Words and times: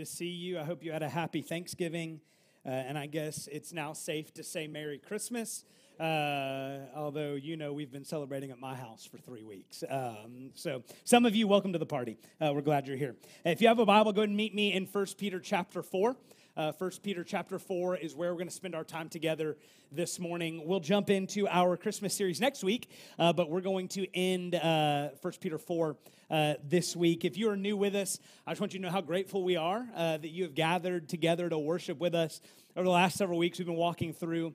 to 0.00 0.06
see 0.06 0.28
you. 0.28 0.58
I 0.58 0.64
hope 0.64 0.82
you 0.82 0.92
had 0.92 1.02
a 1.02 1.10
happy 1.10 1.42
Thanksgiving. 1.42 2.22
Uh, 2.64 2.70
and 2.70 2.96
I 2.96 3.04
guess 3.04 3.48
it's 3.52 3.70
now 3.70 3.92
safe 3.92 4.32
to 4.34 4.42
say 4.42 4.66
Merry 4.66 4.96
Christmas. 4.96 5.64
Uh, 5.98 6.86
although 6.96 7.34
you 7.34 7.58
know 7.58 7.74
we've 7.74 7.92
been 7.92 8.06
celebrating 8.06 8.50
at 8.50 8.58
my 8.58 8.74
house 8.74 9.04
for 9.04 9.18
three 9.18 9.42
weeks. 9.42 9.84
Um, 9.90 10.52
so 10.54 10.82
some 11.04 11.26
of 11.26 11.36
you, 11.36 11.46
welcome 11.46 11.74
to 11.74 11.78
the 11.78 11.84
party. 11.84 12.16
Uh, 12.40 12.52
we're 12.54 12.62
glad 12.62 12.88
you're 12.88 12.96
here. 12.96 13.14
If 13.44 13.60
you 13.60 13.68
have 13.68 13.78
a 13.78 13.84
Bible, 13.84 14.14
go 14.14 14.22
ahead 14.22 14.30
and 14.30 14.36
meet 14.38 14.54
me 14.54 14.72
in 14.72 14.86
1 14.86 15.06
Peter 15.18 15.38
chapter 15.38 15.82
4. 15.82 16.16
Uh, 16.56 16.72
1 16.72 16.90
Peter 17.02 17.22
chapter 17.22 17.58
4 17.58 17.96
is 17.96 18.14
where 18.14 18.30
we're 18.30 18.38
going 18.38 18.48
to 18.48 18.54
spend 18.54 18.74
our 18.74 18.82
time 18.82 19.08
together 19.08 19.56
this 19.92 20.18
morning. 20.18 20.62
We'll 20.66 20.80
jump 20.80 21.08
into 21.08 21.46
our 21.46 21.76
Christmas 21.76 22.12
series 22.12 22.40
next 22.40 22.64
week, 22.64 22.90
uh, 23.18 23.32
but 23.32 23.48
we're 23.48 23.60
going 23.60 23.88
to 23.88 24.06
end 24.16 24.56
uh, 24.56 25.10
1 25.22 25.32
Peter 25.40 25.58
4 25.58 25.96
uh, 26.30 26.54
this 26.64 26.96
week. 26.96 27.24
If 27.24 27.36
you 27.38 27.50
are 27.50 27.56
new 27.56 27.76
with 27.76 27.94
us, 27.94 28.18
I 28.46 28.50
just 28.50 28.60
want 28.60 28.74
you 28.74 28.80
to 28.80 28.86
know 28.86 28.90
how 28.90 29.00
grateful 29.00 29.44
we 29.44 29.56
are 29.56 29.86
that 29.94 30.30
you 30.30 30.42
have 30.42 30.54
gathered 30.54 31.08
together 31.08 31.48
to 31.48 31.58
worship 31.58 31.98
with 32.00 32.14
us. 32.14 32.40
Over 32.76 32.84
the 32.84 32.90
last 32.90 33.16
several 33.16 33.38
weeks, 33.38 33.58
we've 33.58 33.66
been 33.66 33.76
walking 33.76 34.12
through 34.12 34.54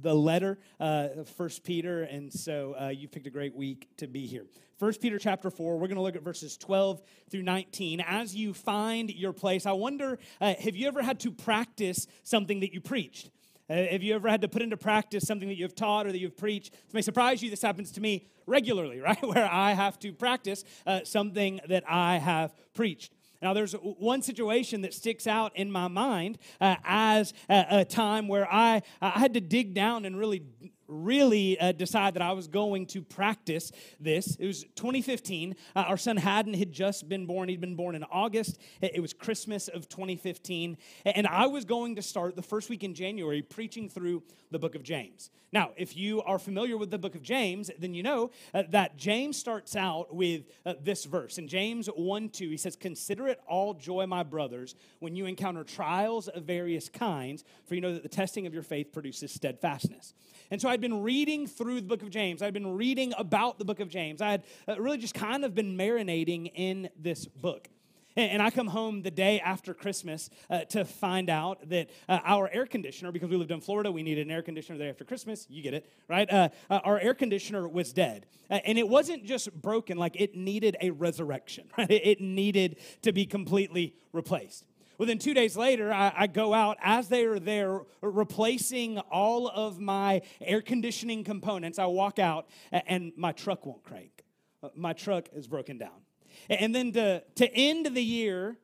the 0.00 0.14
letter, 0.14 0.58
uh, 0.80 1.08
First 1.36 1.64
Peter, 1.64 2.02
and 2.02 2.32
so 2.32 2.74
uh, 2.80 2.88
you 2.88 3.08
picked 3.08 3.26
a 3.26 3.30
great 3.30 3.54
week 3.54 3.88
to 3.96 4.06
be 4.06 4.26
here. 4.26 4.46
First 4.78 5.00
Peter 5.00 5.18
chapter 5.18 5.50
4, 5.50 5.76
we're 5.76 5.88
going 5.88 5.96
to 5.96 6.02
look 6.02 6.14
at 6.14 6.22
verses 6.22 6.56
12 6.56 7.02
through 7.30 7.42
19. 7.42 8.00
As 8.00 8.34
you 8.34 8.54
find 8.54 9.10
your 9.10 9.32
place, 9.32 9.66
I 9.66 9.72
wonder 9.72 10.18
uh, 10.40 10.54
have 10.54 10.76
you 10.76 10.86
ever 10.86 11.02
had 11.02 11.18
to 11.20 11.32
practice 11.32 12.06
something 12.22 12.60
that 12.60 12.72
you 12.72 12.80
preached? 12.80 13.30
Uh, 13.70 13.74
have 13.74 14.02
you 14.02 14.14
ever 14.14 14.28
had 14.28 14.40
to 14.42 14.48
put 14.48 14.62
into 14.62 14.76
practice 14.76 15.26
something 15.26 15.48
that 15.48 15.56
you've 15.56 15.74
taught 15.74 16.06
or 16.06 16.12
that 16.12 16.18
you've 16.18 16.36
preached? 16.36 16.72
It 16.72 16.94
may 16.94 17.02
surprise 17.02 17.42
you. 17.42 17.50
This 17.50 17.60
happens 17.60 17.90
to 17.92 18.00
me 18.00 18.28
regularly, 18.46 19.00
right? 19.00 19.22
Where 19.22 19.48
I 19.50 19.72
have 19.72 19.98
to 20.00 20.12
practice 20.12 20.64
uh, 20.86 21.00
something 21.04 21.60
that 21.68 21.84
I 21.88 22.18
have 22.18 22.54
preached. 22.72 23.14
Now, 23.40 23.54
there's 23.54 23.72
one 23.74 24.22
situation 24.22 24.82
that 24.82 24.92
sticks 24.92 25.26
out 25.26 25.56
in 25.56 25.70
my 25.70 25.86
mind 25.88 26.38
uh, 26.60 26.76
as 26.84 27.32
a, 27.48 27.66
a, 27.70 27.84
time 27.84 28.26
where 28.26 28.52
I, 28.52 28.82
I 29.00 29.10
had 29.10 29.34
to 29.34 29.40
dig 29.40 29.74
down 29.74 30.04
and 30.04 30.18
really 30.18 30.42
really 30.88 31.58
uh, 31.60 31.72
decide 31.72 32.14
that 32.14 32.22
I 32.22 32.32
was 32.32 32.48
going 32.48 32.86
to 32.86 33.02
practice 33.02 33.70
this. 34.00 34.36
It 34.36 34.46
was 34.46 34.64
2015. 34.74 35.54
Uh, 35.76 35.80
our 35.80 35.96
son 35.96 36.16
Haddon 36.16 36.54
had 36.54 36.72
just 36.72 37.08
been 37.08 37.26
born. 37.26 37.48
He'd 37.48 37.60
been 37.60 37.76
born 37.76 37.94
in 37.94 38.04
August. 38.04 38.58
It 38.80 39.00
was 39.00 39.12
Christmas 39.12 39.68
of 39.68 39.88
2015. 39.88 40.76
And 41.04 41.26
I 41.26 41.46
was 41.46 41.64
going 41.64 41.96
to 41.96 42.02
start 42.02 42.36
the 42.36 42.42
first 42.42 42.70
week 42.70 42.82
in 42.82 42.94
January 42.94 43.42
preaching 43.42 43.88
through 43.88 44.22
the 44.50 44.58
book 44.58 44.74
of 44.74 44.82
James. 44.82 45.30
Now, 45.50 45.70
if 45.76 45.96
you 45.96 46.22
are 46.22 46.38
familiar 46.38 46.76
with 46.76 46.90
the 46.90 46.98
book 46.98 47.14
of 47.14 47.22
James, 47.22 47.70
then 47.78 47.94
you 47.94 48.02
know 48.02 48.30
uh, 48.52 48.64
that 48.70 48.98
James 48.98 49.38
starts 49.38 49.76
out 49.76 50.14
with 50.14 50.42
uh, 50.66 50.74
this 50.82 51.04
verse. 51.06 51.38
In 51.38 51.48
James 51.48 51.86
1 51.86 52.28
2, 52.28 52.50
he 52.50 52.56
says, 52.56 52.76
Consider 52.76 53.28
it 53.28 53.40
all 53.48 53.72
joy, 53.72 54.06
my 54.06 54.22
brothers, 54.22 54.74
when 54.98 55.16
you 55.16 55.24
encounter 55.24 55.64
trials 55.64 56.28
of 56.28 56.44
various 56.44 56.88
kinds, 56.88 57.44
for 57.66 57.74
you 57.74 57.80
know 57.80 57.94
that 57.94 58.02
the 58.02 58.08
testing 58.10 58.46
of 58.46 58.52
your 58.52 58.62
faith 58.62 58.92
produces 58.92 59.32
steadfastness. 59.32 60.12
And 60.50 60.60
so 60.60 60.68
I'd 60.78 60.82
been 60.82 61.02
reading 61.02 61.48
through 61.48 61.80
the 61.80 61.88
book 61.88 62.02
of 62.02 62.10
James. 62.10 62.40
I'd 62.40 62.54
been 62.54 62.76
reading 62.76 63.12
about 63.18 63.58
the 63.58 63.64
book 63.64 63.80
of 63.80 63.88
James. 63.88 64.22
I 64.22 64.30
had 64.30 64.44
uh, 64.68 64.80
really 64.80 64.96
just 64.96 65.12
kind 65.12 65.44
of 65.44 65.52
been 65.52 65.76
marinating 65.76 66.52
in 66.54 66.88
this 66.96 67.26
book. 67.26 67.66
And 68.14 68.40
I 68.40 68.50
come 68.50 68.68
home 68.68 69.02
the 69.02 69.10
day 69.10 69.40
after 69.40 69.74
Christmas 69.74 70.30
uh, 70.48 70.60
to 70.66 70.84
find 70.84 71.28
out 71.30 71.68
that 71.70 71.90
uh, 72.08 72.20
our 72.22 72.48
air 72.52 72.64
conditioner, 72.64 73.10
because 73.10 73.28
we 73.28 73.36
lived 73.36 73.50
in 73.50 73.60
Florida, 73.60 73.90
we 73.90 74.04
needed 74.04 74.28
an 74.28 74.30
air 74.30 74.42
conditioner 74.42 74.78
the 74.78 74.84
day 74.84 74.90
after 74.90 75.04
Christmas. 75.04 75.48
You 75.50 75.64
get 75.64 75.74
it, 75.74 75.90
right? 76.06 76.32
Uh, 76.32 76.50
uh 76.70 76.78
our 76.84 77.00
air 77.00 77.14
conditioner 77.14 77.66
was 77.66 77.92
dead. 77.92 78.26
Uh, 78.48 78.60
and 78.64 78.78
it 78.78 78.88
wasn't 78.88 79.24
just 79.24 79.52
broken, 79.52 79.98
like 79.98 80.14
it 80.14 80.36
needed 80.36 80.76
a 80.80 80.90
resurrection, 80.90 81.68
right? 81.76 81.90
It 81.90 82.20
needed 82.20 82.76
to 83.02 83.10
be 83.10 83.26
completely 83.26 83.96
replaced. 84.12 84.64
Well, 84.98 85.06
then 85.06 85.18
two 85.18 85.32
days 85.32 85.56
later, 85.56 85.92
I, 85.92 86.12
I, 86.14 86.26
go 86.26 86.52
out 86.52 86.76
as 86.82 87.08
they 87.08 87.24
are 87.24 87.38
there 87.38 87.82
replacing 88.02 88.98
all 88.98 89.46
of 89.46 89.78
my 89.78 90.22
air 90.40 90.60
conditioning 90.60 91.22
components. 91.22 91.78
I 91.78 91.86
walk 91.86 92.18
out 92.18 92.48
and 92.72 93.12
my 93.16 93.30
truck 93.30 93.64
won't 93.64 93.84
crank. 93.84 94.24
Uh, 94.60 94.70
my 94.74 94.92
truck 94.92 95.28
is 95.32 95.46
broken 95.46 95.78
down. 95.78 96.02
And 96.50 96.74
then 96.74 96.90
to, 96.92 97.22
to 97.36 97.54
end 97.54 97.86
the 97.94 98.02
year, 98.02 98.58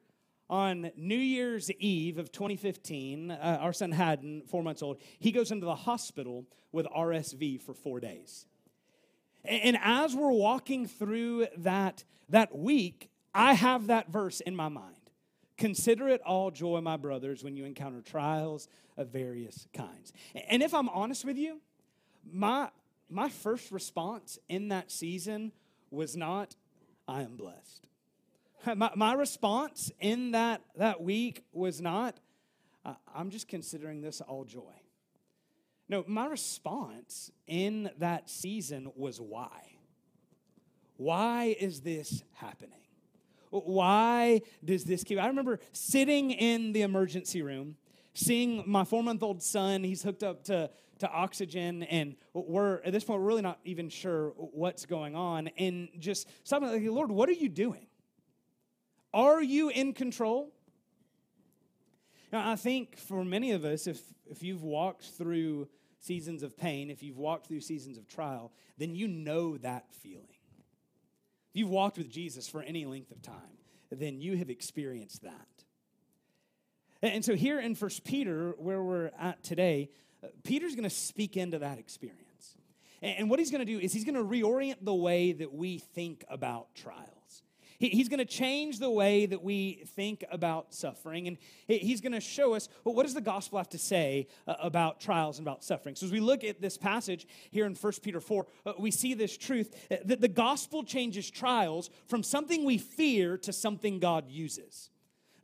on 0.51 0.91
New 0.97 1.17
Year's 1.17 1.71
Eve 1.71 2.19
of 2.19 2.31
2015, 2.31 3.31
uh, 3.31 3.59
our 3.61 3.73
son 3.73 3.93
Haddon, 3.93 4.43
four 4.47 4.63
months 4.63 4.83
old, 4.83 4.99
he 5.19 5.33
goes 5.33 5.51
into 5.51 5.65
the 5.65 5.75
hospital 5.75 6.45
with 6.71 6.87
RSV 6.87 7.63
for 7.63 7.73
four 7.73 7.99
days. 7.99 8.47
And 9.45 9.79
as 9.83 10.15
we're 10.15 10.33
walking 10.33 10.87
through 10.87 11.47
that, 11.59 12.05
that 12.29 12.57
week, 12.57 13.11
I 13.35 13.55
have 13.55 13.87
that 13.89 14.11
verse 14.11 14.41
in 14.41 14.55
my 14.55 14.69
mind. 14.69 14.94
Consider 15.57 16.09
it 16.09 16.21
all 16.23 16.51
joy, 16.51 16.81
my 16.81 16.97
brothers, 16.97 17.45
when 17.45 17.57
you 17.57 17.65
encounter 17.65 18.01
trials 18.01 18.69
of 18.97 19.09
various 19.09 19.67
kinds. 19.73 20.13
And 20.49 20.63
if 20.63 20.75
I'm 20.75 20.89
honest 20.89 21.25
with 21.25 21.37
you, 21.37 21.61
my, 22.31 22.71
my 23.09 23.29
first 23.29 23.71
response 23.71 24.39
in 24.49 24.69
that 24.69 24.91
season 24.91 25.53
was 25.91 26.17
not, 26.17 26.57
I 27.07 27.23
am 27.23 27.37
blessed. 27.37 27.87
My, 28.77 28.91
my 28.95 29.13
response 29.13 29.93
in 30.01 30.31
that, 30.31 30.63
that 30.77 31.03
week 31.03 31.45
was 31.53 31.83
not, 31.83 32.17
I'm 33.15 33.29
just 33.29 33.47
considering 33.47 34.01
this 34.01 34.23
all 34.23 34.45
joy. 34.45 34.73
No, 35.87 36.03
my 36.07 36.27
response 36.27 37.31
in 37.47 37.91
that 37.99 38.31
season 38.31 38.91
was 38.97 39.21
why? 39.21 39.77
Why 40.97 41.57
is 41.59 41.83
this 41.83 42.23
happening? 42.33 42.84
Why 43.61 44.43
does 44.65 44.85
this 44.85 45.05
keep? 45.05 45.19
I 45.19 45.29
remember 45.29 45.61
sitting 45.73 46.33
in 46.33 46.73
the 46.73 46.83
emergency 46.83 47.43
room, 47.43 47.77
seeing 48.13 48.65
my 48.67 48.85
four 48.85 49.03
month 49.03 49.23
old 49.23 49.43
son. 49.43 49.85
He's 49.85 50.03
hooked 50.03 50.23
up 50.23 50.45
to, 50.45 50.71
to 50.99 51.09
oxygen, 51.09 51.85
and 51.85 52.17
we're 52.33 52.81
at 52.83 52.93
this 52.93 53.05
point, 53.05 53.21
we're 53.21 53.27
really 53.27 53.43
not 53.43 53.61
even 53.65 53.89
sure 53.89 54.31
what's 54.37 54.87
going 54.87 55.15
on. 55.15 55.49
And 55.57 55.89
just 55.99 56.29
something 56.43 56.71
like, 56.71 56.83
Lord, 56.85 57.11
what 57.11 57.29
are 57.29 57.33
you 57.33 57.49
doing? 57.49 57.87
Are 59.13 59.41
you 59.41 59.69
in 59.69 59.93
control? 59.93 60.53
Now, 62.33 62.51
I 62.51 62.57
think 62.57 62.99
for 62.99 63.25
many 63.25 63.53
of 63.53 63.65
us, 63.65 63.87
if, 63.87 64.01
if 64.27 64.43
you've 64.43 64.65
walked 64.65 65.05
through 65.05 65.69
seasons 66.01 66.43
of 66.43 66.57
pain, 66.57 66.91
if 66.91 67.01
you've 67.05 67.19
walked 67.19 67.47
through 67.47 67.61
seasons 67.61 67.97
of 67.97 68.09
trial, 68.09 68.53
then 68.77 68.97
you 68.97 69.07
know 69.07 69.57
that 69.59 69.87
feeling. 69.95 70.34
If 71.55 71.61
you've 71.61 71.71
walked 71.71 71.99
with 71.99 72.11
Jesus 72.11 72.49
for 72.49 72.63
any 72.63 72.85
length 72.85 73.13
of 73.13 73.23
time, 73.23 73.59
then 73.93 74.21
you 74.21 74.37
have 74.37 74.51
experienced 74.51 75.23
that. 75.23 75.47
And 77.01 77.25
so 77.25 77.37
here 77.37 77.61
in 77.61 77.77
First 77.77 78.03
Peter, 78.03 78.55
where 78.59 78.83
we're 78.83 79.13
at 79.21 79.45
today, 79.45 79.91
uh, 80.25 80.29
Peter's 80.43 80.75
going 80.75 80.83
to 80.83 80.91
speak 80.91 81.37
into 81.37 81.61
that 81.61 81.79
experience. 81.79 82.57
And 83.03 83.31
what 83.31 83.39
he's 83.39 83.53
going 83.53 83.65
to 83.65 83.73
do 83.73 83.79
is 83.79 83.93
he's 83.93 84.05
going 84.05 84.17
to 84.17 84.25
reorient 84.25 84.79
the 84.83 84.95
way 84.95 85.31
that 85.33 85.53
we 85.53 85.79
think 85.79 86.25
about 86.29 86.75
trials. 86.75 87.14
He's 87.89 88.09
going 88.09 88.19
to 88.19 88.25
change 88.25 88.79
the 88.79 88.91
way 88.91 89.27
that 89.27 89.43
we 89.43 89.85
think 89.95 90.25
about 90.31 90.75
suffering, 90.75 91.29
and 91.29 91.39
he's 91.67 92.01
going 92.01 92.13
to 92.13 92.21
show 92.21 92.55
us 92.55 92.69
well, 92.85 92.95
what 92.95 93.05
does 93.05 93.15
the 93.15 93.21
gospel 93.21 93.59
have 93.59 93.69
to 93.71 93.79
say 93.79 94.29
uh, 94.47 94.55
about 94.61 95.01
trials 95.01 95.39
and 95.39 95.47
about 95.47 95.65
suffering. 95.65 95.95
So, 95.95 96.07
as 96.07 96.13
we 96.13 96.21
look 96.21 96.45
at 96.45 96.61
this 96.61 96.77
passage 96.77 97.27
here 97.51 97.67
in 97.67 97.75
1 97.75 97.93
Peter 98.03 98.21
4, 98.21 98.47
uh, 98.67 98.73
we 98.79 98.91
see 98.91 99.15
this 99.15 99.37
truth 99.37 99.89
that 100.05 100.21
the 100.21 100.29
gospel 100.29 100.85
changes 100.85 101.31
trials 101.31 101.91
from 102.07 102.23
something 102.23 102.65
we 102.65 102.79
fear 102.79 103.37
to 103.39 103.53
something 103.53 103.99
God 103.99 104.29
uses. 104.29 104.91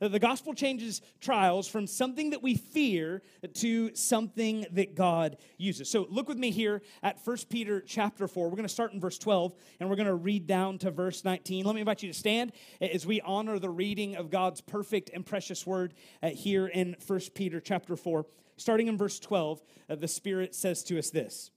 The 0.01 0.17
gospel 0.17 0.55
changes 0.55 0.99
trials 1.19 1.67
from 1.67 1.85
something 1.85 2.31
that 2.31 2.41
we 2.41 2.55
fear 2.55 3.21
to 3.53 3.93
something 3.93 4.65
that 4.71 4.95
God 4.95 5.37
uses. 5.59 5.91
So 5.91 6.07
look 6.09 6.27
with 6.27 6.39
me 6.39 6.49
here 6.49 6.81
at 7.03 7.19
1 7.23 7.37
Peter 7.49 7.79
chapter 7.81 8.27
4. 8.27 8.45
We're 8.45 8.55
going 8.55 8.63
to 8.63 8.69
start 8.69 8.93
in 8.93 8.99
verse 8.99 9.19
12 9.19 9.53
and 9.79 9.87
we're 9.87 9.95
going 9.95 10.07
to 10.07 10.15
read 10.15 10.47
down 10.47 10.79
to 10.79 10.89
verse 10.89 11.23
19. 11.23 11.65
Let 11.65 11.75
me 11.75 11.81
invite 11.81 12.01
you 12.01 12.11
to 12.11 12.17
stand 12.17 12.51
as 12.81 13.05
we 13.05 13.21
honor 13.21 13.59
the 13.59 13.69
reading 13.69 14.15
of 14.15 14.31
God's 14.31 14.59
perfect 14.59 15.11
and 15.13 15.23
precious 15.23 15.67
word 15.67 15.93
uh, 16.23 16.29
here 16.29 16.65
in 16.65 16.95
1 17.05 17.19
Peter 17.35 17.59
chapter 17.59 17.95
4. 17.95 18.25
Starting 18.57 18.87
in 18.87 18.97
verse 18.97 19.19
12, 19.19 19.61
uh, 19.87 19.95
the 19.95 20.07
Spirit 20.07 20.55
says 20.55 20.83
to 20.85 20.97
us 20.97 21.11
this 21.11 21.51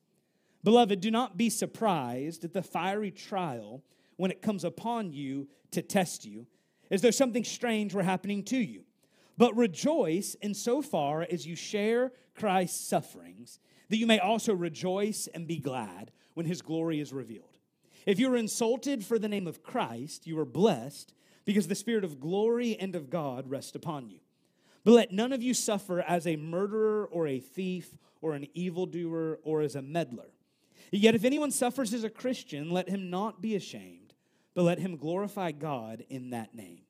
Beloved, 0.62 1.00
do 1.00 1.10
not 1.10 1.38
be 1.38 1.48
surprised 1.48 2.44
at 2.44 2.52
the 2.52 2.62
fiery 2.62 3.10
trial 3.10 3.82
when 4.16 4.30
it 4.30 4.42
comes 4.42 4.64
upon 4.64 5.14
you 5.14 5.48
to 5.70 5.80
test 5.80 6.26
you 6.26 6.46
as 6.94 7.02
though 7.02 7.10
something 7.10 7.42
strange 7.42 7.92
were 7.92 8.04
happening 8.04 8.44
to 8.44 8.56
you. 8.56 8.84
But 9.36 9.56
rejoice 9.56 10.34
in 10.40 10.54
so 10.54 10.80
far 10.80 11.26
as 11.28 11.44
you 11.44 11.56
share 11.56 12.12
Christ's 12.36 12.86
sufferings, 12.86 13.58
that 13.88 13.96
you 13.96 14.06
may 14.06 14.20
also 14.20 14.54
rejoice 14.54 15.28
and 15.34 15.48
be 15.48 15.58
glad 15.58 16.12
when 16.34 16.46
his 16.46 16.62
glory 16.62 17.00
is 17.00 17.12
revealed. 17.12 17.58
If 18.06 18.20
you 18.20 18.32
are 18.32 18.36
insulted 18.36 19.04
for 19.04 19.18
the 19.18 19.28
name 19.28 19.48
of 19.48 19.64
Christ, 19.64 20.28
you 20.28 20.38
are 20.38 20.44
blessed 20.44 21.12
because 21.44 21.66
the 21.66 21.74
Spirit 21.74 22.04
of 22.04 22.20
glory 22.20 22.76
and 22.78 22.94
of 22.94 23.10
God 23.10 23.50
rest 23.50 23.74
upon 23.74 24.08
you. 24.08 24.20
But 24.84 24.92
let 24.92 25.12
none 25.12 25.32
of 25.32 25.42
you 25.42 25.52
suffer 25.52 26.00
as 26.00 26.28
a 26.28 26.36
murderer 26.36 27.06
or 27.06 27.26
a 27.26 27.40
thief 27.40 27.96
or 28.20 28.34
an 28.34 28.46
evildoer 28.54 29.40
or 29.42 29.62
as 29.62 29.74
a 29.74 29.82
meddler. 29.82 30.30
Yet 30.92 31.16
if 31.16 31.24
anyone 31.24 31.50
suffers 31.50 31.92
as 31.92 32.04
a 32.04 32.10
Christian, 32.10 32.70
let 32.70 32.88
him 32.88 33.10
not 33.10 33.42
be 33.42 33.56
ashamed 33.56 34.04
but 34.54 34.62
let 34.62 34.78
him 34.78 34.96
glorify 34.96 35.50
God 35.52 36.04
in 36.08 36.30
that 36.30 36.54
name. 36.54 36.82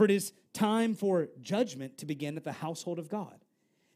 For 0.00 0.06
it 0.06 0.10
is 0.10 0.32
time 0.54 0.94
for 0.94 1.28
judgment 1.42 1.98
to 1.98 2.06
begin 2.06 2.38
at 2.38 2.44
the 2.44 2.52
household 2.52 2.98
of 2.98 3.10
God. 3.10 3.44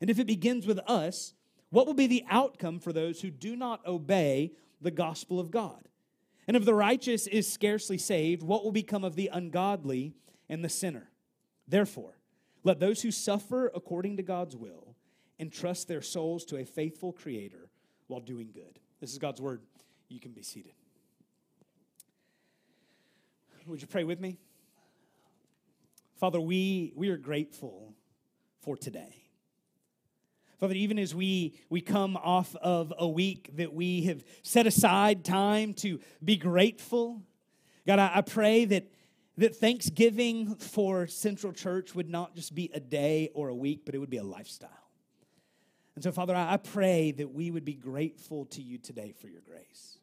And 0.02 0.10
if 0.10 0.18
it 0.18 0.26
begins 0.26 0.66
with 0.66 0.78
us, 0.80 1.32
what 1.70 1.86
will 1.86 1.94
be 1.94 2.06
the 2.06 2.26
outcome 2.28 2.78
for 2.78 2.92
those 2.92 3.22
who 3.22 3.30
do 3.30 3.56
not 3.56 3.80
obey 3.86 4.52
the 4.82 4.90
gospel 4.90 5.40
of 5.40 5.50
God? 5.50 5.88
And 6.46 6.58
if 6.58 6.66
the 6.66 6.74
righteous 6.74 7.26
is 7.26 7.50
scarcely 7.50 7.96
saved, 7.96 8.42
what 8.42 8.64
will 8.64 8.70
become 8.70 9.02
of 9.02 9.16
the 9.16 9.30
ungodly 9.32 10.12
and 10.46 10.62
the 10.62 10.68
sinner? 10.68 11.08
Therefore, 11.66 12.18
let 12.64 12.80
those 12.80 13.00
who 13.00 13.10
suffer 13.10 13.72
according 13.74 14.18
to 14.18 14.22
God's 14.22 14.54
will 14.54 14.96
entrust 15.40 15.88
their 15.88 16.02
souls 16.02 16.44
to 16.44 16.58
a 16.58 16.66
faithful 16.66 17.14
Creator 17.14 17.70
while 18.08 18.20
doing 18.20 18.50
good. 18.52 18.78
This 19.00 19.10
is 19.10 19.18
God's 19.18 19.40
word. 19.40 19.62
You 20.10 20.20
can 20.20 20.32
be 20.32 20.42
seated. 20.42 20.74
Would 23.66 23.80
you 23.80 23.88
pray 23.88 24.04
with 24.04 24.20
me? 24.20 24.36
Father, 26.24 26.40
we, 26.40 26.90
we 26.96 27.10
are 27.10 27.18
grateful 27.18 27.92
for 28.62 28.78
today. 28.78 29.14
Father, 30.58 30.72
even 30.72 30.98
as 30.98 31.14
we, 31.14 31.54
we 31.68 31.82
come 31.82 32.16
off 32.16 32.56
of 32.56 32.94
a 32.98 33.06
week 33.06 33.50
that 33.56 33.74
we 33.74 34.04
have 34.04 34.24
set 34.42 34.66
aside 34.66 35.22
time 35.22 35.74
to 35.74 36.00
be 36.24 36.38
grateful, 36.38 37.20
God, 37.86 37.98
I, 37.98 38.10
I 38.14 38.20
pray 38.22 38.64
that, 38.64 38.90
that 39.36 39.56
Thanksgiving 39.56 40.54
for 40.54 41.06
Central 41.06 41.52
Church 41.52 41.94
would 41.94 42.08
not 42.08 42.34
just 42.34 42.54
be 42.54 42.70
a 42.72 42.80
day 42.80 43.28
or 43.34 43.50
a 43.50 43.54
week, 43.54 43.82
but 43.84 43.94
it 43.94 43.98
would 43.98 44.08
be 44.08 44.16
a 44.16 44.24
lifestyle. 44.24 44.70
And 45.94 46.02
so, 46.02 46.10
Father, 46.10 46.34
I, 46.34 46.54
I 46.54 46.56
pray 46.56 47.10
that 47.12 47.34
we 47.34 47.50
would 47.50 47.66
be 47.66 47.74
grateful 47.74 48.46
to 48.46 48.62
you 48.62 48.78
today 48.78 49.12
for 49.12 49.28
your 49.28 49.42
grace. 49.42 49.98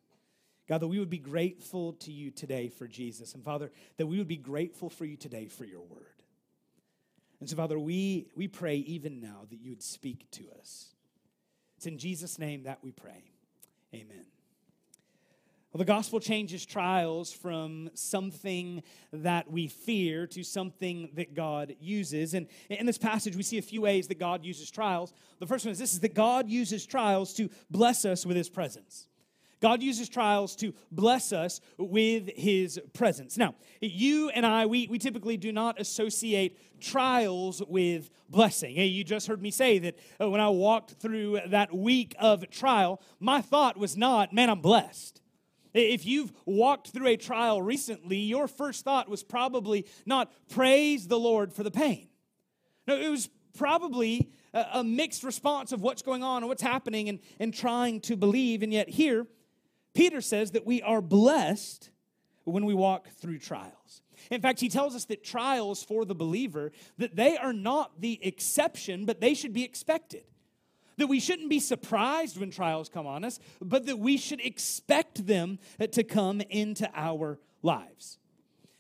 God, 0.72 0.82
that 0.82 0.88
we 0.88 1.00
would 1.00 1.10
be 1.10 1.18
grateful 1.18 1.94
to 1.94 2.14
you 2.14 2.32
today 2.32 2.70
for 2.70 2.88
Jesus. 2.88 3.34
And 3.34 3.44
Father, 3.44 3.72
that 3.98 4.08
we 4.08 4.20
would 4.20 4.28
be 4.30 4.38
grateful 4.38 4.90
for 4.90 5.04
you 5.04 5.18
today 5.18 5.48
for 5.48 5.66
your 5.66 5.82
word. 5.82 6.11
And 7.42 7.50
so, 7.50 7.56
Father, 7.56 7.80
we, 7.80 8.28
we 8.36 8.48
pray 8.48 8.78
even 8.78 9.20
now 9.20 9.48
that 9.50 9.60
you 9.60 9.72
would 9.72 9.82
speak 9.82 10.30
to 10.32 10.44
us. 10.60 10.94
It's 11.76 11.88
in 11.88 11.98
Jesus' 11.98 12.38
name 12.38 12.64
that 12.64 12.80
we 12.84 12.92
pray. 12.92 13.32
Amen. 13.94 14.28
Well, 15.74 15.80
the 15.80 15.86
gospel 15.86 16.20
changes 16.20 16.66
trials 16.66 17.32
from 17.32 17.90
something 17.96 18.84
that 19.12 19.50
we 19.50 19.68
fear 19.68 20.28
to 20.28 20.44
something 20.44 21.10
that 21.16 21.34
God 21.34 21.76
uses. 21.80 22.36
And 22.36 22.48
in 22.70 22.86
this 22.86 23.00
passage, 23.00 23.36
we 23.36 23.44
see 23.44 23.58
a 23.58 23.64
few 23.64 23.82
ways 23.82 24.08
that 24.10 24.20
God 24.20 24.46
uses 24.46 24.70
trials. 24.70 25.12
The 25.40 25.48
first 25.48 25.66
one 25.66 25.72
is 25.72 25.80
this 25.80 25.94
is 25.94 26.02
that 26.02 26.14
God 26.14 26.48
uses 26.48 26.86
trials 26.86 27.34
to 27.36 27.50
bless 27.72 28.06
us 28.06 28.24
with 28.26 28.38
his 28.38 28.50
presence. 28.50 29.08
God 29.62 29.84
uses 29.84 30.10
trials 30.10 30.56
to 30.58 30.74
bless 30.92 31.32
us 31.32 31.62
with 31.78 32.30
his 32.36 32.80
presence. 32.94 33.38
Now, 33.38 33.56
you 33.80 34.30
and 34.30 34.46
I, 34.46 34.66
we, 34.66 34.88
we 34.88 34.98
typically 34.98 35.38
do 35.38 35.52
not 35.52 35.80
associate 35.80 36.82
trials 36.82 37.62
with 37.68 38.10
blessing. 38.28 38.76
You 38.76 39.04
just 39.04 39.28
heard 39.28 39.42
me 39.42 39.52
say 39.52 39.78
that 39.80 40.00
uh, 40.20 40.30
when 40.30 40.42
I 40.42 40.50
walked 40.50 40.94
through 40.94 41.42
that 41.48 41.76
week 41.76 42.16
of 42.20 42.50
trial, 42.50 43.02
my 43.20 43.42
thought 43.42 43.78
was 43.78 43.96
not, 43.96 44.34
man, 44.34 44.50
I'm 44.50 44.62
blessed. 44.62 45.22
If 45.74 46.06
you've 46.06 46.34
walked 46.46 46.90
through 46.90 47.08
a 47.08 47.18
trial 47.18 47.62
recently, 47.62 48.18
your 48.18 48.48
first 48.48 48.84
thought 48.84 49.08
was 49.10 49.24
probably 49.24 49.86
not 50.06 50.32
praise 50.50 51.08
the 51.08 51.20
Lord 51.20 51.54
for 51.54 51.64
the 51.64 51.72
pain. 51.72 52.10
No, 52.88 52.98
it 52.98 53.10
was 53.10 53.30
probably 53.58 54.32
a, 54.54 54.84
mixed 54.84 55.24
response 55.24 55.72
of 55.72 55.82
what's 55.82 56.02
going 56.02 56.24
on 56.24 56.38
and 56.38 56.50
what's 56.50 56.62
happening 56.62 57.10
and, 57.10 57.20
and 57.40 57.54
trying 57.54 58.02
to 58.02 58.18
believe. 58.18 58.64
And 58.64 58.74
yet, 58.74 58.90
here, 58.90 59.28
Peter 59.94 60.22
says 60.22 60.52
that 60.52 60.66
we 60.66 60.82
are 60.82 61.02
blessed 61.02 61.90
when 62.44 62.66
we 62.66 62.74
walk 62.74 63.10
through 63.10 63.40
trials. 63.40 64.02
In 64.30 64.42
fact, 64.42 64.60
he 64.60 64.70
tells 64.70 64.96
us 64.96 65.06
that 65.06 65.24
trials 65.24 65.84
for 65.84 66.06
the 66.06 66.16
believer 66.16 66.72
that 66.98 67.16
they 67.16 67.38
are 67.38 67.54
not 67.54 68.00
the 68.00 68.20
exception, 68.26 69.06
but 69.06 69.20
they 69.20 69.34
should 69.34 69.54
be 69.54 69.64
expected. 69.64 70.24
That 70.98 71.08
we 71.08 71.20
shouldn't 71.20 71.50
be 71.50 71.60
surprised 71.60 72.40
when 72.40 72.52
trials 72.52 72.90
come 72.90 73.08
on 73.08 73.24
us, 73.24 73.40
but 73.62 73.86
that 73.88 73.98
we 73.98 74.18
should 74.18 74.42
expect 74.42 75.26
them 75.26 75.58
to 75.92 76.04
come 76.04 76.42
into 76.42 76.90
our 76.94 77.40
lives. 77.64 78.20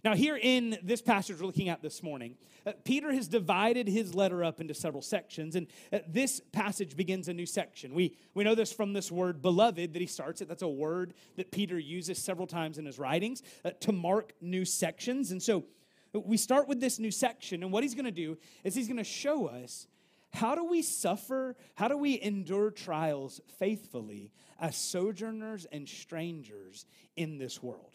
Now, 0.04 0.16
here 0.16 0.40
in 0.42 0.80
this 0.82 1.02
passage 1.02 1.40
we're 1.40 1.46
looking 1.46 1.70
at 1.70 1.84
this 1.84 2.02
morning, 2.02 2.36
uh, 2.66 2.72
Peter 2.84 3.14
has 3.14 3.28
divided 3.28 3.88
his 3.88 4.16
letter 4.16 4.44
up 4.44 4.60
into 4.60 4.74
several 4.74 5.04
sections, 5.04 5.56
and 5.56 5.68
uh, 5.94 6.00
this 6.08 6.42
passage 6.52 6.96
begins 6.96 7.28
a 7.28 7.34
new 7.34 7.46
section. 7.46 7.94
We, 7.94 8.18
we 8.34 8.44
know 8.44 8.56
this 8.56 8.74
from 8.74 8.94
this 8.94 9.12
word 9.12 9.44
beloved 9.44 9.94
that 9.94 10.00
he 10.00 10.08
starts 10.08 10.42
it. 10.42 10.48
That's 10.48 10.64
a 10.64 10.68
word 10.68 11.14
that 11.38 11.52
Peter 11.52 11.78
uses 11.78 12.18
several 12.18 12.48
times 12.48 12.80
in 12.80 12.86
his 12.86 12.98
writings 12.98 13.44
uh, 13.64 13.72
to 13.82 13.92
mark 13.92 14.34
new 14.42 14.66
sections. 14.66 15.32
And 15.32 15.42
so 15.42 15.66
we 16.14 16.38
start 16.38 16.68
with 16.68 16.80
this 16.80 16.98
new 16.98 17.12
section, 17.12 17.62
and 17.62 17.72
what 17.72 17.84
he's 17.84 17.96
going 17.96 18.06
to 18.06 18.12
do 18.12 18.40
is 18.64 18.74
he's 18.74 18.88
going 18.88 18.98
to 18.98 19.04
show 19.04 19.46
us 19.46 19.88
how 20.34 20.56
do 20.56 20.64
we 20.64 20.82
suffer, 20.82 21.56
how 21.76 21.88
do 21.88 21.98
we 21.98 22.20
endure 22.20 22.72
trials 22.72 23.40
faithfully 23.60 24.32
as 24.60 24.76
sojourners 24.76 25.66
and 25.72 25.88
strangers 25.88 26.88
in 27.16 27.38
this 27.38 27.62
world. 27.62 27.91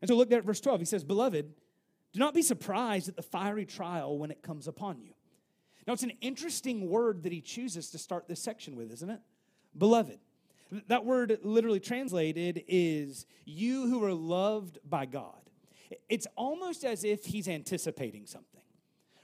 And 0.00 0.08
so 0.08 0.16
look 0.16 0.28
there 0.28 0.38
at 0.38 0.44
verse 0.44 0.60
12. 0.60 0.80
He 0.80 0.86
says, 0.86 1.04
Beloved, 1.04 1.52
do 2.12 2.18
not 2.18 2.34
be 2.34 2.42
surprised 2.42 3.08
at 3.08 3.16
the 3.16 3.22
fiery 3.22 3.66
trial 3.66 4.18
when 4.18 4.30
it 4.30 4.42
comes 4.42 4.68
upon 4.68 5.00
you. 5.00 5.12
Now, 5.86 5.94
it's 5.94 6.02
an 6.02 6.12
interesting 6.20 6.88
word 6.88 7.22
that 7.22 7.32
he 7.32 7.40
chooses 7.40 7.90
to 7.90 7.98
start 7.98 8.28
this 8.28 8.40
section 8.40 8.76
with, 8.76 8.92
isn't 8.92 9.10
it? 9.10 9.20
Beloved. 9.76 10.18
That 10.88 11.06
word 11.06 11.38
literally 11.42 11.80
translated 11.80 12.62
is 12.68 13.24
you 13.46 13.86
who 13.88 14.04
are 14.04 14.12
loved 14.12 14.78
by 14.84 15.06
God. 15.06 15.32
It's 16.10 16.26
almost 16.36 16.84
as 16.84 17.04
if 17.04 17.24
he's 17.24 17.48
anticipating 17.48 18.26
something. 18.26 18.57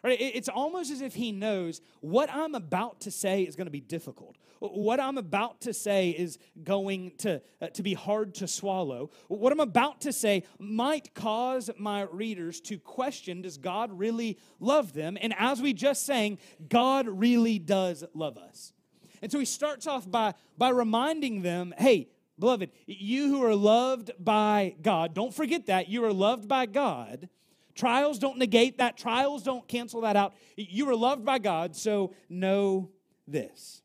Right? 0.04 0.20
It's 0.20 0.50
almost 0.50 0.90
as 0.90 1.00
if 1.00 1.14
he 1.14 1.32
knows 1.32 1.80
what 2.02 2.28
I'm 2.30 2.54
about 2.54 3.00
to 3.00 3.10
say 3.10 3.42
is 3.42 3.56
going 3.56 3.66
to 3.66 3.70
be 3.70 3.80
difficult. 3.80 4.36
What 4.60 5.00
I'm 5.00 5.16
about 5.16 5.62
to 5.62 5.72
say 5.72 6.10
is 6.10 6.38
going 6.62 7.12
to, 7.18 7.40
uh, 7.62 7.68
to 7.68 7.82
be 7.82 7.94
hard 7.94 8.34
to 8.36 8.46
swallow. 8.46 9.10
What 9.28 9.50
I'm 9.50 9.60
about 9.60 10.02
to 10.02 10.12
say 10.12 10.44
might 10.58 11.14
cause 11.14 11.70
my 11.78 12.02
readers 12.02 12.60
to 12.62 12.78
question 12.78 13.40
does 13.40 13.56
God 13.56 13.98
really 13.98 14.38
love 14.60 14.92
them? 14.92 15.16
And 15.18 15.34
as 15.38 15.62
we 15.62 15.72
just 15.72 16.04
sang, 16.04 16.38
God 16.68 17.08
really 17.08 17.58
does 17.58 18.04
love 18.12 18.36
us. 18.36 18.74
And 19.22 19.32
so 19.32 19.38
he 19.38 19.46
starts 19.46 19.86
off 19.86 20.10
by, 20.10 20.34
by 20.58 20.68
reminding 20.68 21.40
them 21.40 21.72
hey, 21.78 22.10
beloved, 22.38 22.72
you 22.86 23.28
who 23.28 23.42
are 23.42 23.54
loved 23.54 24.10
by 24.18 24.76
God, 24.82 25.14
don't 25.14 25.32
forget 25.32 25.64
that. 25.66 25.88
You 25.88 26.04
are 26.04 26.12
loved 26.12 26.46
by 26.46 26.66
God. 26.66 27.30
Trials 27.74 28.18
don't 28.18 28.38
negate 28.38 28.78
that, 28.78 28.96
trials 28.96 29.42
don't 29.42 29.66
cancel 29.66 30.02
that 30.02 30.16
out. 30.16 30.34
You 30.56 30.88
are 30.88 30.96
loved 30.96 31.24
by 31.24 31.38
God, 31.38 31.74
so 31.74 32.14
know 32.28 32.90
this. 33.26 33.82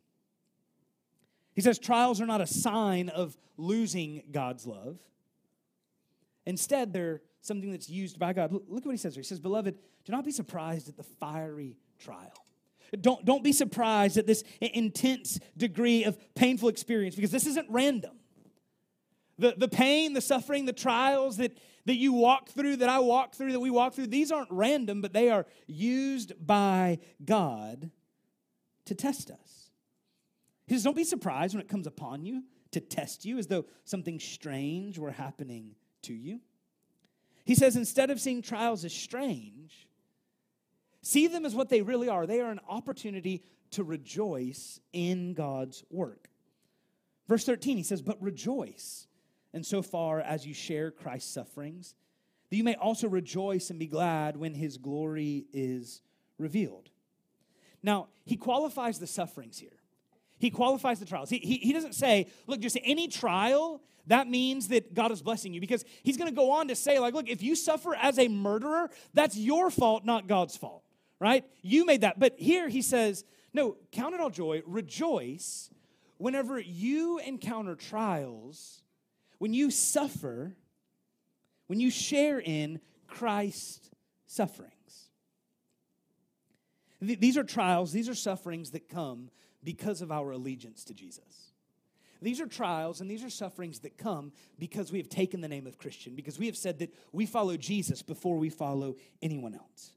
He 1.53 1.61
says 1.61 1.79
trials 1.79 2.21
are 2.21 2.25
not 2.25 2.41
a 2.41 2.47
sign 2.47 3.09
of 3.09 3.35
losing 3.57 4.23
God's 4.31 4.65
love. 4.65 4.97
Instead, 6.45 6.93
they're 6.93 7.21
something 7.41 7.71
that's 7.71 7.89
used 7.89 8.17
by 8.17 8.33
God. 8.33 8.51
Look 8.51 8.63
at 8.63 8.85
what 8.85 8.91
he 8.91 8.97
says 8.97 9.15
here. 9.15 9.21
He 9.21 9.27
says, 9.27 9.39
Beloved, 9.39 9.75
do 10.05 10.11
not 10.11 10.23
be 10.23 10.31
surprised 10.31 10.87
at 10.87 10.97
the 10.97 11.03
fiery 11.03 11.77
trial. 11.99 12.45
Don't, 12.99 13.23
don't 13.23 13.43
be 13.43 13.51
surprised 13.51 14.17
at 14.17 14.25
this 14.25 14.43
intense 14.61 15.39
degree 15.55 16.05
of 16.05 16.17
painful 16.33 16.69
experience 16.69 17.15
because 17.15 17.31
this 17.31 17.45
isn't 17.45 17.67
random. 17.69 18.17
The, 19.37 19.53
the 19.57 19.67
pain, 19.67 20.13
the 20.13 20.21
suffering, 20.21 20.65
the 20.65 20.73
trials 20.73 21.37
that, 21.37 21.57
that 21.89 21.97
you 21.97 22.13
walk 22.13 22.49
through, 22.49 22.75
that 22.75 22.89
I 22.89 22.99
walk 22.99 23.33
through, 23.33 23.51
that 23.53 23.59
we 23.59 23.71
walk 23.71 23.95
through, 23.95 24.07
these 24.07 24.31
aren't 24.31 24.51
random, 24.51 25.01
but 25.01 25.11
they 25.11 25.31
are 25.31 25.47
used 25.65 26.33
by 26.45 26.99
God 27.25 27.89
to 28.85 28.93
test 28.93 29.31
us. 29.31 29.71
He 30.67 30.75
says, 30.75 30.83
Don't 30.83 30.95
be 30.95 31.03
surprised 31.03 31.55
when 31.55 31.61
it 31.61 31.67
comes 31.67 31.87
upon 31.87 32.25
you 32.25 32.43
to 32.73 32.79
test 32.79 33.25
you 33.25 33.39
as 33.39 33.47
though 33.47 33.65
something 33.85 34.19
strange 34.19 34.99
were 34.99 35.09
happening 35.09 35.73
to 36.03 36.13
you. 36.13 36.41
He 37.43 37.55
says, 37.55 37.75
instead 37.75 38.11
of 38.11 38.21
seeing 38.21 38.43
trials 38.43 38.85
as 38.85 38.93
strange, 38.93 39.87
see 41.01 41.25
them 41.25 41.43
as 41.43 41.55
what 41.55 41.69
they 41.69 41.81
really 41.81 42.07
are. 42.07 42.27
They 42.27 42.41
are 42.41 42.51
an 42.51 42.59
opportunity 42.69 43.41
to 43.71 43.83
rejoice 43.83 44.79
in 44.93 45.33
God's 45.33 45.83
work. 45.89 46.29
Verse 47.27 47.45
13, 47.45 47.77
he 47.77 47.83
says, 47.83 48.03
But 48.03 48.21
rejoice 48.21 49.07
and 49.53 49.65
so 49.65 49.81
far 49.81 50.19
as 50.21 50.45
you 50.45 50.53
share 50.53 50.91
Christ's 50.91 51.33
sufferings, 51.33 51.95
that 52.49 52.57
you 52.57 52.63
may 52.63 52.75
also 52.75 53.07
rejoice 53.07 53.69
and 53.69 53.79
be 53.79 53.87
glad 53.87 54.37
when 54.37 54.53
his 54.53 54.77
glory 54.77 55.45
is 55.53 56.01
revealed. 56.37 56.89
Now, 57.81 58.07
he 58.25 58.35
qualifies 58.35 58.99
the 58.99 59.07
sufferings 59.07 59.57
here. 59.57 59.69
He 60.39 60.49
qualifies 60.49 60.99
the 60.99 61.05
trials. 61.05 61.29
He, 61.29 61.37
he, 61.37 61.57
he 61.57 61.73
doesn't 61.73 61.95
say, 61.95 62.27
look, 62.47 62.59
just 62.59 62.77
any 62.83 63.07
trial, 63.07 63.81
that 64.07 64.27
means 64.27 64.69
that 64.69 64.93
God 64.93 65.11
is 65.11 65.21
blessing 65.21 65.53
you. 65.53 65.61
Because 65.61 65.83
he's 66.01 66.17
going 66.17 66.29
to 66.29 66.35
go 66.35 66.51
on 66.51 66.69
to 66.69 66.75
say, 66.75 66.97
like, 66.99 67.13
look, 67.13 67.29
if 67.29 67.43
you 67.43 67.55
suffer 67.55 67.93
as 67.95 68.17
a 68.17 68.27
murderer, 68.27 68.89
that's 69.13 69.37
your 69.37 69.69
fault, 69.69 70.05
not 70.05 70.27
God's 70.27 70.55
fault, 70.55 70.83
right? 71.19 71.43
You 71.61 71.85
made 71.85 72.01
that. 72.01 72.19
But 72.19 72.35
here 72.39 72.69
he 72.69 72.81
says, 72.81 73.25
no, 73.53 73.77
count 73.91 74.15
it 74.15 74.21
all 74.21 74.29
joy, 74.29 74.61
rejoice 74.65 75.69
whenever 76.17 76.59
you 76.59 77.19
encounter 77.19 77.75
trials 77.75 78.81
when 79.39 79.53
you 79.53 79.71
suffer, 79.71 80.55
when 81.67 81.79
you 81.79 81.89
share 81.89 82.39
in 82.39 82.79
Christ's 83.07 83.89
sufferings. 84.27 84.73
Th- 87.01 87.19
these 87.19 87.37
are 87.37 87.43
trials, 87.43 87.91
these 87.91 88.09
are 88.09 88.15
sufferings 88.15 88.71
that 88.71 88.89
come 88.89 89.29
because 89.63 90.01
of 90.01 90.11
our 90.11 90.31
allegiance 90.31 90.83
to 90.85 90.93
Jesus. 90.93 91.53
These 92.21 92.41
are 92.41 92.47
trials 92.47 92.99
and 92.99 93.09
these 93.09 93.23
are 93.23 93.29
sufferings 93.29 93.79
that 93.79 93.97
come 93.97 94.33
because 94.57 94.91
we 94.91 94.97
have 94.97 95.09
taken 95.09 95.41
the 95.41 95.47
name 95.47 95.65
of 95.65 95.77
Christian, 95.77 96.15
because 96.15 96.37
we 96.37 96.47
have 96.47 96.57
said 96.57 96.79
that 96.79 96.93
we 97.13 97.25
follow 97.25 97.55
Jesus 97.55 98.01
before 98.01 98.37
we 98.37 98.49
follow 98.49 98.95
anyone 99.21 99.55
else. 99.55 99.93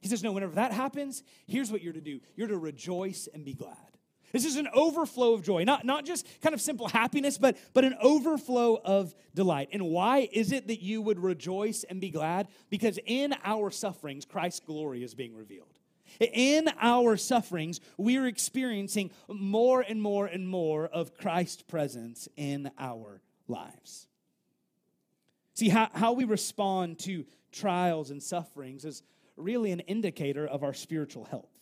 He 0.00 0.08
says, 0.08 0.22
No, 0.22 0.32
whenever 0.32 0.56
that 0.56 0.72
happens, 0.72 1.22
here's 1.46 1.70
what 1.70 1.80
you're 1.80 1.92
to 1.92 2.00
do 2.00 2.20
you're 2.36 2.48
to 2.48 2.58
rejoice 2.58 3.28
and 3.32 3.44
be 3.44 3.54
glad. 3.54 3.93
This 4.34 4.44
is 4.44 4.56
an 4.56 4.66
overflow 4.74 5.34
of 5.34 5.44
joy, 5.44 5.62
not, 5.62 5.84
not 5.84 6.04
just 6.04 6.26
kind 6.42 6.56
of 6.56 6.60
simple 6.60 6.88
happiness, 6.88 7.38
but, 7.38 7.56
but 7.72 7.84
an 7.84 7.94
overflow 8.02 8.80
of 8.84 9.14
delight. 9.32 9.68
And 9.72 9.84
why 9.84 10.28
is 10.32 10.50
it 10.50 10.66
that 10.66 10.82
you 10.82 11.00
would 11.02 11.20
rejoice 11.20 11.84
and 11.84 12.00
be 12.00 12.10
glad? 12.10 12.48
Because 12.68 12.98
in 13.06 13.32
our 13.44 13.70
sufferings, 13.70 14.24
Christ's 14.24 14.58
glory 14.58 15.04
is 15.04 15.14
being 15.14 15.36
revealed. 15.36 15.78
In 16.18 16.68
our 16.80 17.16
sufferings, 17.16 17.78
we 17.96 18.16
are 18.16 18.26
experiencing 18.26 19.12
more 19.28 19.82
and 19.82 20.02
more 20.02 20.26
and 20.26 20.48
more 20.48 20.88
of 20.88 21.16
Christ's 21.16 21.62
presence 21.62 22.28
in 22.36 22.72
our 22.76 23.20
lives. 23.46 24.08
See, 25.54 25.68
how, 25.68 25.90
how 25.94 26.12
we 26.12 26.24
respond 26.24 26.98
to 27.00 27.24
trials 27.52 28.10
and 28.10 28.20
sufferings 28.20 28.84
is 28.84 29.04
really 29.36 29.70
an 29.70 29.78
indicator 29.78 30.44
of 30.44 30.64
our 30.64 30.74
spiritual 30.74 31.22
health. 31.22 31.53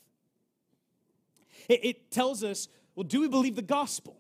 It, 1.68 1.84
it 1.84 2.10
tells 2.10 2.42
us 2.42 2.68
well, 2.94 3.04
do 3.04 3.20
we 3.20 3.28
believe 3.28 3.56
the 3.56 3.62
gospel? 3.62 4.18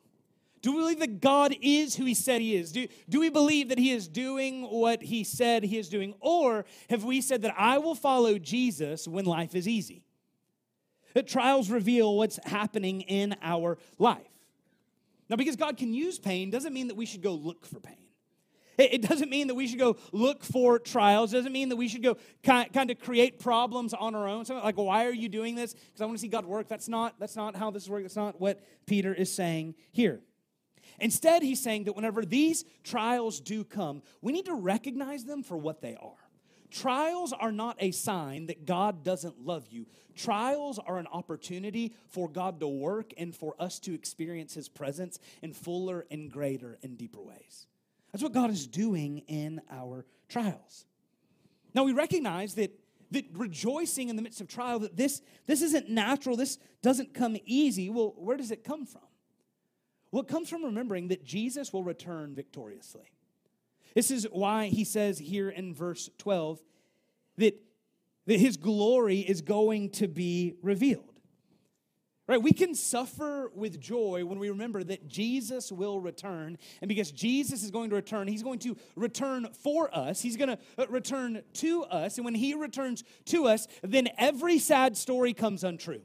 Do 0.62 0.72
we 0.72 0.78
believe 0.78 1.00
that 1.00 1.20
God 1.20 1.56
is 1.60 1.96
who 1.96 2.04
He 2.04 2.14
said 2.14 2.40
He 2.40 2.54
is? 2.54 2.72
Do, 2.72 2.86
do 3.08 3.20
we 3.20 3.30
believe 3.30 3.68
that 3.68 3.78
He 3.78 3.90
is 3.90 4.06
doing 4.08 4.62
what 4.62 5.02
He 5.02 5.24
said 5.24 5.64
He 5.64 5.76
is 5.76 5.88
doing? 5.88 6.14
Or 6.20 6.64
have 6.88 7.04
we 7.04 7.20
said 7.20 7.42
that 7.42 7.54
I 7.58 7.78
will 7.78 7.96
follow 7.96 8.38
Jesus 8.38 9.08
when 9.08 9.24
life 9.24 9.54
is 9.54 9.66
easy? 9.66 10.04
That 11.14 11.26
trials 11.26 11.68
reveal 11.68 12.16
what's 12.16 12.38
happening 12.44 13.02
in 13.02 13.36
our 13.42 13.76
life. 13.98 14.20
Now, 15.28 15.36
because 15.36 15.56
God 15.56 15.76
can 15.76 15.92
use 15.92 16.18
pain 16.18 16.50
doesn't 16.50 16.72
mean 16.72 16.88
that 16.88 16.96
we 16.96 17.06
should 17.06 17.22
go 17.22 17.32
look 17.32 17.66
for 17.66 17.80
pain. 17.80 18.01
It 18.78 19.02
doesn't 19.02 19.30
mean 19.30 19.48
that 19.48 19.54
we 19.54 19.66
should 19.66 19.78
go 19.78 19.96
look 20.12 20.44
for 20.44 20.78
trials. 20.78 21.32
It 21.32 21.36
doesn't 21.36 21.52
mean 21.52 21.68
that 21.68 21.76
we 21.76 21.88
should 21.88 22.02
go 22.02 22.16
kind 22.42 22.90
of 22.90 22.98
create 23.00 23.38
problems 23.38 23.92
on 23.92 24.14
our 24.14 24.26
own. 24.26 24.44
So 24.44 24.54
like, 24.56 24.76
why 24.76 25.06
are 25.06 25.12
you 25.12 25.28
doing 25.28 25.54
this? 25.54 25.74
Because 25.74 26.00
I 26.00 26.06
want 26.06 26.16
to 26.16 26.20
see 26.22 26.28
God 26.28 26.46
work. 26.46 26.68
That's 26.68 26.88
not, 26.88 27.18
that's 27.18 27.36
not 27.36 27.54
how 27.54 27.70
this 27.70 27.88
works. 27.88 28.04
That's 28.04 28.16
not 28.16 28.40
what 28.40 28.60
Peter 28.86 29.12
is 29.12 29.32
saying 29.32 29.74
here. 29.90 30.20
Instead, 31.00 31.42
he's 31.42 31.62
saying 31.62 31.84
that 31.84 31.96
whenever 31.96 32.24
these 32.24 32.64
trials 32.84 33.40
do 33.40 33.64
come, 33.64 34.02
we 34.20 34.32
need 34.32 34.46
to 34.46 34.54
recognize 34.54 35.24
them 35.24 35.42
for 35.42 35.56
what 35.56 35.80
they 35.80 35.96
are. 35.96 36.12
Trials 36.70 37.34
are 37.34 37.52
not 37.52 37.76
a 37.80 37.90
sign 37.90 38.46
that 38.46 38.64
God 38.64 39.04
doesn't 39.04 39.44
love 39.44 39.66
you. 39.68 39.86
Trials 40.16 40.78
are 40.78 40.98
an 40.98 41.06
opportunity 41.12 41.94
for 42.08 42.28
God 42.28 42.60
to 42.60 42.68
work 42.68 43.12
and 43.18 43.34
for 43.34 43.54
us 43.58 43.78
to 43.80 43.94
experience 43.94 44.54
his 44.54 44.68
presence 44.68 45.18
in 45.42 45.52
fuller 45.52 46.06
and 46.10 46.30
greater 46.30 46.78
and 46.82 46.96
deeper 46.96 47.20
ways. 47.20 47.66
That's 48.12 48.22
what 48.22 48.32
God 48.32 48.50
is 48.50 48.66
doing 48.66 49.18
in 49.26 49.60
our 49.70 50.04
trials. 50.28 50.84
Now 51.74 51.84
we 51.84 51.92
recognize 51.92 52.54
that 52.54 52.78
that 53.10 53.26
rejoicing 53.34 54.08
in 54.08 54.16
the 54.16 54.22
midst 54.22 54.40
of 54.40 54.48
trial 54.48 54.78
that 54.80 54.96
this 54.96 55.20
this 55.46 55.62
isn't 55.62 55.88
natural. 55.88 56.36
This 56.36 56.58
doesn't 56.82 57.14
come 57.14 57.36
easy. 57.44 57.90
Well 57.90 58.14
where 58.16 58.36
does 58.36 58.50
it 58.50 58.64
come 58.64 58.86
from? 58.86 59.02
Well 60.10 60.22
it 60.22 60.28
comes 60.28 60.48
from 60.48 60.64
remembering 60.64 61.08
that 61.08 61.24
jesus 61.24 61.72
will 61.72 61.84
return 61.84 62.34
victoriously. 62.34 63.12
This 63.94 64.10
is 64.10 64.26
why 64.30 64.68
he 64.68 64.84
says 64.84 65.18
here 65.18 65.50
in 65.50 65.74
verse 65.74 66.08
12 66.18 66.62
that, 67.36 67.62
that 68.26 68.40
his 68.40 68.56
glory 68.56 69.20
is 69.20 69.42
going 69.42 69.90
to 69.90 70.08
be 70.08 70.54
revealed 70.62 71.11
Right? 72.28 72.40
We 72.40 72.52
can 72.52 72.74
suffer 72.74 73.50
with 73.52 73.80
joy 73.80 74.24
when 74.24 74.38
we 74.38 74.48
remember 74.48 74.84
that 74.84 75.08
Jesus 75.08 75.72
will 75.72 76.00
return. 76.00 76.56
And 76.80 76.88
because 76.88 77.10
Jesus 77.10 77.64
is 77.64 77.72
going 77.72 77.90
to 77.90 77.96
return, 77.96 78.28
he's 78.28 78.44
going 78.44 78.60
to 78.60 78.76
return 78.94 79.48
for 79.52 79.94
us. 79.94 80.22
He's 80.22 80.36
going 80.36 80.50
to 80.50 80.58
uh, 80.78 80.86
return 80.88 81.42
to 81.54 81.82
us. 81.84 82.18
And 82.18 82.24
when 82.24 82.36
he 82.36 82.54
returns 82.54 83.02
to 83.26 83.46
us, 83.46 83.66
then 83.82 84.08
every 84.18 84.58
sad 84.58 84.96
story 84.96 85.34
comes 85.34 85.64
untrue. 85.64 86.02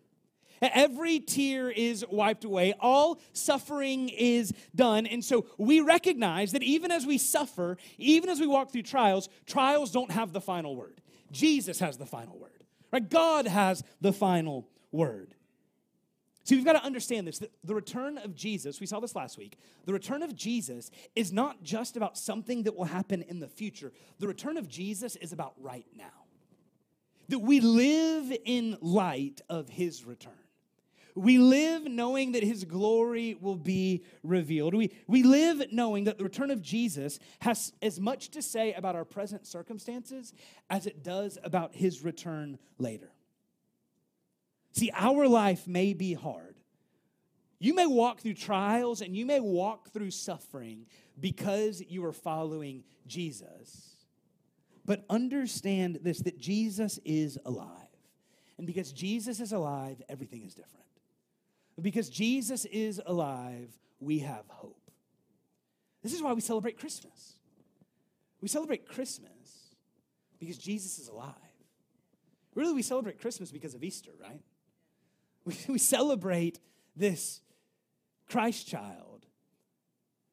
Every 0.59 1.19
tear 1.19 1.69
is 1.69 2.03
wiped 2.09 2.43
away. 2.43 2.73
All 2.79 3.19
suffering 3.33 4.09
is 4.09 4.53
done. 4.75 5.05
And 5.05 5.23
so 5.23 5.45
we 5.59 5.81
recognize 5.81 6.51
that 6.53 6.63
even 6.63 6.89
as 6.89 7.05
we 7.05 7.19
suffer, 7.19 7.77
even 7.99 8.29
as 8.29 8.39
we 8.39 8.47
walk 8.47 8.71
through 8.71 8.81
trials, 8.83 9.29
trials 9.45 9.91
don't 9.91 10.09
have 10.09 10.33
the 10.33 10.41
final 10.41 10.75
word. 10.75 10.99
Jesus 11.31 11.79
has 11.79 11.97
the 11.97 12.07
final 12.07 12.39
word. 12.39 12.63
Right? 12.91 13.07
God 13.07 13.45
has 13.45 13.83
the 14.01 14.13
final 14.13 14.67
word. 14.91 15.35
See, 16.47 16.55
we've 16.55 16.63
got 16.63 16.79
to 16.79 16.83
understand 16.85 17.27
this. 17.27 17.43
The 17.65 17.75
return 17.75 18.17
of 18.17 18.33
Jesus, 18.33 18.79
we 18.79 18.87
saw 18.87 19.01
this 19.01 19.17
last 19.17 19.37
week, 19.37 19.59
the 19.83 19.91
return 19.91 20.23
of 20.23 20.33
Jesus 20.33 20.91
is 21.13 21.33
not 21.33 21.61
just 21.61 21.97
about 21.97 22.17
something 22.17 22.63
that 22.63 22.73
will 22.73 22.85
happen 22.85 23.21
in 23.21 23.41
the 23.41 23.49
future. 23.49 23.91
The 24.19 24.29
return 24.29 24.55
of 24.55 24.69
Jesus 24.69 25.17
is 25.17 25.33
about 25.33 25.55
right 25.59 25.85
now. 25.93 26.23
That 27.27 27.39
we 27.39 27.59
live 27.59 28.31
in 28.45 28.77
light 28.79 29.41
of 29.49 29.67
his 29.67 30.05
return. 30.05 30.31
We 31.15 31.37
live 31.37 31.83
knowing 31.83 32.31
that 32.31 32.43
his 32.43 32.63
glory 32.63 33.35
will 33.41 33.57
be 33.57 34.05
revealed. 34.23 34.73
We, 34.73 34.93
we 35.05 35.23
live 35.23 35.73
knowing 35.73 36.05
that 36.05 36.17
the 36.17 36.23
return 36.23 36.49
of 36.49 36.61
Jesus 36.61 37.19
has 37.39 37.73
as 37.81 37.99
much 37.99 38.29
to 38.29 38.41
say 38.41 38.71
about 38.71 38.95
our 38.95 39.03
present 39.03 39.45
circumstances 39.45 40.31
as 40.69 40.85
it 40.85 41.03
does 41.03 41.37
about 41.43 41.75
his 41.75 42.05
return 42.05 42.57
later. 42.77 43.11
See, 44.77 44.91
our 44.93 45.27
life 45.27 45.67
may 45.67 45.93
be 45.93 46.13
hard. 46.13 46.55
You 47.57 47.73
may 47.73 47.87
walk 47.87 48.19
through 48.19 48.35
trials 48.35 49.01
and 49.01 49.15
you 49.15 49.25
may 49.25 49.39
walk 49.39 49.89
through 49.89 50.11
suffering 50.11 50.85
because 51.19 51.81
you 51.81 52.05
are 52.05 52.13
following 52.13 52.83
Jesus. 53.07 53.95
But 54.85 55.03
understand 55.09 56.01
this 56.03 56.19
that 56.19 56.37
Jesus 56.37 56.99
is 57.03 57.39
alive. 57.43 57.71
And 58.59 58.67
because 58.67 58.91
Jesus 58.91 59.39
is 59.39 59.51
alive, 59.51 59.99
everything 60.09 60.43
is 60.43 60.53
different. 60.53 60.85
Because 61.81 62.07
Jesus 62.07 62.65
is 62.65 63.01
alive, 63.03 63.71
we 63.99 64.19
have 64.19 64.45
hope. 64.47 64.91
This 66.03 66.13
is 66.13 66.21
why 66.21 66.33
we 66.33 66.41
celebrate 66.41 66.77
Christmas. 66.77 67.39
We 68.41 68.47
celebrate 68.47 68.87
Christmas 68.87 69.73
because 70.39 70.59
Jesus 70.59 70.99
is 70.99 71.07
alive. 71.07 71.33
Really, 72.53 72.73
we 72.73 72.83
celebrate 72.83 73.19
Christmas 73.19 73.51
because 73.51 73.73
of 73.73 73.83
Easter, 73.83 74.11
right? 74.21 74.41
We, 75.47 75.55
we 75.69 75.79
celebrate 75.79 76.59
this 76.95 77.41
Christ 78.29 78.67
child 78.67 79.25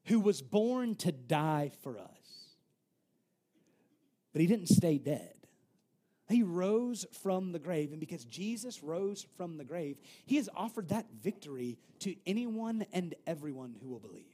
who 0.06 0.20
was 0.20 0.42
born 0.42 0.96
to 0.96 1.12
die 1.12 1.70
for 1.82 1.98
us. 1.98 2.56
But 4.32 4.40
he 4.40 4.46
didn't 4.46 4.68
stay 4.68 4.98
dead. 4.98 5.30
He 6.28 6.42
rose 6.42 7.06
from 7.22 7.52
the 7.52 7.58
grave, 7.58 7.92
and 7.92 8.00
because 8.00 8.24
Jesus 8.24 8.82
rose 8.82 9.26
from 9.36 9.58
the 9.58 9.64
grave, 9.64 9.98
he 10.24 10.36
has 10.36 10.48
offered 10.56 10.88
that 10.88 11.06
victory 11.22 11.78
to 12.00 12.16
anyone 12.26 12.86
and 12.92 13.14
everyone 13.26 13.76
who 13.80 13.88
will 13.88 14.00
believe. 14.00 14.24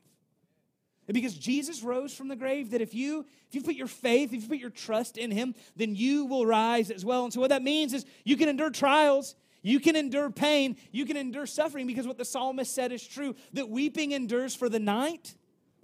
And 1.09 1.15
because 1.15 1.35
Jesus 1.35 1.83
rose 1.83 2.15
from 2.15 2.29
the 2.29 2.37
grave, 2.37 2.71
that 2.71 2.81
if 2.81 2.95
you 2.95 3.27
if 3.49 3.55
you 3.57 3.63
put 3.63 3.75
your 3.75 3.89
faith, 3.89 4.33
if 4.33 4.43
you 4.43 4.49
put 4.49 4.59
your 4.59 4.71
trust 4.71 5.19
in 5.19 5.33
him, 5.33 5.57
then 5.75 5.97
you 5.97 6.27
will 6.27 6.47
rise 6.47 6.91
as 6.93 7.05
well. 7.05 7.25
And 7.25 7.33
so 7.33 7.41
what 7.41 7.51
that 7.51 7.65
means 7.65 7.93
is 7.93 8.07
you 8.25 8.37
can 8.37 8.49
endure 8.49 8.71
trials, 8.71 9.35
you 9.63 9.81
can 9.81 9.97
endure 9.97 10.31
pain, 10.31 10.77
you 10.91 11.05
can 11.05 11.17
endure 11.17 11.47
suffering 11.47 11.87
because 11.87 12.07
what 12.07 12.19
the 12.19 12.25
psalmist 12.25 12.75
said 12.75 12.93
is 12.93 13.07
true 13.07 13.35
that 13.53 13.69
weeping 13.69 14.13
endures 14.13 14.55
for 14.55 14.69
the 14.69 14.79
night, 14.79 15.35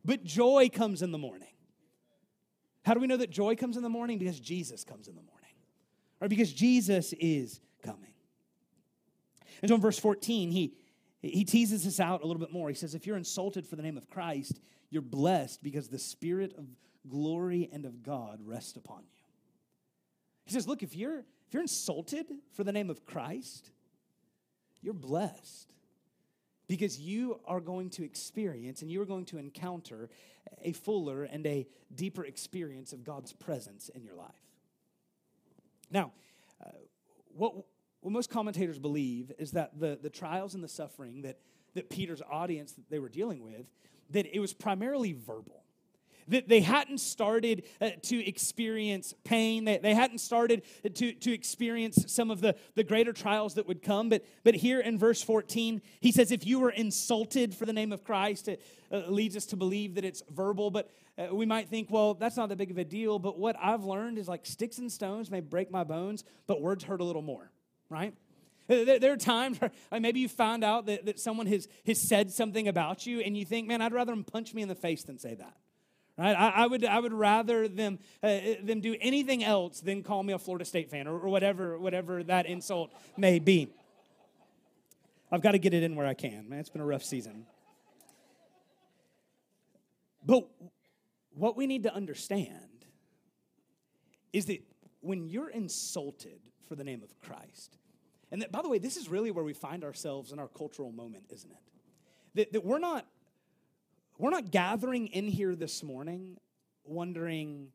but 0.04 0.24
joy 0.24 0.68
comes 0.72 1.02
in 1.02 1.12
the 1.12 1.18
morning. 1.18 1.48
How 2.84 2.94
do 2.94 3.00
we 3.00 3.06
know 3.06 3.16
that 3.16 3.30
joy 3.30 3.56
comes 3.56 3.76
in 3.76 3.82
the 3.82 3.88
morning? 3.88 4.18
Because 4.18 4.38
Jesus 4.38 4.84
comes 4.84 5.08
in 5.08 5.16
the 5.16 5.22
morning, 5.22 5.50
or 6.20 6.28
because 6.28 6.52
Jesus 6.52 7.12
is 7.14 7.60
coming. 7.82 8.14
And 9.60 9.68
so 9.68 9.74
in 9.74 9.80
verse 9.80 9.98
14, 9.98 10.50
he, 10.50 10.74
he 11.20 11.44
teases 11.44 11.86
us 11.86 11.98
out 11.98 12.22
a 12.22 12.26
little 12.26 12.40
bit 12.40 12.52
more. 12.52 12.68
He 12.68 12.74
says, 12.74 12.94
If 12.94 13.06
you're 13.06 13.16
insulted 13.16 13.66
for 13.66 13.76
the 13.76 13.82
name 13.82 13.96
of 13.96 14.08
Christ, 14.08 14.60
you're 14.90 15.02
blessed 15.02 15.62
because 15.62 15.88
the 15.88 15.98
Spirit 15.98 16.54
of 16.56 16.66
glory 17.08 17.68
and 17.72 17.84
of 17.84 18.02
God 18.02 18.40
rests 18.42 18.76
upon 18.76 19.00
you. 19.00 19.24
He 20.44 20.52
says, 20.52 20.68
Look, 20.68 20.82
if 20.82 20.94
you're 20.94 21.24
if 21.46 21.54
you're 21.54 21.62
insulted 21.62 22.26
for 22.52 22.64
the 22.64 22.72
name 22.72 22.90
of 22.90 23.04
Christ, 23.04 23.70
you're 24.82 24.94
blessed 24.94 25.72
because 26.68 26.98
you 26.98 27.40
are 27.46 27.60
going 27.60 27.90
to 27.90 28.04
experience 28.04 28.82
and 28.82 28.90
you 28.90 29.00
are 29.00 29.06
going 29.06 29.24
to 29.26 29.38
encounter 29.38 30.08
a 30.62 30.72
fuller 30.72 31.24
and 31.24 31.46
a 31.46 31.66
deeper 31.94 32.24
experience 32.24 32.92
of 32.92 33.04
God's 33.04 33.32
presence 33.32 33.88
in 33.94 34.02
your 34.02 34.14
life. 34.14 34.30
Now, 35.90 36.12
uh, 36.64 36.70
what, 37.28 37.54
what 38.00 38.10
most 38.12 38.30
commentators 38.30 38.78
believe 38.78 39.32
is 39.38 39.52
that 39.52 39.78
the, 39.78 39.98
the 40.00 40.10
trials 40.10 40.54
and 40.54 40.64
the 40.64 40.68
suffering 40.68 41.22
that, 41.22 41.38
that 41.74 41.90
Peter's 41.90 42.22
audience 42.28 42.72
that 42.72 42.90
they 42.90 42.98
were 42.98 43.08
dealing 43.08 43.42
with, 43.42 43.66
that 44.10 44.26
it 44.34 44.40
was 44.40 44.52
primarily 44.52 45.12
verbal. 45.12 45.62
That 46.28 46.48
they 46.48 46.60
hadn't 46.60 46.98
started 46.98 47.64
uh, 47.80 47.90
to 48.02 48.26
experience 48.26 49.14
pain. 49.24 49.64
They, 49.64 49.94
hadn't 49.94 50.18
started 50.18 50.62
to, 50.82 51.12
to 51.12 51.32
experience 51.32 52.04
some 52.08 52.30
of 52.30 52.40
the, 52.40 52.56
the 52.74 52.84
greater 52.84 53.12
trials 53.12 53.54
that 53.54 53.66
would 53.66 53.82
come. 53.82 54.08
But, 54.08 54.24
but 54.44 54.54
here 54.54 54.80
in 54.80 54.98
verse 54.98 55.22
14, 55.22 55.80
he 56.00 56.12
says, 56.12 56.32
If 56.32 56.46
you 56.46 56.58
were 56.58 56.70
insulted 56.70 57.54
for 57.54 57.66
the 57.66 57.72
name 57.72 57.92
of 57.92 58.04
Christ, 58.04 58.48
it 58.48 58.62
uh, 58.90 59.02
leads 59.08 59.36
us 59.36 59.46
to 59.46 59.56
believe 59.56 59.94
that 59.94 60.04
it's 60.04 60.22
verbal. 60.30 60.70
But 60.70 60.90
uh, 61.18 61.34
we 61.34 61.46
might 61.46 61.68
think, 61.68 61.90
well, 61.90 62.14
that's 62.14 62.36
not 62.36 62.48
that 62.48 62.58
big 62.58 62.70
of 62.70 62.78
a 62.78 62.84
deal. 62.84 63.18
But 63.18 63.38
what 63.38 63.56
I've 63.60 63.84
learned 63.84 64.18
is 64.18 64.28
like 64.28 64.46
sticks 64.46 64.78
and 64.78 64.90
stones 64.90 65.30
may 65.30 65.40
break 65.40 65.70
my 65.70 65.84
bones, 65.84 66.24
but 66.46 66.60
words 66.60 66.84
hurt 66.84 67.00
a 67.00 67.04
little 67.04 67.22
more, 67.22 67.50
right? 67.88 68.14
There 68.68 69.12
are 69.12 69.16
times 69.16 69.60
where 69.60 69.70
maybe 69.92 70.20
you 70.20 70.28
found 70.28 70.64
out 70.64 70.86
that, 70.86 71.06
that 71.06 71.20
someone 71.20 71.46
has, 71.46 71.68
has 71.86 72.00
said 72.00 72.32
something 72.32 72.66
about 72.66 73.06
you 73.06 73.20
and 73.20 73.36
you 73.36 73.44
think, 73.44 73.68
man, 73.68 73.80
I'd 73.80 73.92
rather 73.92 74.10
them 74.12 74.24
punch 74.24 74.54
me 74.54 74.62
in 74.62 74.68
the 74.68 74.74
face 74.74 75.04
than 75.04 75.18
say 75.18 75.34
that. 75.34 75.54
Right? 76.18 76.34
I, 76.34 76.48
I, 76.48 76.66
would, 76.66 76.84
I 76.84 76.98
would 76.98 77.12
rather 77.12 77.68
them, 77.68 77.98
uh, 78.22 78.38
them 78.62 78.80
do 78.80 78.96
anything 79.00 79.44
else 79.44 79.80
than 79.80 80.02
call 80.02 80.22
me 80.22 80.32
a 80.32 80.38
Florida 80.38 80.64
State 80.64 80.90
fan 80.90 81.06
or, 81.06 81.18
or 81.18 81.28
whatever, 81.28 81.78
whatever 81.78 82.22
that 82.24 82.46
insult 82.46 82.90
may 83.16 83.38
be. 83.38 83.68
I've 85.30 85.42
got 85.42 85.52
to 85.52 85.58
get 85.58 85.74
it 85.74 85.82
in 85.82 85.94
where 85.94 86.06
I 86.06 86.14
can. 86.14 86.48
Man, 86.48 86.58
it's 86.58 86.70
been 86.70 86.80
a 86.80 86.86
rough 86.86 87.02
season. 87.02 87.46
But 90.24 90.48
what 91.34 91.56
we 91.56 91.66
need 91.66 91.82
to 91.82 91.94
understand 91.94 92.86
is 94.32 94.46
that 94.46 94.60
when 95.00 95.28
you're 95.28 95.50
insulted 95.50 96.40
for 96.66 96.74
the 96.74 96.84
name 96.84 97.02
of 97.02 97.16
Christ, 97.20 97.76
and 98.30 98.42
that, 98.42 98.50
by 98.50 98.62
the 98.62 98.68
way, 98.68 98.78
this 98.78 98.96
is 98.96 99.08
really 99.08 99.30
where 99.30 99.44
we 99.44 99.52
find 99.52 99.84
ourselves 99.84 100.32
in 100.32 100.38
our 100.38 100.48
cultural 100.48 100.90
moment, 100.90 101.24
isn't 101.32 101.50
it? 101.50 101.58
That, 102.34 102.52
that 102.52 102.64
we're 102.64 102.78
not 102.78 103.06
we're 104.18 104.30
not 104.30 104.50
gathering 104.50 105.08
in 105.08 105.28
here 105.28 105.54
this 105.54 105.82
morning 105.82 106.38
wondering 106.84 107.68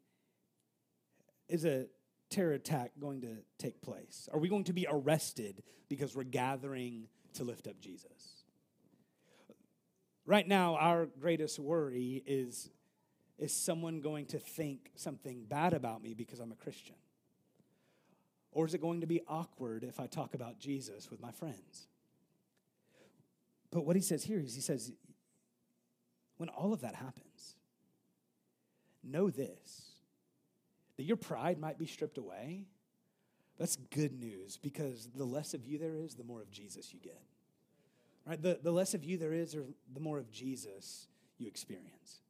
is 1.47 1.65
a 1.65 1.87
terror 2.29 2.53
attack 2.53 2.91
going 2.99 3.21
to 3.21 3.37
take 3.59 3.81
place? 3.81 4.29
Are 4.31 4.39
we 4.39 4.47
going 4.47 4.63
to 4.65 4.73
be 4.73 4.87
arrested 4.89 5.63
because 5.89 6.15
we're 6.15 6.23
gathering 6.23 7.07
to 7.33 7.43
lift 7.43 7.67
up 7.67 7.79
Jesus? 7.79 8.45
Right 10.25 10.47
now, 10.47 10.75
our 10.75 11.07
greatest 11.19 11.59
worry 11.59 12.23
is 12.25 12.69
is 13.37 13.51
someone 13.51 14.01
going 14.01 14.27
to 14.27 14.37
think 14.37 14.91
something 14.95 15.43
bad 15.49 15.73
about 15.73 16.03
me 16.03 16.13
because 16.13 16.39
I'm 16.39 16.51
a 16.51 16.55
Christian? 16.55 16.95
Or 18.51 18.67
is 18.67 18.75
it 18.75 18.81
going 18.81 19.01
to 19.01 19.07
be 19.07 19.21
awkward 19.27 19.83
if 19.83 19.99
I 19.99 20.05
talk 20.05 20.35
about 20.35 20.59
Jesus 20.59 21.09
with 21.09 21.19
my 21.19 21.31
friends? 21.31 21.87
But 23.71 23.83
what 23.83 23.95
he 23.95 24.01
says 24.01 24.23
here 24.23 24.39
is 24.39 24.53
he 24.53 24.61
says, 24.61 24.91
when 26.41 26.49
all 26.49 26.73
of 26.73 26.81
that 26.81 26.95
happens, 26.95 27.55
know 29.03 29.29
this 29.29 29.91
that 30.97 31.03
your 31.03 31.15
pride 31.15 31.59
might 31.59 31.77
be 31.77 31.85
stripped 31.85 32.17
away. 32.17 32.65
That's 33.59 33.75
good 33.75 34.19
news 34.19 34.57
because 34.57 35.07
the 35.15 35.23
less 35.23 35.53
of 35.53 35.63
you 35.63 35.77
there 35.77 35.95
is, 35.95 36.15
the 36.15 36.23
more 36.23 36.41
of 36.41 36.49
Jesus 36.49 36.91
you 36.91 36.99
get. 36.99 37.21
Right? 38.25 38.41
The, 38.41 38.59
the 38.61 38.71
less 38.71 38.95
of 38.95 39.03
you 39.03 39.19
there 39.19 39.33
is, 39.33 39.53
or 39.55 39.65
the 39.93 39.99
more 39.99 40.17
of 40.17 40.31
Jesus 40.31 41.05
you 41.37 41.45
experience. 41.45 42.21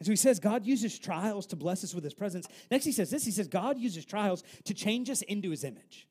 And 0.00 0.06
so 0.06 0.10
he 0.10 0.16
says 0.16 0.40
God 0.40 0.66
uses 0.66 0.98
trials 0.98 1.46
to 1.46 1.56
bless 1.56 1.84
us 1.84 1.94
with 1.94 2.02
his 2.02 2.14
presence. 2.14 2.48
Next, 2.68 2.84
he 2.84 2.90
says 2.90 3.10
this 3.10 3.24
he 3.24 3.30
says 3.30 3.46
God 3.46 3.78
uses 3.78 4.04
trials 4.04 4.42
to 4.64 4.74
change 4.74 5.08
us 5.08 5.22
into 5.22 5.50
his 5.50 5.62
image. 5.62 6.08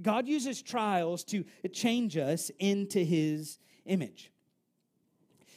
God 0.00 0.26
uses 0.26 0.60
trials 0.60 1.22
to 1.26 1.44
change 1.72 2.16
us 2.16 2.50
into 2.58 2.98
his 2.98 3.60
image. 3.86 4.31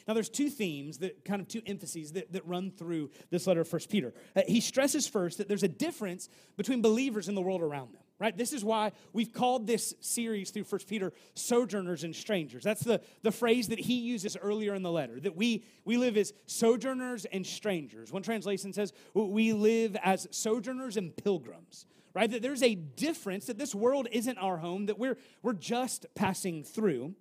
Now, 0.06 0.14
there's 0.14 0.28
two 0.28 0.50
themes, 0.50 0.98
that 0.98 1.24
kind 1.24 1.40
of 1.40 1.48
two 1.48 1.62
emphases 1.66 2.12
that, 2.12 2.32
that 2.32 2.46
run 2.46 2.70
through 2.70 3.10
this 3.30 3.46
letter 3.46 3.62
of 3.62 3.68
First 3.68 3.90
Peter. 3.90 4.14
Uh, 4.36 4.42
he 4.46 4.60
stresses 4.60 5.08
first 5.08 5.38
that 5.38 5.48
there's 5.48 5.64
a 5.64 5.68
difference 5.68 6.28
between 6.56 6.80
believers 6.80 7.26
and 7.26 7.36
the 7.36 7.42
world 7.42 7.60
around 7.60 7.92
them, 7.92 8.02
right? 8.20 8.36
This 8.36 8.52
is 8.52 8.64
why 8.64 8.92
we've 9.12 9.32
called 9.32 9.66
this 9.66 9.94
series 10.00 10.50
through 10.50 10.64
First 10.64 10.88
Peter 10.88 11.12
sojourners 11.34 12.04
and 12.04 12.14
strangers. 12.14 12.62
That's 12.62 12.84
the, 12.84 13.00
the 13.22 13.32
phrase 13.32 13.68
that 13.68 13.80
he 13.80 13.94
uses 13.94 14.36
earlier 14.36 14.74
in 14.74 14.82
the 14.82 14.92
letter, 14.92 15.18
that 15.20 15.34
we, 15.34 15.64
we 15.84 15.96
live 15.96 16.16
as 16.16 16.32
sojourners 16.46 17.24
and 17.24 17.44
strangers. 17.44 18.12
One 18.12 18.22
translation 18.22 18.72
says 18.72 18.92
we 19.12 19.52
live 19.52 19.96
as 20.04 20.28
sojourners 20.30 20.96
and 20.96 21.16
pilgrims 21.16 21.86
right? 22.14 22.30
That 22.30 22.40
there's 22.40 22.62
a 22.62 22.74
difference, 22.74 23.44
that 23.44 23.58
this 23.58 23.74
world 23.74 24.08
isn't 24.10 24.38
our 24.38 24.56
home, 24.56 24.86
that 24.86 24.98
we're, 24.98 25.18
we're 25.42 25.52
just 25.52 26.06
passing 26.14 26.64
through. 26.64 27.14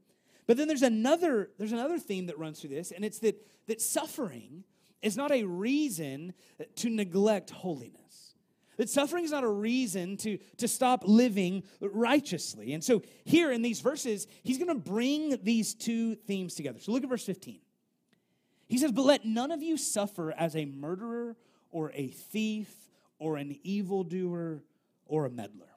But 0.48 0.58
then 0.58 0.68
there's 0.68 0.84
another, 0.84 1.50
there's 1.58 1.72
another 1.72 1.98
theme 1.98 2.28
that 2.28 2.38
runs 2.38 2.60
through 2.60 2.70
this, 2.70 2.92
and 2.92 3.04
it's 3.04 3.20
that, 3.20 3.36
that 3.68 3.82
suffering 3.82 4.64
is 5.02 5.18
not 5.18 5.32
a 5.32 5.44
reason 5.44 6.34
to 6.78 6.90
neglect 6.90 7.50
holiness. 7.50 8.36
That 8.78 8.90
suffering 8.90 9.24
is 9.24 9.32
not 9.32 9.44
a 9.44 9.50
reason 9.50 10.18
to, 10.18 10.38
to 10.58 10.68
stop 10.68 11.04
living 11.06 11.64
righteously. 11.80 12.74
And 12.74 12.84
so 12.84 13.04
here 13.24 13.52
in 13.52 13.62
these 13.62 13.80
verses, 13.80 14.28
he's 14.44 14.58
going 14.58 14.68
to 14.68 14.76
bring 14.76 15.38
these 15.44 15.74
two 15.74 16.16
themes 16.16 16.56
together. 16.56 16.80
So 16.80 16.92
look 16.92 17.04
at 17.04 17.10
verse 17.10 17.26
15. 17.26 17.60
He 18.68 18.78
says, 18.78 18.92
But 18.92 19.06
let 19.06 19.26
none 19.26 19.52
of 19.52 19.62
you 19.62 19.78
suffer 19.78 20.32
as 20.32 20.56
a 20.56 20.66
murderer 20.66 21.38
or 21.72 21.92
a 21.94 22.08
thief 22.08 22.74
or 23.18 23.38
an 23.38 23.58
evildoer 23.64 24.64
or 25.06 25.26
a 25.26 25.30
meddler. 25.30 25.70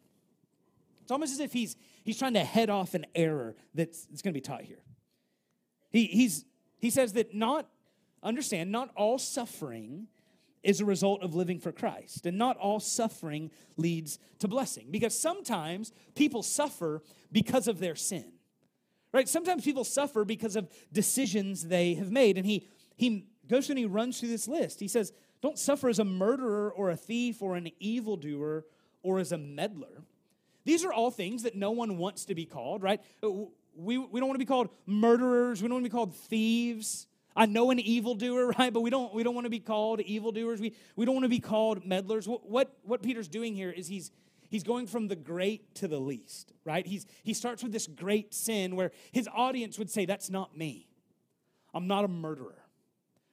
It's 1.02 1.12
almost 1.12 1.32
as 1.32 1.40
if 1.40 1.52
he's, 1.52 1.76
he's 2.08 2.18
trying 2.18 2.32
to 2.32 2.42
head 2.42 2.70
off 2.70 2.94
an 2.94 3.04
error 3.14 3.54
that's, 3.74 4.06
that's 4.06 4.22
going 4.22 4.32
to 4.32 4.36
be 4.36 4.40
taught 4.40 4.62
here. 4.62 4.82
He, 5.90 6.06
he's, 6.06 6.46
he 6.78 6.88
says 6.88 7.12
that 7.12 7.34
not, 7.34 7.68
understand, 8.22 8.72
not 8.72 8.88
all 8.96 9.18
suffering 9.18 10.06
is 10.62 10.80
a 10.80 10.86
result 10.86 11.22
of 11.22 11.34
living 11.34 11.58
for 11.60 11.70
Christ, 11.70 12.24
and 12.24 12.38
not 12.38 12.56
all 12.56 12.80
suffering 12.80 13.50
leads 13.76 14.18
to 14.38 14.48
blessing. 14.48 14.86
Because 14.90 15.18
sometimes 15.18 15.92
people 16.14 16.42
suffer 16.42 17.02
because 17.30 17.68
of 17.68 17.78
their 17.78 17.94
sin, 17.94 18.32
right? 19.12 19.28
Sometimes 19.28 19.62
people 19.62 19.84
suffer 19.84 20.24
because 20.24 20.56
of 20.56 20.66
decisions 20.90 21.68
they 21.68 21.92
have 21.92 22.10
made. 22.10 22.38
And 22.38 22.46
he, 22.46 22.66
he 22.96 23.26
goes 23.46 23.66
through 23.66 23.74
and 23.74 23.80
he 23.80 23.84
runs 23.84 24.18
through 24.18 24.30
this 24.30 24.48
list. 24.48 24.80
He 24.80 24.88
says, 24.88 25.12
Don't 25.42 25.58
suffer 25.58 25.90
as 25.90 25.98
a 25.98 26.06
murderer 26.06 26.72
or 26.72 26.88
a 26.88 26.96
thief 26.96 27.42
or 27.42 27.54
an 27.54 27.68
evildoer 27.78 28.64
or 29.02 29.18
as 29.18 29.30
a 29.30 29.38
meddler. 29.38 30.04
These 30.68 30.84
are 30.84 30.92
all 30.92 31.10
things 31.10 31.44
that 31.44 31.54
no 31.54 31.70
one 31.70 31.96
wants 31.96 32.26
to 32.26 32.34
be 32.34 32.44
called, 32.44 32.82
right? 32.82 33.00
Uh, 33.22 33.30
we, 33.74 33.96
we 33.96 34.20
don't 34.20 34.28
want 34.28 34.34
to 34.34 34.38
be 34.38 34.44
called 34.44 34.68
murderers. 34.84 35.62
We 35.62 35.68
don't 35.68 35.76
want 35.76 35.86
to 35.86 35.88
be 35.88 35.96
called 35.96 36.14
thieves. 36.14 37.06
I 37.34 37.46
know 37.46 37.70
an 37.70 37.80
evildoer, 37.80 38.48
right? 38.58 38.70
But 38.70 38.82
we 38.82 38.90
don't, 38.90 39.14
we 39.14 39.22
don't 39.22 39.34
want 39.34 39.46
to 39.46 39.50
be 39.50 39.60
called 39.60 40.00
evildoers. 40.00 40.60
We, 40.60 40.74
we 40.94 41.06
don't 41.06 41.14
want 41.14 41.24
to 41.24 41.30
be 41.30 41.40
called 41.40 41.86
meddlers. 41.86 42.28
What, 42.28 42.50
what, 42.50 42.76
what 42.82 43.02
Peter's 43.02 43.28
doing 43.28 43.54
here 43.54 43.70
is 43.70 43.88
he's, 43.88 44.10
he's 44.50 44.62
going 44.62 44.86
from 44.86 45.08
the 45.08 45.16
great 45.16 45.74
to 45.76 45.88
the 45.88 45.98
least, 45.98 46.52
right? 46.66 46.86
He's, 46.86 47.06
he 47.22 47.32
starts 47.32 47.62
with 47.62 47.72
this 47.72 47.86
great 47.86 48.34
sin 48.34 48.76
where 48.76 48.90
his 49.10 49.26
audience 49.32 49.78
would 49.78 49.88
say, 49.88 50.04
That's 50.04 50.28
not 50.28 50.54
me. 50.54 50.86
I'm 51.72 51.86
not 51.86 52.04
a 52.04 52.08
murderer. 52.08 52.62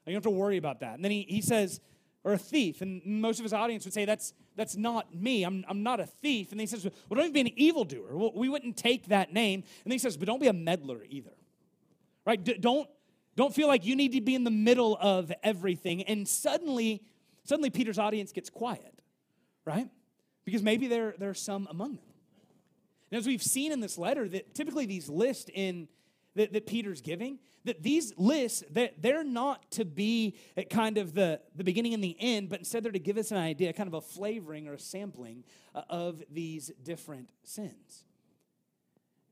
You 0.06 0.14
don't 0.14 0.24
have 0.24 0.24
to 0.24 0.30
worry 0.30 0.56
about 0.56 0.80
that. 0.80 0.94
And 0.94 1.04
then 1.04 1.12
he, 1.12 1.26
he 1.28 1.42
says, 1.42 1.82
or 2.26 2.34
a 2.34 2.38
thief. 2.38 2.82
And 2.82 3.06
most 3.06 3.40
of 3.40 3.44
his 3.44 3.54
audience 3.54 3.86
would 3.86 3.94
say, 3.94 4.04
That's, 4.04 4.34
that's 4.56 4.76
not 4.76 5.16
me. 5.16 5.44
I'm, 5.44 5.64
I'm 5.70 5.84
not 5.84 6.02
a 6.02 6.06
thief. 6.06 6.52
And 6.52 6.60
he 6.60 6.68
says, 6.68 6.84
Well, 6.84 6.92
don't 7.12 7.20
even 7.20 7.34
be 7.34 7.42
an 7.42 7.60
evildoer. 7.60 8.18
Well, 8.18 8.32
we 8.36 8.50
wouldn't 8.50 8.76
take 8.76 9.08
that 9.08 9.32
name. 9.32 9.64
And 9.86 9.94
he 9.94 10.00
says, 10.00 10.18
But 10.18 10.26
don't 10.26 10.42
be 10.42 10.48
a 10.48 10.54
meddler 10.54 11.04
either. 11.08 11.32
Right? 12.26 12.44
D- 12.44 12.58
don't, 12.60 12.90
don't 13.36 13.54
feel 13.54 13.68
like 13.68 13.86
you 13.86 13.96
need 13.96 14.14
to 14.14 14.22
be 14.22 14.34
in 14.34 14.44
the 14.44 14.52
middle 14.52 14.98
of 15.00 15.32
everything. 15.44 16.02
And 16.04 16.28
suddenly, 16.28 17.04
suddenly 17.44 17.70
Peter's 17.70 18.00
audience 18.00 18.32
gets 18.32 18.50
quiet, 18.50 19.00
right? 19.64 19.88
Because 20.46 20.64
maybe 20.64 20.88
there, 20.88 21.14
there 21.20 21.30
are 21.30 21.36
some 21.36 21.68
among 21.70 21.96
them. 21.96 22.06
And 23.12 23.20
as 23.20 23.28
we've 23.28 23.44
seen 23.44 23.72
in 23.72 23.82
this 23.82 24.00
letter, 24.00 24.28
that 24.30 24.56
typically 24.56 24.88
these 24.88 25.10
lists 25.10 25.52
in 25.54 25.88
that, 26.36 26.54
that 26.54 26.66
Peter's 26.66 27.02
giving, 27.02 27.40
that 27.64 27.82
these 27.82 28.14
lists, 28.18 28.64
that 28.72 29.02
they're 29.02 29.24
not 29.24 29.70
to 29.72 29.86
be 29.86 30.38
at 30.56 30.70
kind 30.70 30.98
of 30.98 31.14
the, 31.14 31.40
the 31.56 31.64
beginning 31.64 31.94
and 31.94 32.04
the 32.04 32.16
end, 32.20 32.50
but 32.50 32.60
instead 32.60 32.84
they're 32.84 32.92
to 32.92 33.00
give 33.00 33.18
us 33.18 33.32
an 33.32 33.38
idea, 33.38 33.74
kind 33.74 33.88
of 33.88 33.94
a 33.94 34.02
flavoring 34.02 34.68
or 34.68 34.74
a 34.74 34.80
sampling 34.80 35.44
uh, 35.74 35.82
of 35.90 36.22
these 36.30 36.72
different 36.84 37.32
sins. 37.44 38.04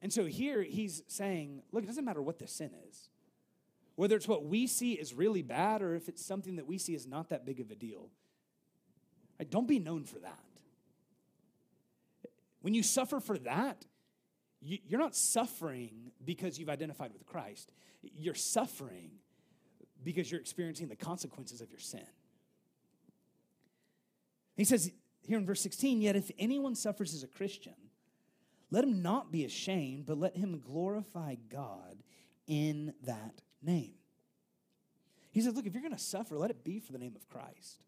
And 0.01 0.11
so 0.11 0.25
here 0.25 0.61
he's 0.63 1.03
saying, 1.07 1.61
look, 1.71 1.83
it 1.83 1.87
doesn't 1.87 2.05
matter 2.05 2.21
what 2.21 2.39
the 2.39 2.47
sin 2.47 2.71
is. 2.89 3.09
Whether 3.95 4.15
it's 4.15 4.27
what 4.27 4.45
we 4.45 4.67
see 4.67 4.93
is 4.93 5.13
really 5.13 5.43
bad 5.43 5.81
or 5.81 5.95
if 5.95 6.09
it's 6.09 6.25
something 6.25 6.55
that 6.55 6.65
we 6.65 6.77
see 6.77 6.95
is 6.95 7.05
not 7.05 7.29
that 7.29 7.45
big 7.45 7.59
of 7.59 7.69
a 7.69 7.75
deal. 7.75 8.09
Right? 9.39 9.49
Don't 9.49 9.67
be 9.67 9.79
known 9.79 10.03
for 10.03 10.19
that. 10.19 10.39
When 12.61 12.73
you 12.73 12.81
suffer 12.81 13.19
for 13.19 13.37
that, 13.39 13.85
you're 14.63 14.99
not 14.99 15.15
suffering 15.15 16.11
because 16.23 16.57
you've 16.57 16.69
identified 16.69 17.11
with 17.11 17.25
Christ. 17.25 17.71
You're 18.01 18.35
suffering 18.35 19.11
because 20.03 20.31
you're 20.31 20.41
experiencing 20.41 20.87
the 20.87 20.95
consequences 20.95 21.61
of 21.61 21.69
your 21.69 21.79
sin. 21.79 22.05
He 24.55 24.63
says 24.63 24.91
here 25.21 25.37
in 25.37 25.45
verse 25.45 25.61
16, 25.61 26.01
yet 26.01 26.15
if 26.15 26.31
anyone 26.37 26.75
suffers 26.75 27.13
as 27.13 27.23
a 27.23 27.27
Christian, 27.27 27.73
let 28.71 28.83
him 28.83 29.01
not 29.01 29.31
be 29.31 29.45
ashamed, 29.45 30.05
but 30.05 30.17
let 30.17 30.35
him 30.35 30.59
glorify 30.59 31.35
God 31.49 32.03
in 32.47 32.93
that 33.03 33.41
name. 33.61 33.93
He 35.31 35.41
says, 35.41 35.55
Look, 35.55 35.65
if 35.65 35.73
you're 35.73 35.81
going 35.81 35.93
to 35.93 35.99
suffer, 35.99 36.37
let 36.37 36.51
it 36.51 36.63
be 36.63 36.79
for 36.79 36.91
the 36.91 36.99
name 36.99 37.15
of 37.15 37.27
Christ. 37.27 37.83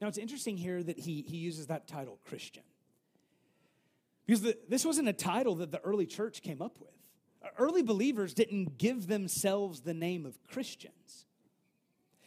Now, 0.00 0.08
it's 0.08 0.18
interesting 0.18 0.56
here 0.56 0.82
that 0.82 0.98
he, 0.98 1.22
he 1.22 1.36
uses 1.36 1.68
that 1.68 1.86
title, 1.86 2.18
Christian. 2.24 2.64
Because 4.26 4.42
the, 4.42 4.56
this 4.68 4.84
wasn't 4.84 5.08
a 5.08 5.12
title 5.12 5.56
that 5.56 5.72
the 5.72 5.80
early 5.80 6.06
church 6.06 6.42
came 6.42 6.62
up 6.62 6.78
with. 6.80 6.90
Early 7.58 7.82
believers 7.82 8.34
didn't 8.34 8.78
give 8.78 9.08
themselves 9.08 9.80
the 9.80 9.94
name 9.94 10.24
of 10.24 10.42
Christians. 10.44 11.26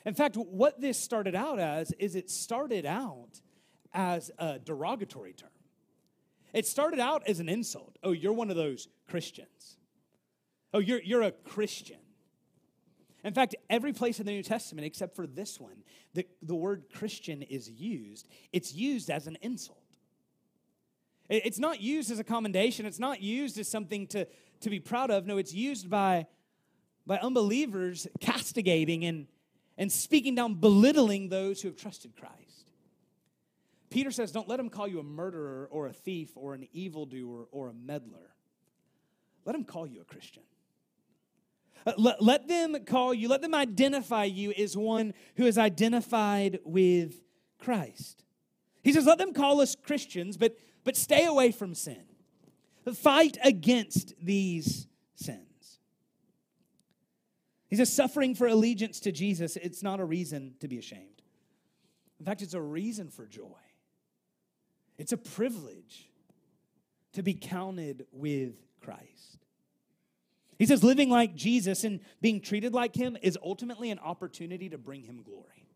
In 0.06 0.14
fact, 0.14 0.36
what 0.36 0.80
this 0.80 1.00
started 1.00 1.36
out 1.36 1.60
as 1.60 1.92
is 1.94 2.16
it 2.16 2.30
started 2.30 2.86
out 2.86 3.42
as 3.94 4.30
a 4.38 4.60
derogatory 4.60 5.34
term. 5.34 5.50
It 6.54 6.66
started 6.66 7.00
out 7.00 7.24
as 7.28 7.40
an 7.40 7.50
insult. 7.50 7.98
Oh, 8.04 8.12
you're 8.12 8.34
one 8.34 8.50
of 8.50 8.56
those 8.56 8.88
Christians. 9.10 9.78
Oh, 10.74 10.80
you're, 10.80 11.02
you're 11.02 11.22
a 11.22 11.32
Christian. 11.32 11.98
In 13.24 13.34
fact, 13.34 13.56
every 13.70 13.92
place 13.92 14.20
in 14.20 14.26
the 14.26 14.34
New 14.34 14.44
Testament, 14.44 14.86
except 14.86 15.16
for 15.16 15.26
this 15.26 15.60
one, 15.60 15.84
the, 16.14 16.28
the 16.44 16.56
word 16.56 16.84
Christian 16.94 17.42
is 17.42 17.70
used, 17.70 18.28
it's 18.54 18.74
used 18.74 19.10
as 19.10 19.26
an 19.26 19.38
insult. 19.42 19.80
It's 21.30 21.60
not 21.60 21.82
used 21.82 22.12
as 22.12 22.20
a 22.20 22.24
commendation, 22.24 22.86
it's 22.86 23.00
not 23.00 23.22
used 23.22 23.58
as 23.58 23.68
something 23.68 24.08
to, 24.08 24.28
to 24.62 24.70
be 24.70 24.80
proud 24.80 25.10
of. 25.10 25.26
No, 25.26 25.38
it's 25.38 25.54
used 25.54 25.90
by, 25.90 26.28
by 27.06 27.18
unbelievers 27.18 28.08
castigating 28.20 29.06
and, 29.06 29.28
and 29.78 29.92
speaking 29.92 30.36
down, 30.36 30.56
belittling 30.56 31.30
those 31.30 31.62
who 31.62 31.70
have 31.70 31.78
trusted 31.78 32.16
Christ. 32.16 32.72
Peter 33.90 34.12
says, 34.12 34.32
Don't 34.32 34.48
let 34.48 34.58
them 34.58 34.70
call 34.70 34.88
you 34.88 35.00
a 35.00 35.04
murderer 35.04 35.68
or 35.72 35.88
a 35.88 35.94
thief 35.94 36.32
or 36.36 36.54
an 36.54 36.68
evildoer 36.74 37.48
or 37.52 37.70
a 37.70 37.74
meddler. 37.74 38.36
Let 39.46 39.54
them 39.54 39.64
call 39.64 39.88
you 39.88 40.02
a 40.02 40.06
Christian. 40.06 40.44
Uh, 41.88 41.94
let, 41.98 42.22
let 42.22 42.48
them 42.48 42.76
call 42.86 43.14
you, 43.14 43.30
let 43.30 43.42
them 43.42 43.54
identify 43.54 44.24
you 44.24 44.52
as 44.52 44.76
one 44.76 45.14
who 45.38 45.46
is 45.46 45.58
identified 45.58 46.60
with 46.64 47.22
Christ. 47.60 48.24
He 48.84 48.92
says, 48.92 49.06
let 49.06 49.18
them 49.18 49.34
call 49.34 49.62
us 49.62 49.76
Christians, 49.76 50.38
but, 50.38 50.58
but 50.86 50.96
stay 50.96 51.26
away 51.26 51.52
from 51.52 51.76
sin. 51.76 52.06
Fight 52.94 53.38
against 53.44 54.14
these 54.22 54.88
sins. 55.16 55.80
He 57.68 57.76
says, 57.76 57.92
suffering 57.92 58.36
for 58.36 58.48
allegiance 58.48 59.02
to 59.02 59.12
Jesus, 59.12 59.58
it's 59.58 59.84
not 59.84 60.00
a 60.00 60.06
reason 60.06 60.54
to 60.62 60.68
be 60.70 60.78
ashamed. 60.78 61.24
In 62.20 62.26
fact, 62.26 62.42
it's 62.42 62.54
a 62.54 62.62
reason 62.62 63.10
for 63.10 63.26
joy. 63.26 63.60
It's 64.98 65.12
a 65.12 65.18
privilege 65.18 66.10
to 67.14 67.24
be 67.24 67.34
counted 67.34 68.06
with 68.12 68.54
Christ. 68.80 69.40
He 70.58 70.66
says 70.66 70.84
living 70.84 71.10
like 71.10 71.36
Jesus 71.36 71.84
and 71.84 72.00
being 72.22 72.40
treated 72.40 72.74
like 72.74 72.96
him 72.96 73.18
is 73.22 73.38
ultimately 73.44 73.90
an 73.90 74.00
opportunity 74.00 74.70
to 74.70 74.78
bring 74.78 75.04
him 75.04 75.22
glory. 75.24 75.68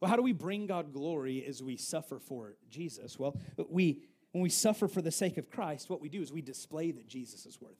Well, 0.00 0.08
how 0.08 0.16
do 0.16 0.22
we 0.22 0.32
bring 0.32 0.66
God 0.66 0.92
glory 0.92 1.44
as 1.44 1.62
we 1.62 1.76
suffer 1.76 2.18
for 2.18 2.54
Jesus? 2.70 3.18
Well, 3.18 3.36
we 3.68 4.02
when 4.32 4.42
we 4.42 4.48
suffer 4.48 4.88
for 4.88 5.02
the 5.02 5.10
sake 5.10 5.38
of 5.38 5.50
Christ, 5.50 5.90
what 5.90 6.00
we 6.00 6.08
do 6.08 6.22
is 6.22 6.32
we 6.32 6.42
display 6.42 6.90
that 6.92 7.08
Jesus 7.08 7.46
is 7.46 7.60
worthy. 7.60 7.74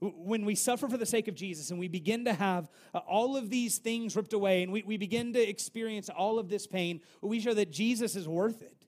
When 0.00 0.44
we 0.44 0.54
suffer 0.54 0.88
for 0.88 0.98
the 0.98 1.06
sake 1.06 1.28
of 1.28 1.34
Jesus 1.34 1.70
and 1.70 1.78
we 1.78 1.88
begin 1.88 2.26
to 2.26 2.34
have 2.34 2.68
uh, 2.92 2.98
all 2.98 3.36
of 3.36 3.48
these 3.48 3.78
things 3.78 4.16
ripped 4.16 4.32
away 4.32 4.62
and 4.62 4.72
we, 4.72 4.82
we 4.82 4.96
begin 4.96 5.32
to 5.32 5.40
experience 5.40 6.10
all 6.10 6.38
of 6.38 6.48
this 6.48 6.66
pain, 6.66 7.00
we 7.22 7.40
show 7.40 7.54
that 7.54 7.70
Jesus 7.70 8.16
is 8.16 8.28
worth 8.28 8.60
it. 8.60 8.84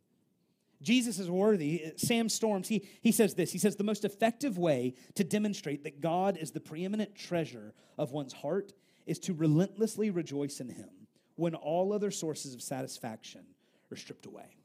Jesus 0.83 1.19
is 1.19 1.31
worthy. 1.31 1.93
Sam 1.97 2.29
Storms, 2.29 2.69
he, 2.69 2.87
he 3.01 3.13
says 3.13 3.35
this. 3.35 3.51
He 3.51 3.59
says, 3.59 3.77
The 3.77 3.85
most 3.85 4.05
effective 4.05 4.59
way 4.59 4.95
to 5.15 5.25
demonstrate 5.25 5.85
that 5.85 6.01
God 6.01 6.37
is 6.37 6.51
the 6.51 6.61
preeminent 6.61 7.15
treasure 7.15 7.73
of 7.97 8.13
one's 8.13 8.35
heart 8.35 8.73
is 9.07 9.19
to 9.21 9.33
relentlessly 9.33 10.11
rejoice 10.11 10.61
in 10.61 10.69
Him 10.69 10.91
when 11.37 11.55
all 11.55 11.93
other 11.93 12.11
sources 12.11 12.53
of 12.53 12.63
satisfaction 12.63 13.43
are 13.91 13.97
stripped 13.97 14.27
away. 14.27 14.57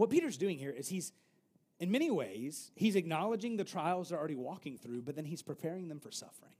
What 0.00 0.08
Peter's 0.08 0.38
doing 0.38 0.56
here 0.56 0.70
is 0.70 0.88
he's, 0.88 1.12
in 1.78 1.90
many 1.90 2.10
ways, 2.10 2.70
he's 2.74 2.96
acknowledging 2.96 3.58
the 3.58 3.64
trials 3.64 4.08
they're 4.08 4.18
already 4.18 4.34
walking 4.34 4.78
through, 4.78 5.02
but 5.02 5.14
then 5.14 5.26
he's 5.26 5.42
preparing 5.42 5.88
them 5.88 6.00
for 6.00 6.10
suffering. 6.10 6.54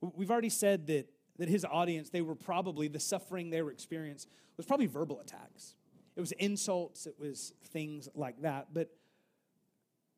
We've 0.00 0.30
already 0.30 0.48
said 0.48 0.86
that, 0.86 1.08
that 1.38 1.48
his 1.48 1.64
audience, 1.64 2.10
they 2.10 2.22
were 2.22 2.36
probably, 2.36 2.86
the 2.86 3.00
suffering 3.00 3.50
they 3.50 3.62
were 3.62 3.72
experiencing 3.72 4.30
was 4.56 4.64
probably 4.64 4.86
verbal 4.86 5.18
attacks 5.18 5.74
it 6.14 6.20
was 6.20 6.30
insults, 6.32 7.08
it 7.08 7.16
was 7.18 7.52
things 7.72 8.08
like 8.14 8.42
that. 8.42 8.68
But 8.72 8.90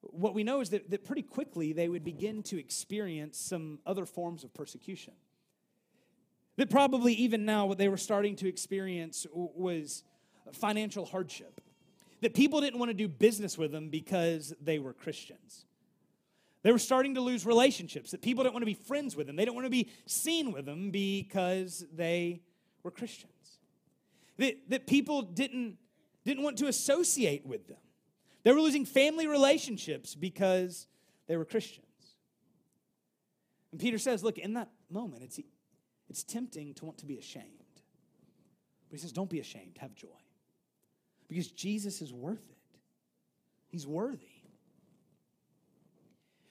what 0.03 0.35
we 0.35 0.45
know 0.45 0.61
is 0.61 0.69
that, 0.69 0.91
that 0.91 1.03
pretty 1.03 1.23
quickly 1.23 1.73
they 1.73 1.89
would 1.89 2.05
begin 2.05 2.43
to 2.43 2.59
experience 2.59 3.39
some 3.39 3.79
other 3.87 4.05
forms 4.05 4.45
of 4.45 4.53
persecution. 4.53 5.15
That 6.59 6.69
probably 6.69 7.15
even 7.15 7.47
now 7.47 7.65
what 7.65 7.79
they 7.79 7.89
were 7.89 7.97
starting 7.97 8.37
to 8.37 8.49
experience 8.49 9.27
was 9.33 10.05
financial 10.53 11.07
hardship. 11.07 11.63
That 12.23 12.35
people 12.35 12.61
didn't 12.61 12.79
want 12.79 12.91
to 12.91 12.95
do 12.95 13.09
business 13.09 13.59
with 13.59 13.73
them 13.73 13.89
because 13.89 14.55
they 14.61 14.79
were 14.79 14.93
Christians. 14.93 15.67
They 16.63 16.73
were 16.73 16.79
starting 16.79 17.15
to 17.15 17.21
lose 17.21 17.47
relationships, 17.47 18.11
that 18.11 18.23
people 18.23 18.43
didn't 18.43 18.55
want 18.55 18.63
to 18.63 18.67
be 18.67 18.75
friends 18.75 19.15
with 19.15 19.27
them. 19.27 19.37
They 19.37 19.45
didn't 19.45 19.55
want 19.55 19.67
to 19.67 19.71
be 19.71 19.91
seen 20.07 20.51
with 20.51 20.67
them 20.67 20.91
because 20.91 21.85
they 21.95 22.41
were 22.83 22.91
Christians. 22.91 23.33
That, 24.39 24.57
that 24.69 24.87
people 24.87 25.23
didn't 25.23 25.79
didn't 26.27 26.43
want 26.43 26.59
to 26.59 26.67
associate 26.67 27.47
with 27.47 27.69
them. 27.69 27.79
They 28.43 28.53
were 28.53 28.61
losing 28.61 28.85
family 28.85 29.27
relationships 29.27 30.15
because 30.15 30.89
they 31.29 31.37
were 31.37 31.45
Christians. 31.45 31.87
And 33.71 33.81
Peter 33.81 33.99
says, 33.99 34.25
look, 34.25 34.37
in 34.37 34.55
that 34.55 34.71
moment, 34.91 35.23
it's, 35.23 35.39
it's 36.09 36.25
tempting 36.25 36.75
to 36.75 36.85
want 36.85 36.99
to 36.99 37.07
be 37.07 37.17
ashamed. 37.17 37.45
But 38.89 38.99
he 38.99 38.99
says, 38.99 39.13
don't 39.13 39.31
be 39.31 39.41
ashamed, 39.41 39.79
have 39.79 39.95
joy. 39.95 40.09
Because 41.29 41.49
Jesus 41.49 42.01
is 42.03 42.13
worth 42.13 42.45
it. 42.51 42.57
He's 43.69 43.87
worthy. 43.87 44.27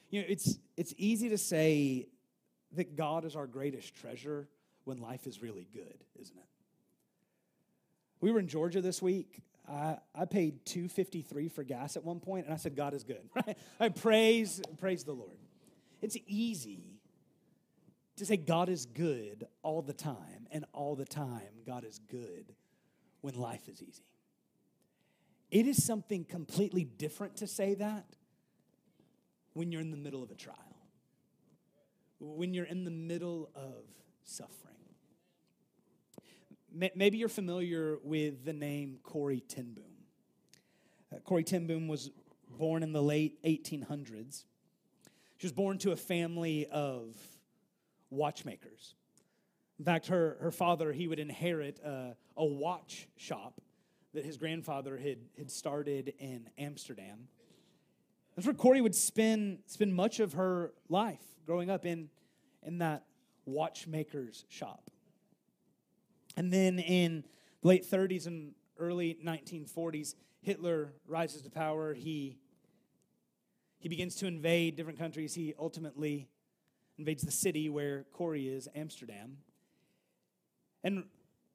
You 0.10 0.22
know, 0.22 0.28
it's, 0.30 0.58
it's 0.78 0.94
easy 0.98 1.30
to 1.30 1.38
say 1.38 2.08
that 2.74 2.96
God 2.96 3.26
is 3.26 3.36
our 3.36 3.48
greatest 3.48 3.96
treasure 3.96 4.48
when 4.84 4.98
life 5.00 5.28
is 5.28 5.42
really 5.42 5.68
good, 5.74 6.04
isn't 6.20 6.38
it? 6.38 6.46
We 8.22 8.32
were 8.32 8.40
in 8.40 8.48
Georgia 8.48 8.82
this 8.82 9.02
week. 9.02 9.42
I, 9.68 9.98
I 10.14 10.26
paid 10.26 10.66
253 10.66 11.50
for 11.50 11.64
gas 11.64 11.98
at 11.98 12.04
one 12.04 12.20
point, 12.20 12.46
and 12.46 12.54
I 12.54 12.58
said, 12.58 12.76
God 12.76 12.94
is 12.94 13.04
good. 13.04 13.30
Right? 13.36 13.58
I 13.80 13.90
praise, 13.90 14.62
praise 14.80 15.04
the 15.04 15.14
Lord. 15.14 15.38
It's 16.02 16.18
easy 16.28 17.00
to 18.18 18.26
say 18.26 18.38
God 18.38 18.70
is 18.70 18.86
good 18.86 19.48
all 19.64 19.82
the 19.82 19.94
time, 19.94 20.48
and 20.52 20.66
all 20.72 20.96
the 20.96 21.06
time 21.06 21.42
God 21.66 21.84
is 21.84 22.00
good 22.10 22.54
when 23.22 23.36
life 23.36 23.68
is 23.68 23.82
easy. 23.82 24.04
It 25.52 25.68
is 25.68 25.84
something 25.84 26.26
completely 26.26 26.84
different 26.84 27.38
to 27.38 27.48
say 27.48 27.76
that 27.76 28.06
when 29.54 29.72
you're 29.72 29.82
in 29.82 29.92
the 29.92 29.98
middle 29.98 30.24
of 30.24 30.32
a 30.32 30.36
trial, 30.36 30.58
when 32.20 32.54
you're 32.54 32.66
in 32.66 32.84
the 32.84 32.92
middle 32.92 33.50
of 33.56 33.86
suffering. 34.26 34.76
Maybe 36.74 37.18
you're 37.18 37.30
familiar 37.30 38.00
with 38.04 38.44
the 38.44 38.52
name 38.52 38.98
Corrie 39.02 39.40
ten 39.40 39.74
Boom. 39.74 39.86
Uh, 41.14 41.20
Corrie 41.20 41.44
ten 41.44 41.68
Boom 41.68 41.88
was 41.88 42.12
born 42.50 42.84
in 42.84 42.92
the 42.92 43.02
late 43.02 43.42
1800s. 43.44 44.44
She 45.38 45.48
was 45.48 45.54
born 45.54 45.78
to 45.80 45.92
a 45.92 45.96
family 45.96 46.66
of 46.68 47.16
watchmakers. 48.10 48.96
In 49.80 49.86
fact, 49.86 50.08
her, 50.08 50.38
her 50.42 50.52
father, 50.52 50.92
he 50.92 51.08
would 51.08 51.20
inherit 51.20 51.80
a, 51.80 52.16
a 52.36 52.46
watch 52.46 53.08
shop 53.16 53.62
that 54.16 54.26
his 54.26 54.38
grandfather 54.38 54.98
had, 54.98 55.20
had 55.38 55.52
started 55.52 56.14
in 56.20 56.50
Amsterdam. 56.58 57.28
That's 58.36 58.46
where 58.46 58.54
Corrie 58.54 58.82
would 58.82 58.96
spend, 58.96 59.60
spend 59.66 59.94
much 59.94 60.20
of 60.20 60.34
her 60.34 60.74
life 60.90 61.24
growing 61.46 61.70
up 61.70 61.86
in, 61.86 62.10
in 62.64 62.80
that 62.80 63.06
watchmaker's 63.46 64.46
shop. 64.50 64.90
And 66.36 66.52
then 66.52 66.80
in 66.80 67.24
the 67.62 67.68
late 67.68 67.90
30s 67.90 68.28
and 68.28 68.54
early 68.78 69.18
1940s, 69.24 70.16
Hitler 70.42 70.94
rises 71.08 71.42
to 71.44 71.50
power. 71.50 71.94
He, 71.94 72.38
he 73.80 73.88
begins 73.88 74.16
to 74.18 74.28
invade 74.28 74.76
different 74.76 75.00
countries. 75.00 75.34
He 75.34 75.54
ultimately 75.58 76.28
invades 76.98 77.24
the 77.24 77.32
city 77.32 77.70
where 77.70 78.06
Corrie 78.14 78.48
is, 78.48 78.68
Amsterdam. 78.76 79.38
And 80.84 81.06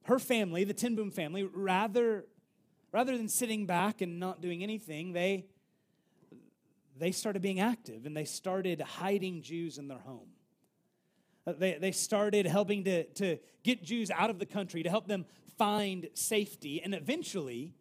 her 0.03 0.19
family, 0.19 0.63
the 0.63 0.73
ten 0.73 0.95
Boom 0.95 1.11
family, 1.11 1.43
rather, 1.43 2.25
rather 2.91 3.17
than 3.17 3.27
sitting 3.27 3.65
back 3.65 4.01
and 4.01 4.19
not 4.19 4.41
doing 4.41 4.63
anything, 4.63 5.13
they, 5.13 5.45
they 6.97 7.11
started 7.11 7.41
being 7.41 7.59
active 7.59 8.05
and 8.05 8.15
they 8.15 8.25
started 8.25 8.81
hiding 8.81 9.41
Jews 9.41 9.77
in 9.77 9.87
their 9.87 9.99
home. 9.99 10.29
Uh, 11.47 11.53
they, 11.57 11.77
they 11.79 11.91
started 11.91 12.45
helping 12.45 12.83
to, 12.83 13.03
to 13.05 13.37
get 13.63 13.83
Jews 13.83 14.11
out 14.11 14.29
of 14.29 14.39
the 14.39 14.45
country, 14.45 14.83
to 14.83 14.89
help 14.89 15.07
them 15.07 15.25
find 15.57 16.09
safety. 16.13 16.81
And 16.83 16.93
eventually, 16.93 17.73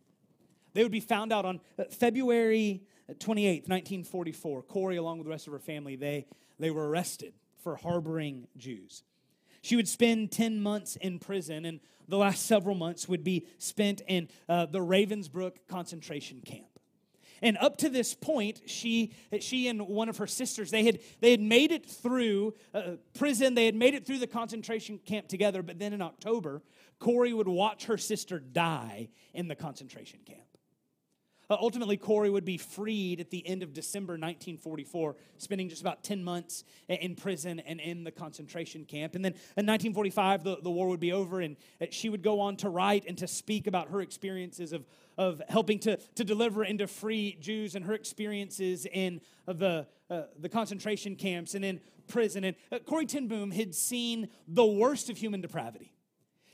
they 0.72 0.82
would 0.82 0.92
be 0.92 1.00
found 1.00 1.32
out 1.32 1.44
on 1.44 1.60
uh, 1.78 1.84
February 1.90 2.82
28th, 3.14 3.68
1944. 3.68 4.62
Corrie, 4.62 4.96
along 4.96 5.18
with 5.18 5.26
the 5.26 5.30
rest 5.30 5.46
of 5.46 5.52
her 5.52 5.58
family, 5.58 5.96
they, 5.96 6.26
they 6.58 6.70
were 6.70 6.88
arrested 6.88 7.34
for 7.62 7.76
harboring 7.76 8.46
Jews. 8.56 9.02
She 9.62 9.76
would 9.76 9.88
spend 9.88 10.32
10 10.32 10.60
months 10.62 10.96
in 10.96 11.18
prison, 11.18 11.66
and 11.66 11.80
the 12.10 12.18
last 12.18 12.46
several 12.46 12.74
months 12.74 13.08
would 13.08 13.24
be 13.24 13.46
spent 13.58 14.02
in 14.06 14.28
uh, 14.48 14.66
the 14.66 14.80
Ravensbrück 14.80 15.52
concentration 15.68 16.42
camp. 16.44 16.66
And 17.42 17.56
up 17.56 17.78
to 17.78 17.88
this 17.88 18.14
point, 18.14 18.60
she, 18.66 19.14
she 19.40 19.68
and 19.68 19.88
one 19.88 20.08
of 20.08 20.18
her 20.18 20.26
sisters, 20.26 20.70
they 20.70 20.84
had, 20.84 21.00
they 21.20 21.30
had 21.30 21.40
made 21.40 21.72
it 21.72 21.86
through 21.86 22.54
uh, 22.74 22.96
prison. 23.14 23.54
They 23.54 23.64
had 23.64 23.74
made 23.74 23.94
it 23.94 24.06
through 24.06 24.18
the 24.18 24.26
concentration 24.26 24.98
camp 24.98 25.28
together. 25.28 25.62
But 25.62 25.78
then 25.78 25.92
in 25.92 26.02
October, 26.02 26.62
Corrie 26.98 27.32
would 27.32 27.48
watch 27.48 27.86
her 27.86 27.96
sister 27.96 28.38
die 28.38 29.08
in 29.32 29.48
the 29.48 29.54
concentration 29.54 30.20
camp. 30.26 30.49
Uh, 31.50 31.56
ultimately, 31.60 31.96
Corrie 31.96 32.30
would 32.30 32.44
be 32.44 32.56
freed 32.56 33.18
at 33.18 33.30
the 33.30 33.44
end 33.44 33.64
of 33.64 33.72
December 33.72 34.12
1944, 34.12 35.16
spending 35.36 35.68
just 35.68 35.80
about 35.80 36.04
10 36.04 36.22
months 36.22 36.62
in 36.88 37.16
prison 37.16 37.58
and 37.60 37.80
in 37.80 38.04
the 38.04 38.12
concentration 38.12 38.84
camp. 38.84 39.16
And 39.16 39.24
then 39.24 39.32
in 39.32 39.66
1945, 39.66 40.44
the, 40.44 40.58
the 40.62 40.70
war 40.70 40.86
would 40.88 41.00
be 41.00 41.12
over, 41.12 41.40
and 41.40 41.56
uh, 41.82 41.86
she 41.90 42.08
would 42.08 42.22
go 42.22 42.38
on 42.38 42.56
to 42.58 42.68
write 42.68 43.04
and 43.08 43.18
to 43.18 43.26
speak 43.26 43.66
about 43.66 43.88
her 43.88 44.00
experiences 44.00 44.72
of, 44.72 44.86
of 45.18 45.42
helping 45.48 45.80
to, 45.80 45.96
to 45.96 46.22
deliver 46.22 46.62
and 46.62 46.78
to 46.78 46.86
free 46.86 47.36
Jews 47.40 47.74
and 47.74 47.84
her 47.84 47.94
experiences 47.94 48.86
in 48.86 49.20
the, 49.46 49.88
uh, 50.08 50.22
the 50.38 50.48
concentration 50.48 51.16
camps 51.16 51.56
and 51.56 51.64
in 51.64 51.80
prison. 52.06 52.44
And 52.44 52.54
uh, 52.70 52.78
Corrie 52.78 53.06
ten 53.06 53.26
Boom 53.26 53.50
had 53.50 53.74
seen 53.74 54.28
the 54.46 54.64
worst 54.64 55.10
of 55.10 55.16
human 55.16 55.40
depravity. 55.40 55.92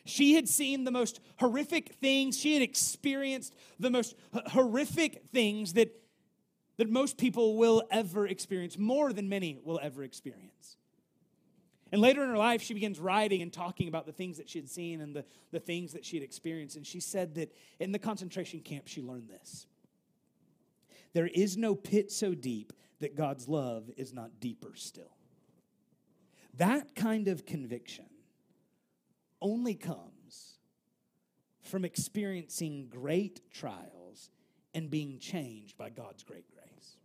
She 0.06 0.34
had 0.34 0.48
seen 0.48 0.84
the 0.84 0.90
most 0.90 1.20
horrific 1.38 1.94
things. 1.94 2.38
She 2.38 2.54
had 2.54 2.62
experienced 2.62 3.54
the 3.78 3.90
most 3.90 4.14
horrific 4.46 5.24
things 5.32 5.74
that, 5.74 5.94
that 6.76 6.88
most 6.88 7.18
people 7.18 7.56
will 7.56 7.82
ever 7.90 8.26
experience, 8.26 8.78
more 8.78 9.12
than 9.12 9.28
many 9.28 9.58
will 9.62 9.80
ever 9.82 10.02
experience. 10.02 10.76
And 11.92 12.00
later 12.00 12.22
in 12.22 12.30
her 12.30 12.36
life, 12.36 12.62
she 12.62 12.74
begins 12.74 12.98
writing 12.98 13.42
and 13.42 13.52
talking 13.52 13.88
about 13.88 14.06
the 14.06 14.12
things 14.12 14.38
that 14.38 14.48
she 14.48 14.58
had 14.58 14.68
seen 14.68 15.00
and 15.00 15.14
the, 15.14 15.24
the 15.52 15.60
things 15.60 15.92
that 15.92 16.04
she 16.04 16.16
had 16.16 16.24
experienced. 16.24 16.76
And 16.76 16.86
she 16.86 17.00
said 17.00 17.34
that 17.36 17.52
in 17.78 17.92
the 17.92 17.98
concentration 17.98 18.60
camp, 18.60 18.88
she 18.88 19.02
learned 19.02 19.28
this 19.28 19.66
There 21.14 21.28
is 21.28 21.56
no 21.56 21.74
pit 21.74 22.10
so 22.10 22.34
deep 22.34 22.72
that 23.00 23.16
God's 23.16 23.48
love 23.48 23.90
is 23.96 24.12
not 24.12 24.40
deeper 24.40 24.72
still. 24.74 25.16
That 26.54 26.94
kind 26.94 27.28
of 27.28 27.44
conviction 27.44 28.06
only 29.40 29.74
comes 29.74 30.58
from 31.62 31.84
experiencing 31.84 32.88
great 32.88 33.40
trials 33.52 34.30
and 34.74 34.90
being 34.90 35.18
changed 35.18 35.76
by 35.76 35.90
God's 35.90 36.22
great 36.22 36.44
grace. 36.50 36.96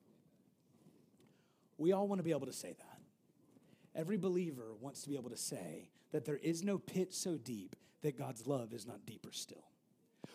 We 1.77 1.93
all 1.93 2.07
want 2.07 2.19
to 2.19 2.23
be 2.23 2.31
able 2.31 2.47
to 2.47 2.53
say 2.53 2.73
that. 2.77 2.99
Every 3.95 4.17
believer 4.17 4.73
wants 4.79 5.01
to 5.03 5.09
be 5.09 5.15
able 5.15 5.31
to 5.31 5.37
say 5.37 5.89
that 6.11 6.25
there 6.25 6.37
is 6.37 6.63
no 6.63 6.77
pit 6.77 7.13
so 7.13 7.37
deep 7.37 7.75
that 8.01 8.17
God's 8.17 8.47
love 8.47 8.73
is 8.73 8.85
not 8.85 9.05
deeper 9.05 9.31
still. 9.31 9.63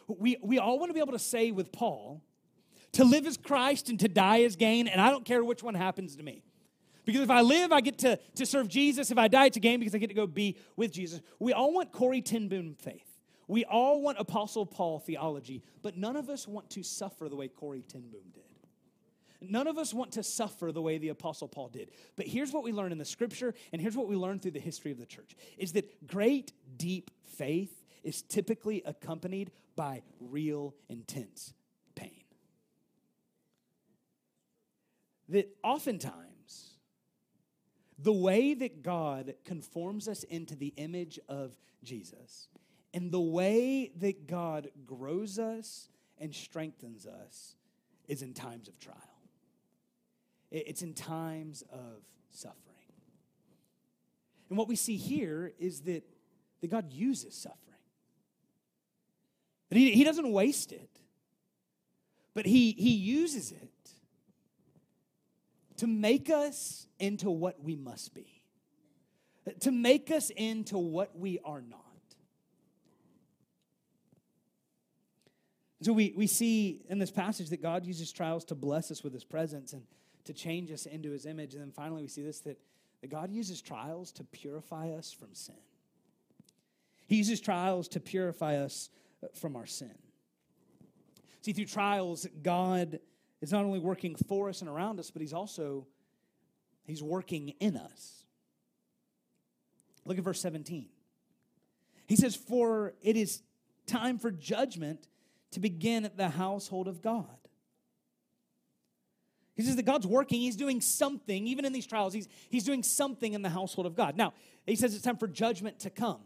We, 0.08 0.36
we 0.42 0.58
all 0.58 0.78
want 0.78 0.90
to 0.90 0.94
be 0.94 1.00
able 1.00 1.12
to 1.12 1.18
say 1.18 1.50
with 1.50 1.72
Paul, 1.72 2.22
to 2.92 3.04
live 3.04 3.26
as 3.26 3.36
Christ 3.36 3.88
and 3.88 3.98
to 4.00 4.08
die 4.08 4.42
as 4.42 4.56
gain, 4.56 4.88
and 4.88 5.00
I 5.00 5.10
don't 5.10 5.24
care 5.24 5.44
which 5.44 5.62
one 5.62 5.74
happens 5.74 6.16
to 6.16 6.22
me. 6.22 6.42
Because 7.06 7.22
if 7.22 7.30
I 7.30 7.40
live, 7.40 7.72
I 7.72 7.80
get 7.80 7.98
to, 7.98 8.18
to 8.34 8.44
serve 8.44 8.68
Jesus. 8.68 9.10
If 9.10 9.16
I 9.16 9.28
die, 9.28 9.46
it's 9.46 9.56
a 9.56 9.60
gain 9.60 9.78
because 9.78 9.94
I 9.94 9.98
get 9.98 10.08
to 10.08 10.14
go 10.14 10.26
be 10.26 10.58
with 10.76 10.92
Jesus. 10.92 11.22
We 11.38 11.54
all 11.54 11.72
want 11.72 11.92
Corrie 11.92 12.20
ten 12.20 12.48
Boom 12.48 12.74
faith. 12.74 13.06
We 13.48 13.64
all 13.64 14.02
want 14.02 14.18
Apostle 14.18 14.66
Paul 14.66 14.98
theology, 14.98 15.62
but 15.82 15.96
none 15.96 16.16
of 16.16 16.28
us 16.28 16.46
want 16.48 16.68
to 16.70 16.82
suffer 16.82 17.28
the 17.28 17.36
way 17.36 17.48
Corrie 17.48 17.84
ten 17.88 18.02
Boom 18.02 18.24
did. 18.34 18.42
None 19.40 19.68
of 19.68 19.78
us 19.78 19.94
want 19.94 20.12
to 20.12 20.22
suffer 20.22 20.72
the 20.72 20.82
way 20.82 20.98
the 20.98 21.10
Apostle 21.10 21.46
Paul 21.46 21.68
did. 21.68 21.90
But 22.16 22.26
here's 22.26 22.52
what 22.52 22.64
we 22.64 22.72
learn 22.72 22.90
in 22.90 22.98
the 22.98 23.04
scripture, 23.04 23.54
and 23.72 23.80
here's 23.80 23.96
what 23.96 24.08
we 24.08 24.16
learn 24.16 24.40
through 24.40 24.52
the 24.52 24.60
history 24.60 24.90
of 24.90 24.98
the 24.98 25.06
church 25.06 25.36
is 25.56 25.72
that 25.72 26.06
great, 26.06 26.52
deep 26.76 27.10
faith 27.22 27.84
is 28.02 28.22
typically 28.22 28.82
accompanied 28.84 29.52
by 29.76 30.02
real, 30.20 30.74
intense 30.88 31.52
pain. 31.94 32.24
That 35.28 35.54
oftentimes, 35.62 36.25
the 37.98 38.12
way 38.12 38.54
that 38.54 38.82
God 38.82 39.34
conforms 39.44 40.08
us 40.08 40.22
into 40.24 40.54
the 40.54 40.74
image 40.76 41.18
of 41.28 41.56
Jesus 41.82 42.48
and 42.92 43.10
the 43.10 43.20
way 43.20 43.90
that 44.00 44.26
God 44.26 44.68
grows 44.84 45.38
us 45.38 45.88
and 46.18 46.34
strengthens 46.34 47.06
us 47.06 47.56
is 48.08 48.22
in 48.22 48.34
times 48.34 48.68
of 48.68 48.78
trial. 48.78 48.96
It's 50.50 50.82
in 50.82 50.94
times 50.94 51.62
of 51.72 52.02
suffering. 52.30 52.62
And 54.48 54.56
what 54.56 54.68
we 54.68 54.76
see 54.76 54.96
here 54.96 55.52
is 55.58 55.80
that, 55.82 56.04
that 56.60 56.70
God 56.70 56.92
uses 56.92 57.34
suffering. 57.34 57.60
That 59.70 59.78
he, 59.78 59.92
he 59.92 60.04
doesn't 60.04 60.30
waste 60.30 60.70
it, 60.70 61.00
but 62.32 62.46
he, 62.46 62.72
he 62.72 62.92
uses 62.92 63.50
it 63.50 63.70
to 65.76 65.86
make 65.86 66.30
us 66.30 66.86
into 66.98 67.30
what 67.30 67.62
we 67.62 67.76
must 67.76 68.14
be, 68.14 68.42
to 69.60 69.70
make 69.70 70.10
us 70.10 70.30
into 70.30 70.78
what 70.78 71.18
we 71.18 71.38
are 71.44 71.60
not. 71.60 71.80
So 75.82 75.92
we, 75.92 76.14
we 76.16 76.26
see 76.26 76.80
in 76.88 76.98
this 76.98 77.10
passage 77.10 77.50
that 77.50 77.62
God 77.62 77.84
uses 77.86 78.10
trials 78.10 78.44
to 78.46 78.54
bless 78.54 78.90
us 78.90 79.04
with 79.04 79.12
his 79.12 79.24
presence 79.24 79.72
and 79.72 79.82
to 80.24 80.32
change 80.32 80.72
us 80.72 80.86
into 80.86 81.10
his 81.10 81.26
image. 81.26 81.54
And 81.54 81.62
then 81.62 81.70
finally, 81.70 82.02
we 82.02 82.08
see 82.08 82.22
this 82.22 82.40
that, 82.40 82.58
that 83.02 83.10
God 83.10 83.30
uses 83.30 83.60
trials 83.60 84.10
to 84.12 84.24
purify 84.24 84.90
us 84.90 85.12
from 85.12 85.34
sin. 85.34 85.54
He 87.06 87.16
uses 87.16 87.40
trials 87.40 87.88
to 87.88 88.00
purify 88.00 88.56
us 88.56 88.90
from 89.34 89.54
our 89.54 89.66
sin. 89.66 89.94
See, 91.42 91.52
through 91.52 91.66
trials, 91.66 92.26
God 92.42 92.98
is 93.40 93.52
not 93.52 93.64
only 93.64 93.78
working 93.78 94.16
for 94.16 94.48
us 94.48 94.60
and 94.60 94.70
around 94.70 94.98
us, 94.98 95.10
but 95.10 95.22
he's 95.22 95.32
also 95.32 95.86
he's 96.84 97.02
working 97.02 97.50
in 97.60 97.76
us. 97.76 98.24
Look 100.04 100.18
at 100.18 100.24
verse 100.24 100.40
17. 100.40 100.88
He 102.06 102.16
says, 102.16 102.36
For 102.36 102.94
it 103.02 103.16
is 103.16 103.42
time 103.86 104.18
for 104.18 104.30
judgment 104.30 105.08
to 105.52 105.60
begin 105.60 106.04
at 106.04 106.16
the 106.16 106.28
household 106.28 106.88
of 106.88 107.02
God. 107.02 107.26
He 109.56 109.62
says 109.62 109.76
that 109.76 109.84
God's 109.84 110.06
working, 110.06 110.40
He's 110.40 110.56
doing 110.56 110.80
something, 110.80 111.46
even 111.46 111.64
in 111.64 111.72
these 111.72 111.86
trials, 111.86 112.12
He's, 112.12 112.28
he's 112.50 112.64
doing 112.64 112.82
something 112.82 113.32
in 113.32 113.42
the 113.42 113.48
household 113.48 113.86
of 113.86 113.96
God. 113.96 114.16
Now, 114.16 114.34
He 114.66 114.76
says 114.76 114.94
it's 114.94 115.02
time 115.02 115.16
for 115.16 115.26
judgment 115.26 115.80
to 115.80 115.90
come. 115.90 116.20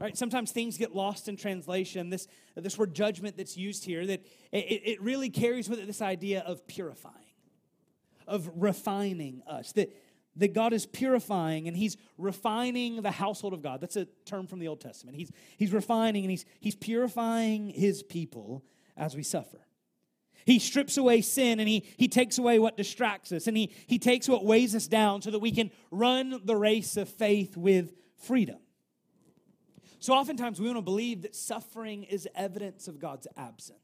Right? 0.00 0.16
Sometimes 0.16 0.50
things 0.50 0.78
get 0.78 0.94
lost 0.94 1.28
in 1.28 1.36
translation. 1.36 2.08
This, 2.08 2.26
this 2.56 2.78
word 2.78 2.94
judgment 2.94 3.36
that's 3.36 3.54
used 3.54 3.84
here, 3.84 4.06
that 4.06 4.24
it, 4.50 4.82
it 4.84 5.02
really 5.02 5.28
carries 5.28 5.68
with 5.68 5.78
it 5.78 5.86
this 5.86 6.00
idea 6.00 6.40
of 6.40 6.66
purifying, 6.66 7.14
of 8.26 8.50
refining 8.56 9.42
us. 9.46 9.72
That, 9.72 9.94
that 10.36 10.54
God 10.54 10.72
is 10.72 10.86
purifying 10.86 11.68
and 11.68 11.76
He's 11.76 11.98
refining 12.16 13.02
the 13.02 13.10
household 13.10 13.52
of 13.52 13.60
God. 13.60 13.82
That's 13.82 13.96
a 13.96 14.06
term 14.24 14.46
from 14.46 14.58
the 14.58 14.68
Old 14.68 14.80
Testament. 14.80 15.18
He's, 15.18 15.30
he's 15.58 15.72
refining 15.72 16.24
and 16.24 16.30
he's, 16.30 16.46
he's 16.60 16.76
purifying 16.76 17.68
His 17.68 18.02
people 18.02 18.64
as 18.96 19.14
we 19.14 19.22
suffer. 19.22 19.58
He 20.46 20.58
strips 20.58 20.96
away 20.96 21.20
sin 21.20 21.60
and 21.60 21.68
he, 21.68 21.86
he 21.98 22.08
takes 22.08 22.38
away 22.38 22.58
what 22.58 22.78
distracts 22.78 23.30
us 23.32 23.46
and 23.46 23.54
he, 23.54 23.74
he 23.86 23.98
takes 23.98 24.26
what 24.26 24.46
weighs 24.46 24.74
us 24.74 24.86
down 24.86 25.20
so 25.20 25.30
that 25.30 25.40
we 25.40 25.52
can 25.52 25.70
run 25.90 26.40
the 26.44 26.56
race 26.56 26.96
of 26.96 27.10
faith 27.10 27.58
with 27.58 27.92
freedom. 28.16 28.56
So 30.00 30.14
oftentimes 30.14 30.58
we 30.58 30.66
want 30.66 30.78
to 30.78 30.82
believe 30.82 31.22
that 31.22 31.36
suffering 31.36 32.04
is 32.04 32.26
evidence 32.34 32.88
of 32.88 32.98
God's 32.98 33.26
absence. 33.36 33.78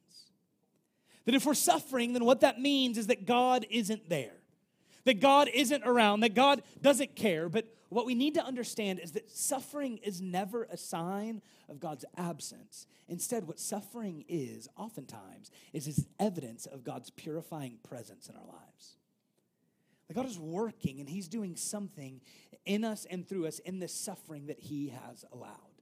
That 1.27 1.35
if 1.35 1.45
we're 1.45 1.55
suffering, 1.55 2.15
then 2.15 2.25
what 2.25 2.41
that 2.41 2.59
means 2.59 2.97
is 2.97 3.09
that 3.09 3.27
God 3.27 3.67
isn't 3.69 4.09
there, 4.09 4.33
that 5.05 5.21
God 5.21 5.49
isn't 5.53 5.83
around, 5.85 6.21
that 6.21 6.35
God 6.35 6.63
doesn't 6.81 7.17
care. 7.17 7.51
But 7.51 7.67
what 7.91 8.07
we 8.07 8.15
need 8.15 8.35
to 8.35 8.45
understand 8.45 8.99
is 8.99 9.13
that 9.13 9.31
suffering 9.31 9.99
is 9.99 10.23
never 10.23 10.65
a 10.65 10.79
sign 10.79 11.43
of 11.69 11.81
God's 11.81 12.07
absence. 12.17 12.87
Instead, 13.09 13.47
what 13.47 13.61
suffering 13.61 14.25
is, 14.27 14.69
oftentimes, 14.77 15.51
is 15.75 15.85
his 15.85 16.07
evidence 16.19 16.65
of 16.65 16.83
God's 16.83 17.11
purifying 17.11 17.77
presence 17.87 18.29
in 18.29 18.37
our 18.37 18.47
lives. 18.47 18.97
That 20.09 20.15
God 20.15 20.27
is 20.27 20.39
working 20.39 21.01
and 21.01 21.09
he's 21.09 21.29
doing 21.29 21.57
something 21.57 22.23
in 22.65 22.85
us 22.85 23.07
and 23.11 23.29
through 23.29 23.47
us 23.47 23.59
in 23.59 23.81
this 23.81 23.93
suffering 23.93 24.47
that 24.47 24.61
he 24.61 24.89
has 24.89 25.25
allowed 25.31 25.76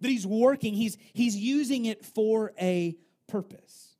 that 0.00 0.08
he's 0.08 0.26
working, 0.26 0.74
he's, 0.74 0.96
he's 1.12 1.36
using 1.36 1.84
it 1.86 2.04
for 2.04 2.52
a 2.60 2.96
purpose. 3.28 3.96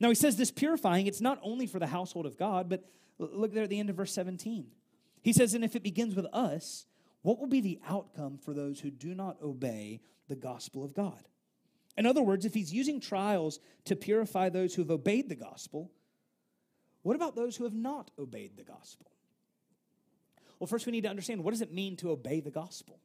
Now, 0.00 0.08
he 0.08 0.14
says 0.14 0.36
this 0.36 0.50
purifying, 0.50 1.06
it's 1.06 1.20
not 1.20 1.38
only 1.42 1.66
for 1.66 1.78
the 1.78 1.86
household 1.86 2.26
of 2.26 2.36
God, 2.36 2.68
but 2.68 2.84
look 3.18 3.52
there 3.52 3.64
at 3.64 3.70
the 3.70 3.80
end 3.80 3.90
of 3.90 3.96
verse 3.96 4.12
17. 4.12 4.66
He 5.22 5.32
says, 5.32 5.54
And 5.54 5.64
if 5.64 5.74
it 5.74 5.82
begins 5.82 6.14
with 6.14 6.26
us, 6.32 6.86
what 7.22 7.38
will 7.38 7.48
be 7.48 7.60
the 7.60 7.80
outcome 7.88 8.38
for 8.38 8.54
those 8.54 8.80
who 8.80 8.90
do 8.90 9.14
not 9.14 9.42
obey 9.42 10.00
the 10.28 10.36
gospel 10.36 10.84
of 10.84 10.94
God? 10.94 11.28
In 11.96 12.06
other 12.06 12.22
words, 12.22 12.44
if 12.44 12.54
he's 12.54 12.72
using 12.72 13.00
trials 13.00 13.58
to 13.86 13.96
purify 13.96 14.48
those 14.48 14.74
who 14.74 14.82
have 14.82 14.90
obeyed 14.90 15.28
the 15.28 15.34
gospel, 15.34 15.90
what 17.02 17.16
about 17.16 17.34
those 17.34 17.56
who 17.56 17.64
have 17.64 17.74
not 17.74 18.12
obeyed 18.18 18.56
the 18.56 18.62
gospel? 18.62 19.10
Well, 20.58 20.68
first 20.68 20.86
we 20.86 20.92
need 20.92 21.02
to 21.02 21.10
understand 21.10 21.42
what 21.42 21.50
does 21.50 21.60
it 21.60 21.72
mean 21.72 21.96
to 21.96 22.10
obey 22.10 22.40
the 22.40 22.50
gospel? 22.50 23.00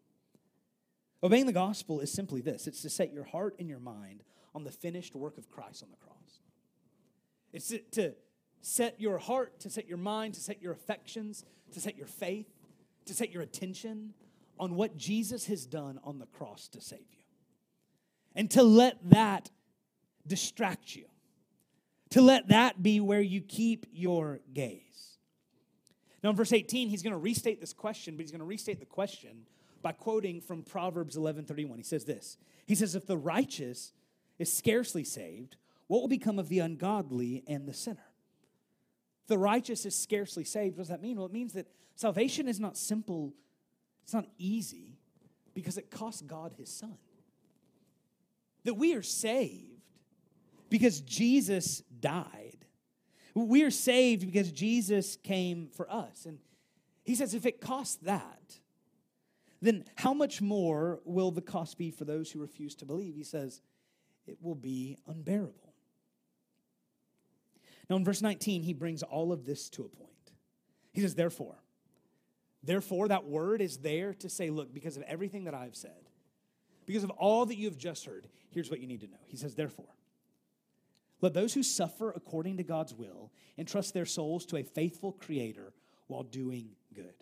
Obeying 1.24 1.46
the 1.46 1.54
gospel 1.54 2.02
is 2.02 2.12
simply 2.12 2.42
this 2.42 2.68
it's 2.68 2.82
to 2.82 2.90
set 2.90 3.14
your 3.14 3.24
heart 3.24 3.56
and 3.58 3.70
your 3.70 3.80
mind 3.80 4.24
on 4.54 4.66
the 4.66 4.72
finished 4.72 5.16
work 5.16 5.38
of 5.38 5.50
Christ 5.50 5.82
on 5.82 5.90
the 5.90 5.98
cross. 5.98 6.42
It's 7.54 7.74
to, 7.92 8.14
set 8.62 9.00
your 9.00 9.18
heart, 9.18 9.60
to 9.60 9.70
set 9.70 9.88
your 9.88 9.98
mind, 9.98 10.34
to 10.34 10.40
set 10.40 10.62
your 10.62 10.72
affections, 10.72 11.44
to 11.74 11.82
set 11.82 11.98
your 11.98 12.08
faith, 12.08 12.48
to 13.06 13.14
set 13.14 13.32
your 13.32 13.44
attention 13.44 14.14
on 14.60 14.76
what 14.76 14.98
Jesus 14.98 15.48
has 15.48 15.66
done 15.66 16.00
on 16.04 16.20
the 16.20 16.26
cross 16.26 16.68
to 16.70 16.82
save 16.82 17.00
you. 17.12 17.26
And 18.36 18.50
to 18.52 18.64
let 18.64 18.98
that 19.10 19.52
distract 20.26 20.96
you, 20.96 21.06
to 22.12 22.22
let 22.22 22.48
that 22.48 22.82
be 22.82 23.00
where 23.00 23.22
you 23.22 23.42
keep 23.42 23.86
your 23.92 24.40
gaze. 24.54 25.18
Now, 26.24 26.30
in 26.30 26.36
verse 26.36 26.54
18, 26.54 26.88
he's 26.88 27.04
going 27.04 27.12
to 27.12 27.20
restate 27.20 27.60
this 27.60 27.74
question, 27.74 28.16
but 28.16 28.22
he's 28.22 28.32
going 28.32 28.40
to 28.40 28.46
restate 28.46 28.80
the 28.80 28.86
question 28.86 29.46
by 29.84 29.91
quoting 29.91 30.41
from 30.41 30.63
Proverbs 30.63 31.15
11:31. 31.15 31.78
He 31.78 31.84
says 31.84 32.06
this. 32.06 32.38
He 32.65 32.74
says, 32.74 32.96
"If 32.96 33.06
the 33.06 33.17
righteous 33.17 33.93
is 34.39 34.52
scarcely 34.52 35.04
saved, 35.04 35.58
what 35.86 36.02
will 36.02 36.08
become 36.08 36.39
of 36.39 36.50
the 36.50 36.60
ungodly 36.60 37.43
and 37.46 37.67
the 37.67 37.74
sinner?" 37.74 38.13
the 39.28 39.38
righteous 39.38 39.86
is 39.86 39.96
scarcely 39.96 40.43
saved. 40.43 40.78
What 40.78 40.84
does 40.84 40.89
that 40.89 41.02
mean? 41.02 41.17
Well, 41.17 41.26
it 41.26 41.32
means 41.32 41.54
that 41.54 41.67
salvation 41.96 42.48
is 42.48 42.60
not 42.60 42.78
simple, 42.78 43.34
it's 44.04 44.13
not 44.13 44.28
easy, 44.38 44.98
because 45.54 45.78
it 45.78 45.89
cost 45.89 46.28
God 46.28 46.54
his 46.58 46.69
son. 46.69 46.98
That 48.63 48.76
we 48.76 48.93
are 48.96 49.04
saved 49.04 49.82
because 50.69 51.02
Jesus 51.02 51.82
died. 52.00 52.65
We 53.36 53.63
are 53.63 53.72
saved 53.72 54.26
because 54.26 54.52
Jesus 54.52 55.15
came 55.17 55.69
for 55.69 55.91
us. 55.91 56.26
And 56.26 56.39
he 57.04 57.15
says, 57.15 57.34
if 57.34 57.46
it 57.46 57.62
costs 57.62 57.96
that, 58.04 58.60
then 59.63 59.86
how 59.95 60.13
much 60.13 60.41
more 60.41 60.99
will 61.06 61.32
the 61.32 61.41
cost 61.41 61.78
be 61.78 61.89
for 61.89 62.06
those 62.06 62.32
who 62.32 62.39
refuse 62.39 62.76
to 62.76 62.86
believe? 62.86 63.15
He 63.15 63.23
says, 63.23 63.62
it 64.26 64.38
will 64.41 64.56
be 64.56 64.97
unbearable. 65.08 65.73
Now, 67.89 67.97
in 67.97 68.06
verse 68.06 68.21
19, 68.21 68.63
he 68.63 68.73
brings 68.73 69.04
all 69.04 69.32
of 69.32 69.45
this 69.45 69.69
to 69.71 69.84
a 69.84 69.89
point. 69.89 70.10
He 70.93 71.02
says, 71.02 71.15
Therefore, 71.15 71.56
therefore, 72.63 73.10
that 73.10 73.26
word 73.26 73.62
is 73.62 73.78
there 73.78 74.13
to 74.15 74.30
say, 74.30 74.49
Look, 74.49 74.73
because 74.73 74.95
of 74.95 75.04
everything 75.04 75.45
that 75.45 75.54
I've 75.54 75.76
said, 75.76 76.10
because 76.86 77.04
of 77.04 77.10
all 77.12 77.45
that 77.45 77.58
you 77.58 77.65
have 77.65 77.78
just 77.78 78.06
heard, 78.06 78.28
here's 78.52 78.69
what 78.69 78.80
you 78.80 78.88
need 78.88 79.02
to 79.02 79.08
know. 79.08 79.17
He 79.28 79.38
says, 79.38 79.56
Therefore, 79.56 79.93
let 81.21 81.34
those 81.34 81.54
who 81.54 81.63
suffer 81.63 82.12
according 82.12 82.58
to 82.58 82.63
God's 82.63 82.93
will 82.93 83.32
entrust 83.58 83.93
their 83.93 84.06
souls 84.06 84.45
to 84.47 84.58
a 84.58 84.63
faithful 84.63 85.12
Creator 85.12 85.73
while 86.08 86.23
doing 86.23 86.69
good. 86.93 87.13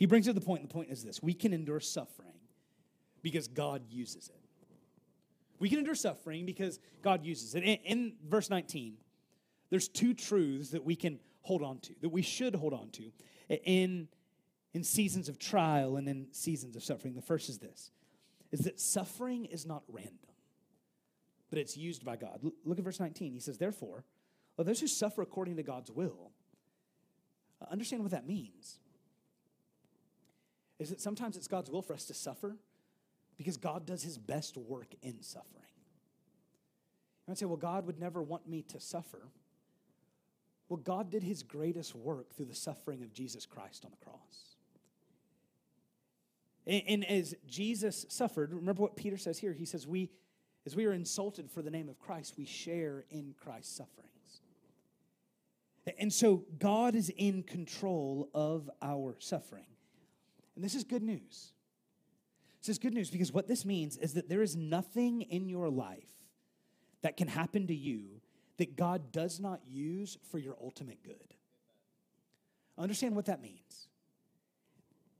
He 0.00 0.06
brings 0.06 0.26
it 0.26 0.30
to 0.30 0.40
the 0.40 0.44
point, 0.44 0.62
and 0.62 0.70
the 0.70 0.72
point 0.72 0.90
is 0.90 1.04
this 1.04 1.22
we 1.22 1.34
can 1.34 1.52
endure 1.52 1.78
suffering 1.78 2.40
because 3.22 3.46
God 3.48 3.82
uses 3.90 4.30
it. 4.30 4.40
We 5.58 5.68
can 5.68 5.78
endure 5.78 5.94
suffering 5.94 6.46
because 6.46 6.80
God 7.02 7.22
uses 7.22 7.54
it. 7.54 7.62
In, 7.62 7.76
in 7.84 8.12
verse 8.26 8.48
19, 8.48 8.94
there's 9.68 9.88
two 9.88 10.14
truths 10.14 10.70
that 10.70 10.86
we 10.86 10.96
can 10.96 11.20
hold 11.42 11.62
on 11.62 11.80
to, 11.80 11.92
that 12.00 12.08
we 12.08 12.22
should 12.22 12.54
hold 12.54 12.72
on 12.72 12.88
to 12.92 13.12
in, 13.66 14.08
in 14.72 14.84
seasons 14.84 15.28
of 15.28 15.38
trial 15.38 15.96
and 15.96 16.08
in 16.08 16.28
seasons 16.32 16.76
of 16.76 16.82
suffering. 16.82 17.14
The 17.14 17.20
first 17.20 17.50
is 17.50 17.58
this 17.58 17.92
is 18.50 18.60
that 18.60 18.80
suffering 18.80 19.44
is 19.44 19.66
not 19.66 19.82
random, 19.86 20.16
but 21.50 21.58
it's 21.58 21.76
used 21.76 22.06
by 22.06 22.16
God. 22.16 22.40
Look 22.64 22.78
at 22.78 22.84
verse 22.84 22.98
19. 22.98 23.34
He 23.34 23.38
says, 23.38 23.58
Therefore, 23.58 24.02
let 24.56 24.66
those 24.66 24.80
who 24.80 24.88
suffer 24.88 25.20
according 25.20 25.56
to 25.56 25.62
God's 25.62 25.90
will 25.90 26.32
understand 27.70 28.02
what 28.02 28.12
that 28.12 28.26
means. 28.26 28.78
Is 30.80 30.90
that 30.90 31.00
sometimes 31.00 31.36
it's 31.36 31.46
God's 31.46 31.70
will 31.70 31.82
for 31.82 31.92
us 31.94 32.06
to 32.06 32.14
suffer 32.14 32.56
because 33.36 33.56
God 33.56 33.86
does 33.86 34.02
his 34.02 34.18
best 34.18 34.56
work 34.56 34.94
in 35.02 35.22
suffering. 35.22 35.60
I 37.30 37.34
say, 37.34 37.46
well, 37.46 37.56
God 37.56 37.86
would 37.86 38.00
never 38.00 38.22
want 38.22 38.48
me 38.48 38.62
to 38.62 38.80
suffer. 38.80 39.28
Well, 40.68 40.78
God 40.78 41.10
did 41.10 41.22
his 41.22 41.42
greatest 41.42 41.94
work 41.94 42.34
through 42.34 42.46
the 42.46 42.54
suffering 42.54 43.02
of 43.02 43.12
Jesus 43.12 43.46
Christ 43.46 43.84
on 43.84 43.92
the 43.92 44.04
cross. 44.04 44.56
And, 46.66 46.82
and, 46.88 47.04
as 47.08 47.34
Jesus 47.46 48.06
suffered, 48.08 48.52
remember 48.52 48.82
what 48.82 48.96
Peter 48.96 49.16
says 49.16 49.38
here? 49.38 49.52
He 49.52 49.64
says, 49.64 49.86
We, 49.86 50.10
as 50.66 50.76
we 50.76 50.86
are 50.86 50.92
insulted 50.92 51.50
for 51.50 51.62
the 51.62 51.70
name 51.70 51.88
of 51.88 51.98
Christ, 51.98 52.34
we 52.36 52.44
share 52.44 53.04
in 53.10 53.34
Christ's 53.40 53.76
sufferings. 53.76 54.42
And 55.98 56.12
so 56.12 56.44
God 56.58 56.94
is 56.94 57.10
in 57.16 57.42
control 57.42 58.28
of 58.34 58.68
our 58.82 59.16
suffering. 59.18 59.64
And 60.60 60.64
this 60.66 60.74
is 60.74 60.84
good 60.84 61.02
news. 61.02 61.54
This 62.60 62.68
is 62.68 62.78
good 62.78 62.92
news 62.92 63.08
because 63.08 63.32
what 63.32 63.48
this 63.48 63.64
means 63.64 63.96
is 63.96 64.12
that 64.12 64.28
there 64.28 64.42
is 64.42 64.56
nothing 64.56 65.22
in 65.22 65.48
your 65.48 65.70
life 65.70 66.12
that 67.00 67.16
can 67.16 67.28
happen 67.28 67.66
to 67.68 67.74
you 67.74 68.20
that 68.58 68.76
God 68.76 69.10
does 69.10 69.40
not 69.40 69.60
use 69.66 70.18
for 70.30 70.36
your 70.36 70.54
ultimate 70.62 71.02
good. 71.02 71.34
Understand 72.76 73.16
what 73.16 73.24
that 73.24 73.40
means. 73.40 73.88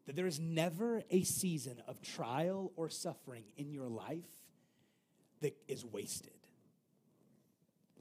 That 0.05 0.14
there 0.14 0.26
is 0.26 0.38
never 0.38 1.05
a 1.11 1.22
season 1.22 1.83
of 1.88 2.03
trial 2.03 2.70
or 2.76 2.90
suffering 2.90 3.44
in 3.57 3.72
your 3.72 3.88
life 3.88 4.29
that 5.40 5.57
is 5.68 5.87
wasted. 5.87 6.37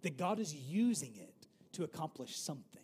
That 0.02 0.18
God 0.18 0.42
is 0.42 0.54
using 0.54 1.16
it 1.16 1.48
to 1.72 1.86
accomplish 1.86 2.36
something. 2.36 2.84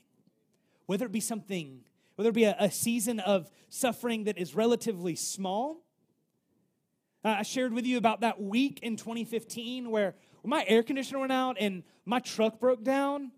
Whether 0.85 1.07
it 1.07 1.11
be 1.11 1.19
something, 1.19 1.81
whether 2.15 2.29
it 2.29 2.35
be 2.35 2.45
a, 2.45 2.55
a 2.59 2.71
season 2.71 3.19
of 3.19 3.49
suffering 3.69 4.25
that 4.25 4.37
is 4.37 4.55
relatively 4.55 5.15
small. 5.15 5.83
Uh, 7.23 7.35
I 7.39 7.43
shared 7.43 7.73
with 7.73 7.85
you 7.85 7.97
about 7.97 8.21
that 8.21 8.41
week 8.41 8.79
in 8.81 8.95
2015 8.95 9.89
where 9.89 10.15
my 10.43 10.63
air 10.67 10.83
conditioner 10.83 11.19
went 11.19 11.31
out 11.31 11.57
and 11.59 11.83
my 12.05 12.19
truck 12.19 12.59
broke 12.59 12.83
down, 12.83 13.31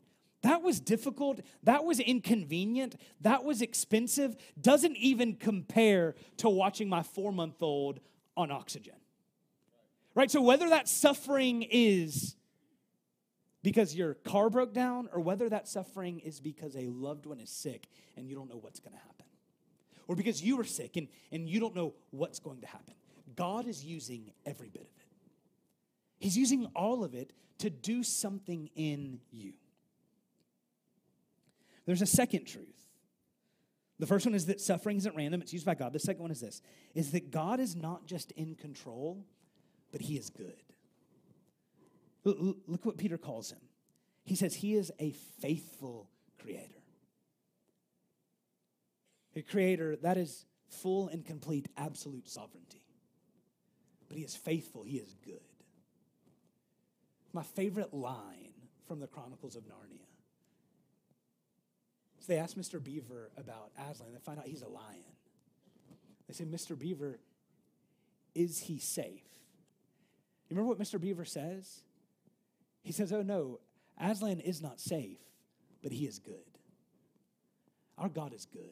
that 0.43 0.61
was 0.61 0.79
difficult. 0.79 1.39
That 1.63 1.83
was 1.83 1.99
inconvenient. 1.99 2.95
That 3.21 3.43
was 3.43 3.61
expensive. 3.61 4.35
Doesn't 4.59 4.95
even 4.97 5.35
compare 5.35 6.15
to 6.37 6.49
watching 6.49 6.89
my 6.89 7.03
four 7.03 7.31
month 7.31 7.61
old 7.61 7.99
on 8.35 8.51
oxygen. 8.51 8.95
Right? 10.15 10.29
So, 10.29 10.41
whether 10.41 10.69
that 10.69 10.87
suffering 10.87 11.63
is 11.63 12.35
because 13.63 13.95
your 13.95 14.13
car 14.13 14.49
broke 14.49 14.73
down 14.73 15.09
or 15.11 15.19
whether 15.19 15.49
that 15.49 15.67
suffering 15.67 16.19
is 16.19 16.39
because 16.39 16.75
a 16.75 16.87
loved 16.87 17.25
one 17.25 17.39
is 17.39 17.49
sick 17.49 17.87
and 18.15 18.27
you 18.27 18.35
don't 18.35 18.49
know 18.49 18.57
what's 18.57 18.79
going 18.79 18.93
to 18.93 18.99
happen, 18.99 19.25
or 20.07 20.15
because 20.15 20.41
you 20.41 20.59
are 20.59 20.63
sick 20.63 20.95
and, 20.95 21.07
and 21.31 21.49
you 21.49 21.59
don't 21.59 21.75
know 21.75 21.93
what's 22.11 22.39
going 22.39 22.61
to 22.61 22.67
happen, 22.67 22.93
God 23.35 23.67
is 23.67 23.83
using 23.83 24.31
every 24.45 24.69
bit 24.69 24.83
of 24.83 24.87
it. 24.87 25.05
He's 26.19 26.37
using 26.37 26.65
all 26.75 27.03
of 27.03 27.13
it 27.13 27.33
to 27.59 27.69
do 27.69 28.03
something 28.03 28.69
in 28.75 29.19
you. 29.31 29.53
There's 31.85 32.01
a 32.01 32.07
second 32.07 32.45
truth. 32.45 32.87
The 33.99 34.05
first 34.05 34.25
one 34.25 34.35
is 34.35 34.45
that 34.45 34.61
suffering 34.61 34.97
isn't 34.97 35.15
random, 35.15 35.41
it's 35.41 35.53
used 35.53 35.65
by 35.65 35.73
God. 35.73 35.93
The 35.93 35.99
second 35.99 36.21
one 36.21 36.31
is 36.31 36.39
this 36.39 36.61
is 36.93 37.11
that 37.11 37.31
God 37.31 37.59
is 37.59 37.75
not 37.75 38.05
just 38.05 38.31
in 38.33 38.55
control, 38.55 39.25
but 39.91 40.01
he 40.01 40.17
is 40.17 40.29
good. 40.29 40.61
Look 42.23 42.85
what 42.85 42.97
Peter 42.97 43.17
calls 43.17 43.51
him. 43.51 43.59
He 44.23 44.35
says 44.35 44.53
he 44.53 44.75
is 44.75 44.91
a 44.99 45.11
faithful 45.41 46.09
creator. 46.41 46.81
A 49.35 49.41
creator 49.41 49.95
that 49.97 50.17
is 50.17 50.45
full 50.67 51.07
and 51.07 51.25
complete 51.25 51.67
absolute 51.77 52.27
sovereignty. 52.27 52.83
But 54.07 54.17
he 54.17 54.23
is 54.23 54.35
faithful, 54.35 54.83
he 54.83 54.97
is 54.97 55.13
good 55.23 55.41
my 57.37 57.43
favorite 57.43 57.93
line 57.93 58.53
from 58.87 58.99
the 58.99 59.05
Chronicles 59.05 59.55
of 59.55 59.61
Narnia. 59.63 60.07
So 62.19 62.33
they 62.33 62.39
ask 62.39 62.57
Mr. 62.57 62.83
Beaver 62.83 63.29
about 63.37 63.69
Aslan. 63.77 64.11
They 64.11 64.19
find 64.19 64.39
out 64.39 64.47
he's 64.47 64.63
a 64.63 64.67
lion. 64.67 65.03
They 66.27 66.33
say, 66.33 66.45
Mr. 66.45 66.77
Beaver, 66.77 67.19
is 68.33 68.61
he 68.61 68.79
safe? 68.79 69.21
You 70.49 70.55
remember 70.55 70.69
what 70.69 70.79
Mr. 70.79 70.99
Beaver 70.99 71.25
says? 71.25 71.81
He 72.87 72.93
says, 72.93 73.11
Oh 73.11 73.21
no, 73.21 73.59
Aslan 73.99 74.39
is 74.39 74.61
not 74.61 74.79
safe, 74.79 75.19
but 75.83 75.91
he 75.91 76.05
is 76.05 76.19
good. 76.19 76.35
Our 77.97 78.07
God 78.07 78.31
is 78.33 78.45
good. 78.45 78.71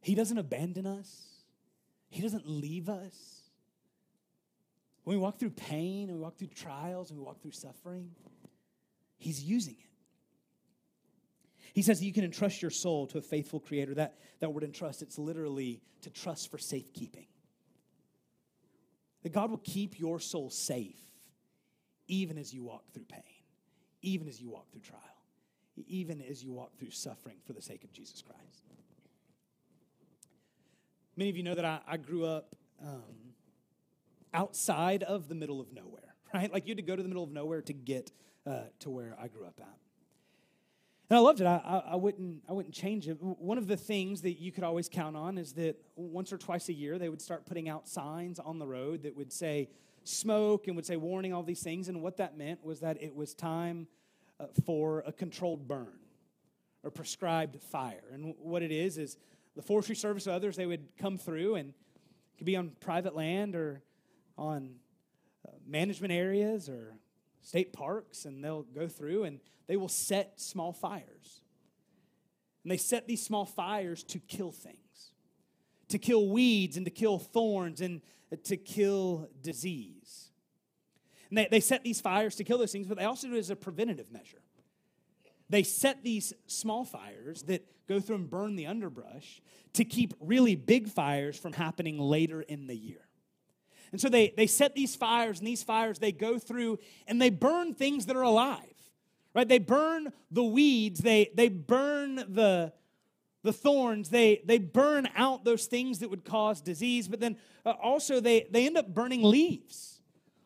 He 0.00 0.16
doesn't 0.16 0.36
abandon 0.36 0.88
us, 0.88 1.44
He 2.08 2.20
doesn't 2.20 2.48
leave 2.48 2.88
us. 2.88 3.42
When 5.04 5.16
we 5.16 5.22
walk 5.22 5.38
through 5.38 5.50
pain 5.50 6.08
and 6.08 6.18
we 6.18 6.24
walk 6.24 6.36
through 6.36 6.48
trials 6.48 7.10
and 7.10 7.18
we 7.20 7.24
walk 7.24 7.40
through 7.42 7.52
suffering, 7.52 8.10
He's 9.16 9.44
using 9.44 9.76
it. 9.78 9.90
He 11.74 11.82
says 11.82 12.02
you 12.02 12.12
can 12.12 12.24
entrust 12.24 12.60
your 12.60 12.72
soul 12.72 13.06
to 13.06 13.18
a 13.18 13.22
faithful 13.22 13.60
creator. 13.60 13.94
That, 13.94 14.18
that 14.40 14.52
word 14.52 14.64
entrust, 14.64 15.00
it's 15.00 15.16
literally 15.16 15.80
to 16.02 16.10
trust 16.10 16.50
for 16.50 16.58
safekeeping. 16.58 17.28
That 19.22 19.32
God 19.32 19.50
will 19.50 19.58
keep 19.62 20.00
your 20.00 20.18
soul 20.18 20.50
safe 20.50 21.09
even 22.10 22.36
as 22.38 22.52
you 22.52 22.64
walk 22.64 22.82
through 22.92 23.04
pain, 23.04 23.22
even 24.02 24.26
as 24.26 24.40
you 24.40 24.50
walk 24.50 24.70
through 24.72 24.80
trial, 24.80 25.00
even 25.86 26.20
as 26.20 26.42
you 26.42 26.52
walk 26.52 26.76
through 26.76 26.90
suffering 26.90 27.36
for 27.46 27.52
the 27.52 27.62
sake 27.62 27.84
of 27.84 27.92
Jesus 27.92 28.20
Christ. 28.20 28.64
Many 31.16 31.30
of 31.30 31.36
you 31.36 31.44
know 31.44 31.54
that 31.54 31.64
I, 31.64 31.80
I 31.86 31.96
grew 31.98 32.26
up 32.26 32.56
um, 32.82 33.34
outside 34.34 35.04
of 35.04 35.28
the 35.28 35.34
middle 35.34 35.60
of 35.60 35.72
nowhere, 35.72 36.14
right? 36.34 36.52
Like 36.52 36.66
you 36.66 36.72
had 36.72 36.78
to 36.78 36.82
go 36.82 36.96
to 36.96 37.02
the 37.02 37.08
middle 37.08 37.24
of 37.24 37.30
nowhere 37.30 37.62
to 37.62 37.72
get 37.72 38.10
uh, 38.44 38.62
to 38.80 38.90
where 38.90 39.16
I 39.20 39.28
grew 39.28 39.46
up 39.46 39.60
at. 39.60 39.78
And 41.10 41.16
I 41.16 41.20
loved 41.20 41.40
it. 41.40 41.46
I, 41.46 41.60
I, 41.64 41.92
I, 41.92 41.96
wouldn't, 41.96 42.42
I 42.48 42.52
wouldn't 42.52 42.74
change 42.74 43.08
it. 43.08 43.18
One 43.20 43.58
of 43.58 43.66
the 43.66 43.76
things 43.76 44.22
that 44.22 44.40
you 44.40 44.50
could 44.52 44.64
always 44.64 44.88
count 44.88 45.16
on 45.16 45.38
is 45.38 45.52
that 45.54 45.76
once 45.96 46.32
or 46.32 46.38
twice 46.38 46.68
a 46.68 46.72
year, 46.72 46.98
they 46.98 47.08
would 47.08 47.20
start 47.20 47.46
putting 47.46 47.68
out 47.68 47.88
signs 47.88 48.38
on 48.38 48.58
the 48.58 48.66
road 48.66 49.02
that 49.02 49.16
would 49.16 49.32
say 49.32 49.68
smoke 50.10 50.66
and 50.66 50.76
would 50.76 50.86
say 50.86 50.96
warning, 50.96 51.32
all 51.32 51.42
these 51.42 51.62
things. 51.62 51.88
And 51.88 52.02
what 52.02 52.16
that 52.18 52.36
meant 52.36 52.64
was 52.64 52.80
that 52.80 53.02
it 53.02 53.14
was 53.14 53.34
time 53.34 53.86
uh, 54.38 54.46
for 54.64 55.02
a 55.06 55.12
controlled 55.12 55.66
burn 55.66 55.98
or 56.82 56.90
prescribed 56.90 57.60
fire. 57.60 58.04
And 58.12 58.34
what 58.38 58.62
it 58.62 58.72
is, 58.72 58.98
is 58.98 59.16
the 59.54 59.62
forestry 59.62 59.96
service 59.96 60.26
or 60.26 60.32
others, 60.32 60.56
they 60.56 60.66
would 60.66 60.88
come 60.98 61.18
through 61.18 61.56
and 61.56 61.70
it 61.70 62.38
could 62.38 62.46
be 62.46 62.56
on 62.56 62.72
private 62.80 63.14
land 63.14 63.54
or 63.54 63.82
on 64.38 64.76
uh, 65.46 65.52
management 65.66 66.12
areas 66.12 66.68
or 66.68 66.94
state 67.42 67.72
parks, 67.72 68.24
and 68.24 68.44
they'll 68.44 68.62
go 68.62 68.86
through 68.86 69.24
and 69.24 69.40
they 69.66 69.76
will 69.76 69.88
set 69.88 70.40
small 70.40 70.72
fires. 70.72 71.42
And 72.64 72.70
they 72.70 72.76
set 72.76 73.06
these 73.06 73.24
small 73.24 73.46
fires 73.46 74.02
to 74.04 74.18
kill 74.18 74.52
things, 74.52 74.76
to 75.90 75.98
kill 75.98 76.28
weeds 76.28 76.76
and 76.76 76.86
to 76.86 76.90
kill 76.90 77.18
thorns 77.18 77.80
and 77.80 78.00
to 78.44 78.56
kill 78.56 79.28
disease. 79.42 80.30
And 81.28 81.38
they, 81.38 81.48
they 81.50 81.60
set 81.60 81.84
these 81.84 82.00
fires 82.00 82.34
to 82.36 82.44
kill 82.44 82.58
those 82.58 82.72
things, 82.72 82.86
but 82.86 82.98
they 82.98 83.04
also 83.04 83.28
do 83.28 83.34
it 83.34 83.38
as 83.38 83.50
a 83.50 83.56
preventative 83.56 84.10
measure. 84.10 84.42
They 85.48 85.62
set 85.62 86.02
these 86.02 86.32
small 86.46 86.84
fires 86.84 87.42
that 87.44 87.66
go 87.88 88.00
through 88.00 88.16
and 88.16 88.30
burn 88.30 88.56
the 88.56 88.66
underbrush 88.66 89.42
to 89.74 89.84
keep 89.84 90.14
really 90.20 90.54
big 90.54 90.88
fires 90.88 91.36
from 91.36 91.52
happening 91.52 91.98
later 91.98 92.40
in 92.40 92.66
the 92.66 92.76
year. 92.76 93.06
And 93.92 94.00
so 94.00 94.08
they, 94.08 94.32
they 94.36 94.46
set 94.46 94.76
these 94.76 94.94
fires, 94.94 95.38
and 95.38 95.46
these 95.46 95.64
fires 95.64 95.98
they 95.98 96.12
go 96.12 96.38
through 96.38 96.78
and 97.08 97.20
they 97.20 97.30
burn 97.30 97.74
things 97.74 98.06
that 98.06 98.16
are 98.16 98.22
alive. 98.22 98.66
Right? 99.34 99.48
They 99.48 99.58
burn 99.58 100.12
the 100.30 100.44
weeds, 100.44 101.00
they, 101.00 101.30
they 101.34 101.48
burn 101.48 102.16
the, 102.16 102.72
the 103.42 103.52
thorns, 103.52 104.10
they, 104.10 104.42
they 104.44 104.58
burn 104.58 105.08
out 105.16 105.44
those 105.44 105.66
things 105.66 106.00
that 106.00 106.10
would 106.10 106.24
cause 106.24 106.60
disease, 106.60 107.08
but 107.08 107.20
then 107.20 107.36
uh, 107.64 107.70
also 107.70 108.20
they, 108.20 108.46
they 108.50 108.66
end 108.66 108.76
up 108.76 108.92
burning 108.92 109.22
leaves 109.22 110.00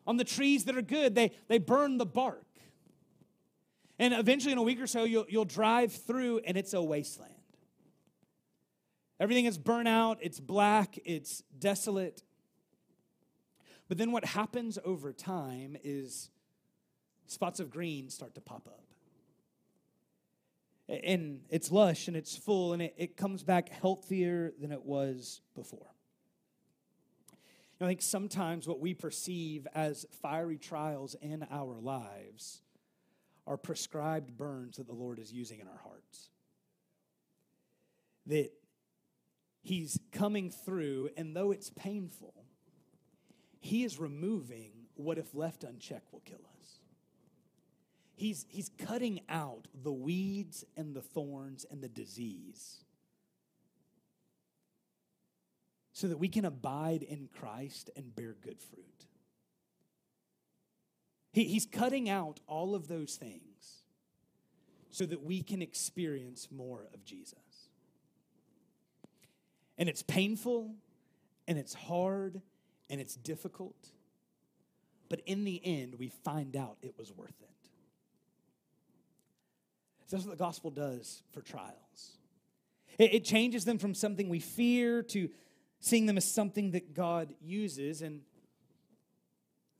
on 0.07 0.17
the 0.17 0.23
trees 0.23 0.65
that 0.65 0.77
are 0.77 0.81
good. 0.81 1.15
They, 1.15 1.31
they 1.47 1.57
burn 1.57 1.97
the 1.97 2.05
bark. 2.05 2.43
And 3.97 4.13
eventually, 4.13 4.51
in 4.51 4.57
a 4.57 4.63
week 4.63 4.81
or 4.81 4.87
so, 4.87 5.03
you'll, 5.03 5.25
you'll 5.29 5.45
drive 5.45 5.93
through 5.93 6.39
and 6.39 6.57
it's 6.57 6.73
a 6.73 6.81
wasteland. 6.81 7.31
Everything 9.19 9.45
is 9.45 9.57
burnt 9.57 9.87
out, 9.87 10.17
it's 10.21 10.39
black, 10.39 10.99
it's 11.05 11.41
desolate. 11.57 12.21
But 13.87 13.97
then 13.97 14.11
what 14.11 14.25
happens 14.25 14.77
over 14.83 15.13
time 15.13 15.77
is 15.83 16.29
spots 17.27 17.59
of 17.59 17.69
green 17.69 18.09
start 18.09 18.35
to 18.35 18.41
pop 18.41 18.67
up. 18.67 18.83
And 20.87 21.41
it's 21.49 21.71
lush 21.71 22.07
and 22.07 22.15
it's 22.15 22.35
full 22.35 22.73
and 22.73 22.81
it, 22.81 22.93
it 22.97 23.17
comes 23.17 23.43
back 23.43 23.69
healthier 23.69 24.53
than 24.59 24.71
it 24.71 24.83
was 24.83 25.41
before. 25.55 25.95
I 27.81 27.87
think 27.87 28.01
sometimes 28.01 28.67
what 28.67 28.79
we 28.79 28.93
perceive 28.93 29.67
as 29.75 30.05
fiery 30.21 30.57
trials 30.57 31.15
in 31.21 31.45
our 31.51 31.79
lives 31.79 32.61
are 33.45 33.57
prescribed 33.57 34.37
burns 34.37 34.77
that 34.77 34.87
the 34.87 34.93
Lord 34.93 35.19
is 35.19 35.31
using 35.31 35.59
in 35.59 35.67
our 35.67 35.81
hearts. 35.83 36.29
That 38.27 38.51
He's 39.61 39.99
coming 40.11 40.51
through, 40.51 41.09
and 41.17 41.35
though 41.35 41.51
it's 41.51 41.71
painful, 41.71 42.33
He 43.59 43.83
is 43.83 43.99
removing 43.99 44.71
what, 44.93 45.17
if 45.17 45.33
left 45.33 45.63
unchecked, 45.63 46.13
will 46.13 46.21
kill 46.23 46.39
us. 46.53 46.54
He's, 48.15 48.45
he's 48.49 48.69
cutting 48.77 49.21
out 49.27 49.67
the 49.73 49.91
weeds 49.91 50.63
and 50.77 50.95
the 50.95 51.01
thorns 51.01 51.65
and 51.69 51.81
the 51.81 51.89
disease 51.89 52.85
so 55.91 56.07
that 56.07 56.17
we 56.17 56.27
can 56.27 56.45
abide 56.45 57.03
in 57.03 57.29
Christ 57.33 57.89
and 57.95 58.15
bear 58.15 58.35
good 58.41 58.61
fruit. 58.61 59.07
He, 61.31 61.45
he's 61.45 61.65
cutting 61.65 62.09
out 62.09 62.39
all 62.47 62.75
of 62.75 62.87
those 62.87 63.15
things 63.15 63.83
so 64.91 65.05
that 65.05 65.23
we 65.23 65.41
can 65.41 65.61
experience 65.61 66.47
more 66.49 66.87
of 66.93 67.03
Jesus. 67.03 67.69
And 69.77 69.89
it's 69.89 70.03
painful 70.03 70.75
and 71.47 71.57
it's 71.57 71.73
hard 71.73 72.41
and 72.89 73.01
it's 73.01 73.15
difficult. 73.15 73.89
But 75.09 75.21
in 75.25 75.43
the 75.43 75.61
end, 75.63 75.95
we 75.95 76.07
find 76.07 76.55
out 76.55 76.77
it 76.81 76.95
was 76.97 77.11
worth 77.11 77.41
it. 77.41 77.54
That's 80.09 80.25
what 80.25 80.37
the 80.37 80.43
gospel 80.43 80.71
does 80.71 81.23
for 81.33 81.41
trials. 81.41 82.17
It, 82.97 83.15
it 83.15 83.25
changes 83.25 83.65
them 83.65 83.77
from 83.77 83.93
something 83.93 84.29
we 84.29 84.39
fear 84.39 85.03
to 85.03 85.29
seeing 85.79 86.05
them 86.05 86.17
as 86.17 86.25
something 86.25 86.71
that 86.71 86.93
God 86.93 87.33
uses. 87.41 88.01
And 88.01 88.21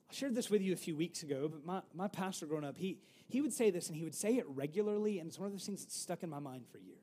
I 0.10 0.14
shared 0.14 0.36
this 0.36 0.50
with 0.50 0.62
you 0.62 0.74
a 0.74 0.78
few 0.78 0.96
weeks 0.96 1.24
ago, 1.24 1.48
but 1.48 1.66
my, 1.66 1.82
my 1.94 2.08
pastor 2.08 2.46
growing 2.46 2.66
up, 2.66 2.78
he, 2.78 3.00
he 3.28 3.42
would 3.42 3.54
say 3.54 3.70
this 3.70 3.88
and 3.88 3.98
he 3.98 4.04
would 4.04 4.16
say 4.16 4.38
it 4.38 4.46
regularly, 4.48 5.20
and 5.20 5.28
it's 5.28 5.40
one 5.40 5.48
of 5.48 5.52
those 5.52 5.66
things 5.66 5.84
that's 5.84 6.00
stuck 6.00 6.24
in 6.24 6.30
my 6.30 6.40
mind 6.40 6.66
for 6.72 6.80
years. 6.80 7.00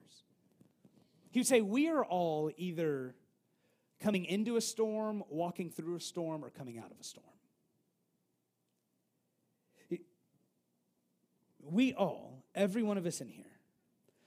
He 1.31 1.41
would 1.41 1.47
say, 1.47 1.63
We 1.63 1.89
are 1.89 2.05
all 2.05 2.51
either 2.57 3.15
coming 4.01 4.25
into 4.25 4.57
a 4.57 4.61
storm, 4.61 5.23
walking 5.29 5.71
through 5.71 5.97
a 5.97 6.01
storm, 6.01 6.45
or 6.45 6.51
coming 6.51 6.79
out 6.79 6.91
of 6.91 7.01
a 7.01 7.05
storm. 7.05 7.27
We 11.63 11.95
all, 11.95 12.42
every 12.55 12.83
one 12.83 12.99
of 12.99 13.07
us 13.07 13.21
in 13.21 13.29
here, 13.29 13.45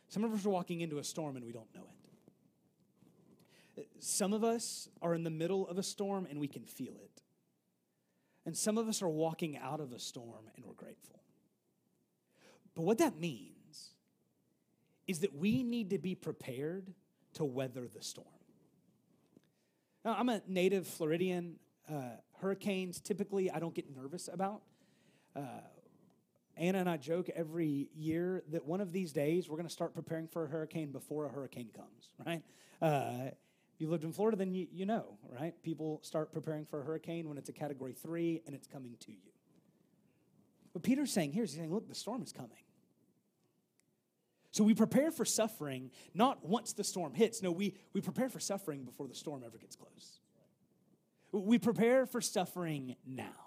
some 0.09 0.23
of 0.23 0.33
us 0.33 0.45
are 0.45 0.49
walking 0.49 0.81
into 0.81 0.97
a 0.97 1.03
storm 1.03 1.35
and 1.35 1.45
we 1.45 1.51
don't 1.51 1.73
know 1.73 1.81
it. 1.81 1.89
Some 3.99 4.33
of 4.33 4.43
us 4.43 4.89
are 5.01 5.13
in 5.13 5.23
the 5.23 5.29
middle 5.29 5.67
of 5.67 5.77
a 5.77 5.83
storm 5.83 6.27
and 6.29 6.39
we 6.39 6.47
can 6.47 6.63
feel 6.63 6.93
it. 6.93 7.21
And 8.45 8.55
some 8.55 8.77
of 8.77 8.87
us 8.87 9.01
are 9.01 9.09
walking 9.09 9.57
out 9.57 9.79
of 9.79 9.91
a 9.91 9.99
storm 9.99 10.45
and 10.55 10.65
we're 10.65 10.73
grateful. 10.73 11.19
But 12.75 12.83
what 12.83 12.97
that 12.99 13.19
means 13.19 13.91
is 15.07 15.19
that 15.19 15.35
we 15.35 15.63
need 15.63 15.89
to 15.91 15.97
be 15.97 16.15
prepared 16.15 16.93
to 17.33 17.45
weather 17.45 17.87
the 17.93 18.01
storm. 18.01 18.27
Now, 20.03 20.15
I'm 20.17 20.29
a 20.29 20.41
native 20.47 20.87
Floridian. 20.87 21.55
Uh, 21.89 22.17
hurricanes, 22.39 22.99
typically, 22.99 23.51
I 23.51 23.59
don't 23.59 23.73
get 23.73 23.95
nervous 23.95 24.29
about. 24.31 24.61
Uh, 25.35 25.41
Anna 26.57 26.79
and 26.79 26.89
I 26.89 26.97
joke 26.97 27.29
every 27.35 27.89
year 27.95 28.43
that 28.51 28.65
one 28.65 28.81
of 28.81 28.91
these 28.91 29.11
days 29.11 29.49
we're 29.49 29.57
going 29.57 29.67
to 29.67 29.73
start 29.73 29.93
preparing 29.93 30.27
for 30.27 30.45
a 30.45 30.47
hurricane 30.47 30.91
before 30.91 31.25
a 31.25 31.29
hurricane 31.29 31.69
comes, 31.75 32.09
right? 32.25 32.41
Uh, 32.81 33.31
if 33.73 33.81
you 33.81 33.89
lived 33.89 34.05
in 34.05 34.13
Florida, 34.13 34.37
then 34.37 34.53
you, 34.53 34.67
you 34.71 34.85
know, 34.85 35.17
right? 35.29 35.53
People 35.61 35.99
start 36.01 36.31
preparing 36.31 36.65
for 36.65 36.81
a 36.81 36.83
hurricane 36.83 37.27
when 37.27 37.37
it's 37.37 37.49
a 37.49 37.53
category 37.53 37.93
three 37.93 38.41
and 38.45 38.55
it's 38.55 38.67
coming 38.67 38.95
to 39.01 39.11
you. 39.11 39.31
What 40.71 40.83
Peter's 40.83 41.11
saying 41.11 41.33
here 41.33 41.43
is 41.43 41.51
he's 41.51 41.59
saying, 41.59 41.73
look, 41.73 41.87
the 41.89 41.95
storm 41.95 42.21
is 42.21 42.31
coming. 42.31 42.51
So 44.51 44.63
we 44.63 44.73
prepare 44.73 45.11
for 45.11 45.25
suffering 45.25 45.91
not 46.13 46.45
once 46.45 46.71
the 46.71 46.85
storm 46.85 47.13
hits. 47.13 47.43
No, 47.43 47.51
we, 47.51 47.75
we 47.91 47.99
prepare 47.99 48.29
for 48.29 48.39
suffering 48.39 48.83
before 48.85 49.09
the 49.09 49.15
storm 49.15 49.43
ever 49.45 49.57
gets 49.57 49.75
close. 49.75 50.19
We 51.33 51.59
prepare 51.59 52.05
for 52.05 52.21
suffering 52.21 52.95
now. 53.05 53.44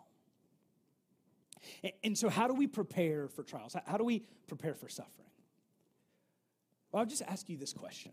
And 2.03 2.17
so, 2.17 2.29
how 2.29 2.49
do 2.49 2.55
we 2.55 2.67
prepare 2.67 3.29
for 3.29 3.43
trials? 3.43 3.77
How 3.87 3.97
do 3.97 4.05
we 4.05 4.25
prepare 4.47 4.75
for 4.75 4.89
suffering? 4.89 5.29
Well, 6.91 7.01
I'll 7.01 7.07
just 7.07 7.23
ask 7.23 7.49
you 7.49 7.57
this 7.57 7.73
question 7.73 8.13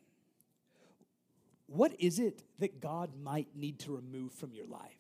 What 1.68 1.94
is 2.00 2.20
it 2.20 2.44
that 2.60 2.82
God 2.82 3.12
might 3.22 3.56
need 3.56 3.80
to 3.82 3.96
remove 3.96 4.34
from 4.34 4.54
your 4.54 4.68
life? 4.68 4.98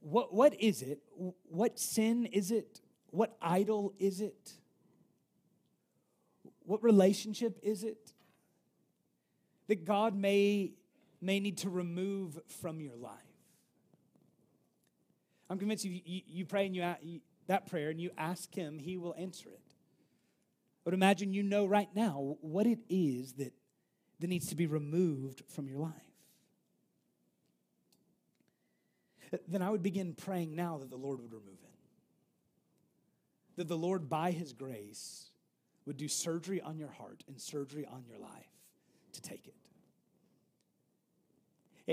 What, 0.00 0.32
what 0.32 0.58
is 0.60 0.80
it? 0.80 1.02
What 1.44 1.78
sin 1.78 2.26
is 2.26 2.50
it? 2.50 2.80
What 3.10 3.36
idol 3.42 3.92
is 3.98 4.20
it? 4.22 4.54
What 6.64 6.82
relationship 6.82 7.58
is 7.62 7.84
it 7.84 8.14
that 9.68 9.84
God 9.84 10.16
may, 10.16 10.72
may 11.20 11.38
need 11.38 11.58
to 11.58 11.70
remove 11.70 12.40
from 12.48 12.80
your 12.80 12.96
life? 12.96 13.33
I'm 15.50 15.58
convinced 15.58 15.84
you, 15.84 16.00
you, 16.04 16.22
you 16.26 16.46
pray 16.46 16.66
and 16.66 16.74
you, 16.74 16.94
you 17.02 17.20
that 17.46 17.66
prayer 17.66 17.90
and 17.90 18.00
you 18.00 18.10
ask 18.16 18.54
Him, 18.54 18.78
He 18.78 18.96
will 18.96 19.14
answer 19.18 19.48
it. 19.50 19.60
But 20.84 20.94
imagine 20.94 21.32
you 21.32 21.42
know 21.42 21.66
right 21.66 21.88
now 21.94 22.36
what 22.40 22.66
it 22.66 22.80
is 22.88 23.34
that, 23.34 23.52
that 24.20 24.26
needs 24.28 24.48
to 24.48 24.56
be 24.56 24.66
removed 24.66 25.42
from 25.48 25.68
your 25.68 25.78
life. 25.78 25.92
Then 29.48 29.62
I 29.62 29.70
would 29.70 29.82
begin 29.82 30.14
praying 30.14 30.54
now 30.54 30.78
that 30.78 30.90
the 30.90 30.96
Lord 30.96 31.20
would 31.20 31.32
remove 31.32 31.58
it. 31.62 31.70
That 33.56 33.68
the 33.68 33.78
Lord, 33.78 34.08
by 34.08 34.30
His 34.30 34.52
grace, 34.52 35.30
would 35.86 35.96
do 35.96 36.08
surgery 36.08 36.60
on 36.60 36.78
your 36.78 36.90
heart 36.90 37.24
and 37.26 37.40
surgery 37.40 37.86
on 37.86 38.04
your 38.08 38.18
life 38.18 38.50
to 39.12 39.22
take 39.22 39.46
it. 39.46 39.54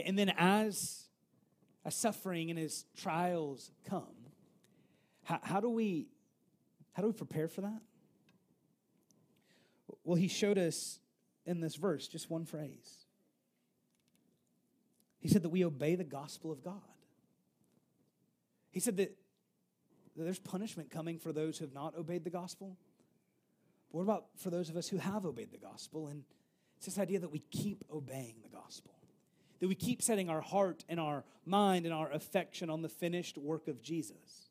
And 0.06 0.18
then 0.18 0.32
as, 0.38 1.06
as 1.86 1.96
suffering 1.96 2.50
and 2.50 2.60
as 2.60 2.86
trials 2.96 3.72
come, 3.88 4.04
how, 5.24 5.40
how 5.44 5.60
do 5.60 5.70
we 5.70 6.08
how 6.94 7.02
do 7.02 7.08
we 7.08 7.14
prepare 7.14 7.48
for 7.48 7.62
that? 7.62 7.82
Well, 10.04 10.18
he 10.18 10.28
showed 10.28 10.58
us 10.58 11.00
in 11.46 11.62
this 11.62 11.76
verse 11.76 12.08
just 12.08 12.30
one 12.30 12.46
phrase. 12.46 13.06
He 15.20 15.28
said 15.28 15.44
that 15.44 15.50
we 15.50 15.64
obey 15.64 15.96
the 15.96 16.04
gospel 16.04 16.52
of 16.52 16.64
God. 16.64 16.82
He 18.72 18.80
said 18.80 18.98
that, 18.98 19.16
that 20.18 20.24
there's 20.24 20.40
punishment 20.40 20.90
coming 20.90 21.20
for 21.20 21.32
those 21.32 21.58
who 21.58 21.66
have 21.66 21.74
not 21.74 21.96
obeyed 21.96 22.24
the 22.24 22.30
gospel. 22.30 22.78
But 23.92 23.98
what 23.98 24.04
about 24.04 24.26
for 24.38 24.50
those 24.50 24.70
of 24.70 24.78
us 24.78 24.88
who 24.88 24.98
have 24.98 25.26
obeyed 25.26 25.52
the 25.52 25.58
gospel? 25.58 26.08
And 26.08 26.24
it's 26.78 26.86
this 26.88 26.98
idea 26.98 27.20
that 27.20 27.32
we 27.32 27.44
keep 27.52 27.84
obeying 27.94 28.36
the 28.42 28.50
gospel, 28.50 28.94
that 29.62 29.68
we 29.68 29.76
keep 29.76 30.02
setting 30.02 30.30
our 30.30 30.42
heart 30.42 30.84
and 30.90 31.00
our 31.00 31.24
mind 31.46 31.86
and 31.86 31.94
our 31.94 32.12
affection 32.12 32.70
on 32.70 32.82
the 32.82 32.90
finished 32.90 33.38
work 33.38 33.68
of 33.68 33.82
Jesus. 33.82 34.50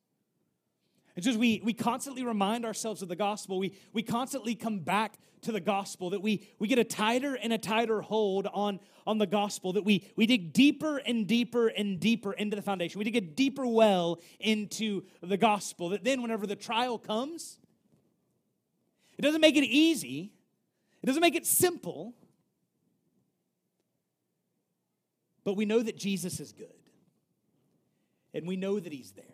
It's 1.16 1.26
just 1.26 1.38
we, 1.38 1.61
we 1.64 1.74
constantly 1.74 2.24
remind 2.24 2.64
ourselves 2.64 3.02
of 3.02 3.08
the 3.08 3.16
gospel. 3.16 3.58
We, 3.58 3.74
we 3.92 4.02
constantly 4.02 4.54
come 4.54 4.78
back 4.78 5.18
to 5.42 5.52
the 5.52 5.61
gospel, 5.61 6.11
that 6.11 6.22
we, 6.22 6.46
we 6.58 6.68
get 6.68 6.78
a 6.78 6.84
tighter 6.84 7.34
and 7.34 7.52
a 7.52 7.58
tighter 7.58 8.02
hold 8.02 8.46
on, 8.46 8.78
on 9.06 9.18
the 9.18 9.26
gospel, 9.26 9.72
that 9.72 9.84
we, 9.84 10.06
we 10.14 10.26
dig 10.26 10.52
deeper 10.52 10.98
and 10.98 11.26
deeper 11.26 11.68
and 11.68 11.98
deeper 11.98 12.32
into 12.32 12.56
the 12.56 12.62
foundation. 12.62 12.98
We 12.98 13.04
dig 13.04 13.16
a 13.16 13.20
deeper 13.22 13.66
well 13.66 14.20
into 14.38 15.02
the 15.22 15.36
gospel, 15.38 15.88
that 15.90 16.04
then 16.04 16.22
whenever 16.22 16.46
the 16.46 16.56
trial 16.56 16.98
comes, 16.98 17.58
it 19.18 19.22
doesn't 19.22 19.40
make 19.40 19.56
it 19.56 19.64
easy, 19.64 20.30
it 21.02 21.06
doesn't 21.06 21.22
make 21.22 21.34
it 21.34 21.46
simple, 21.46 22.14
but 25.45 25.55
we 25.55 25.64
know 25.64 25.82
that 25.82 25.97
Jesus 25.97 26.41
is 26.41 26.53
good, 26.53 26.66
and 28.34 28.47
we 28.47 28.57
know 28.57 28.78
that 28.78 28.93
He's 28.93 29.12
there. 29.12 29.24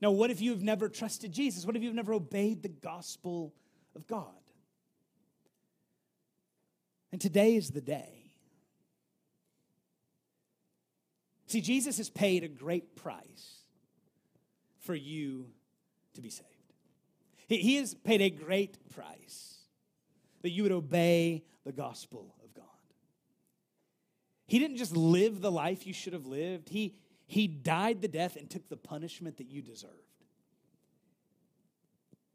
Now, 0.00 0.10
what 0.10 0.30
if 0.30 0.40
you've 0.40 0.64
never 0.64 0.88
trusted 0.88 1.30
Jesus? 1.32 1.64
What 1.64 1.76
if 1.76 1.82
you've 1.82 1.94
never 1.94 2.12
obeyed 2.12 2.62
the 2.62 2.68
gospel 2.68 3.54
of 3.94 4.06
God? 4.08 4.26
And 7.12 7.20
today 7.20 7.54
is 7.54 7.70
the 7.70 7.80
day. 7.80 8.22
See, 11.46 11.60
Jesus 11.60 11.98
has 11.98 12.10
paid 12.10 12.42
a 12.42 12.48
great 12.48 12.96
price 12.96 13.62
for 14.80 14.94
you 14.94 15.46
to 16.14 16.20
be 16.20 16.30
saved. 16.30 16.48
He, 17.46 17.76
has 17.76 17.94
paid 17.94 18.22
a 18.22 18.30
great 18.30 18.78
price 18.90 19.58
that 20.40 20.50
you 20.50 20.62
would 20.62 20.72
obey 20.72 21.44
the 21.64 21.72
gospel. 21.72 22.34
He 24.52 24.58
didn't 24.58 24.76
just 24.76 24.94
live 24.94 25.40
the 25.40 25.50
life 25.50 25.86
you 25.86 25.94
should 25.94 26.12
have 26.12 26.26
lived, 26.26 26.68
He, 26.68 26.94
he 27.26 27.46
died 27.46 28.02
the 28.02 28.08
death 28.08 28.36
and 28.36 28.50
took 28.50 28.68
the 28.68 28.76
punishment 28.76 29.38
that 29.38 29.46
you 29.46 29.62
deserved. 29.62 29.94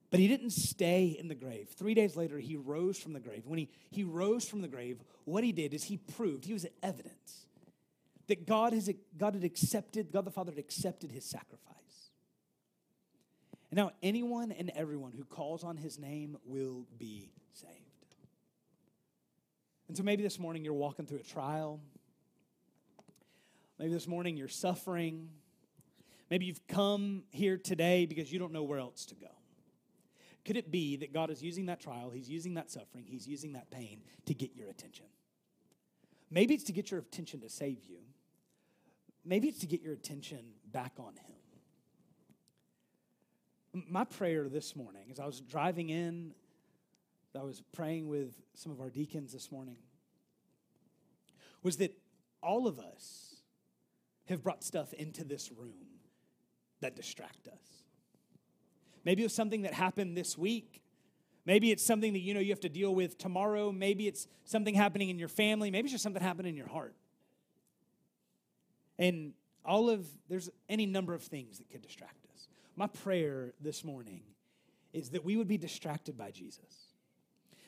But 0.09 0.20
he 0.20 0.28
didn't 0.28 0.49
stay 0.49 1.15
in 1.20 1.28
the 1.28 1.36
grave. 1.36 1.70
Three 1.78 1.93
days 1.93 2.15
later, 2.15 2.39
he 2.39 2.55
rose 2.55 2.97
from 2.97 3.13
the 3.13 3.20
grave. 3.20 3.43
When 3.45 3.59
he, 3.59 3.70
he 3.91 4.03
rose 4.03 4.49
from 4.49 4.61
the 4.61 4.68
grave, 4.68 4.97
what 5.26 5.43
he 5.43 5.51
did 5.51 5.76
is 5.76 5.84
he 5.84 5.97
proved, 5.97 6.45
he 6.45 6.53
was 6.53 6.65
evidence 6.82 7.45
that 8.26 8.47
God, 8.47 8.74
has, 8.74 8.89
God 9.15 9.36
had 9.36 9.43
accepted, 9.43 10.11
God 10.11 10.26
the 10.26 10.32
Father 10.32 10.51
had 10.51 10.57
accepted 10.57 11.11
his 11.11 11.24
sacrifice. 11.24 12.09
And 13.70 13.78
now 13.78 13.91
anyone 14.01 14.51
and 14.51 14.72
everyone 14.72 15.11
who 15.11 15.24
calls 15.24 15.63
on 15.63 15.78
his 15.78 15.99
name 15.99 16.38
will 16.45 16.88
be 16.97 17.30
saved. 17.53 17.74
And 19.88 19.95
so 19.95 20.01
maybe 20.01 20.24
this 20.24 20.39
morning 20.39 20.65
you're 20.65 20.74
walking 20.74 21.05
through 21.05 21.20
a 21.20 21.24
trial, 21.24 21.80
Maybe 23.80 23.93
this 23.93 24.07
morning 24.07 24.38
you're 24.38 24.47
suffering. 24.47 25.30
Maybe 26.30 26.45
you've 26.45 26.65
come 26.67 27.23
here 27.30 27.57
today 27.57 28.05
because 28.05 28.32
you 28.32 28.39
don't 28.39 28.51
know 28.51 28.63
where 28.63 28.80
else 28.80 29.05
to 29.07 29.15
go. 29.15 29.28
Could 30.45 30.57
it 30.57 30.71
be 30.71 30.95
that 30.97 31.13
God 31.13 31.30
is 31.30 31.43
using 31.43 31.67
that 31.67 31.80
trial, 31.80 32.09
He's 32.09 32.30
using 32.30 32.55
that 32.55 32.71
suffering, 32.71 33.05
He's 33.05 33.28
using 33.28 33.53
that 33.53 33.69
pain 33.69 34.01
to 34.25 34.34
get 34.34 34.55
your 34.55 34.69
attention? 34.69 35.05
Maybe 36.32 36.53
it's 36.53 36.63
to 36.65 36.73
get 36.73 36.91
your 36.91 37.01
attention 37.01 37.41
to 37.41 37.49
save 37.49 37.86
you. 37.86 37.99
Maybe 39.23 39.49
it's 39.49 39.59
to 39.59 39.67
get 39.67 39.82
your 39.82 39.93
attention 39.93 40.39
back 40.71 40.93
on 40.97 41.13
Him. 41.15 41.34
My 43.88 44.05
prayer 44.05 44.49
this 44.49 44.75
morning, 44.75 45.09
as 45.11 45.19
I 45.19 45.25
was 45.25 45.41
driving 45.41 45.89
in, 45.89 46.34
I 47.38 47.43
was 47.43 47.61
praying 47.73 48.07
with 48.07 48.34
some 48.55 48.71
of 48.71 48.82
our 48.82 48.89
deacons 48.89 49.32
this 49.32 49.51
morning, 49.51 49.78
was 51.61 51.78
that 51.78 51.95
all 52.41 52.67
of 52.67 52.80
us 52.80 53.26
have 54.30 54.43
brought 54.43 54.63
stuff 54.63 54.93
into 54.93 55.23
this 55.23 55.51
room 55.51 55.88
that 56.82 56.95
distract 56.95 57.47
us. 57.47 57.84
Maybe 59.05 59.23
it 59.23 59.25
was 59.25 59.34
something 59.34 59.61
that 59.61 59.73
happened 59.73 60.17
this 60.17 60.38
week. 60.38 60.82
Maybe 61.45 61.71
it's 61.71 61.84
something 61.84 62.11
that 62.13 62.19
you 62.19 62.34
know 62.34 62.41
you 62.41 62.51
have 62.51 62.59
to 62.61 62.69
deal 62.69 62.93
with 62.93 63.17
tomorrow. 63.17 63.71
Maybe 63.71 64.07
it's 64.07 64.28
something 64.43 64.75
happening 64.75 65.09
in 65.09 65.17
your 65.17 65.30
family. 65.30 65.71
Maybe 65.71 65.86
it's 65.86 65.93
just 65.93 66.03
something 66.03 66.21
happening 66.21 66.51
in 66.51 66.57
your 66.57 66.67
heart. 66.67 66.93
And 68.99 69.34
all 69.63 69.89
of 69.89 70.05
there's 70.28 70.49
any 70.67 70.86
number 70.86 71.13
of 71.13 71.23
things 71.23 71.57
that 71.59 71.69
could 71.69 71.82
distract 71.82 72.25
us. 72.34 72.49
My 72.75 72.88
prayer 72.88 73.53
this 73.61 73.84
morning 73.84 74.23
is 74.91 75.09
that 75.11 75.23
we 75.23 75.38
would 75.38 75.47
be 75.47 75.57
distracted 75.57 76.17
by 76.17 76.32
Jesus. 76.32 76.86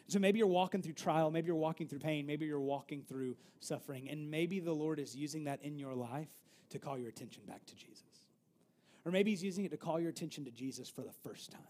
So 0.10 0.18
maybe 0.18 0.40
you're 0.40 0.48
walking 0.48 0.82
through 0.82 0.94
trial, 0.94 1.30
maybe 1.30 1.48
you're 1.48 1.56
walking 1.56 1.88
through 1.88 2.00
pain, 2.00 2.26
maybe 2.26 2.48
you're 2.48 2.60
walking 2.60 3.04
through 3.04 3.38
suffering, 3.60 4.10
and 4.10 4.32
maybe 4.32 4.60
the 4.60 4.74
Lord 4.74 5.00
is 5.00 5.16
using 5.16 5.44
that 5.44 5.62
in 5.62 5.78
your 5.78 5.94
life 5.94 6.30
to 6.72 6.80
call 6.80 6.98
your 6.98 7.10
attention 7.10 7.44
back 7.48 7.64
to 7.68 7.76
Jesus. 7.76 8.02
Or 9.06 9.12
maybe 9.12 9.30
he's 9.30 9.44
using 9.44 9.66
it 9.66 9.72
to 9.72 9.78
call 9.78 10.00
your 10.00 10.10
attention 10.10 10.46
to 10.46 10.52
Jesus 10.52 10.90
for 10.90 11.02
the 11.04 11.12
first 11.24 11.52
time. 11.52 11.62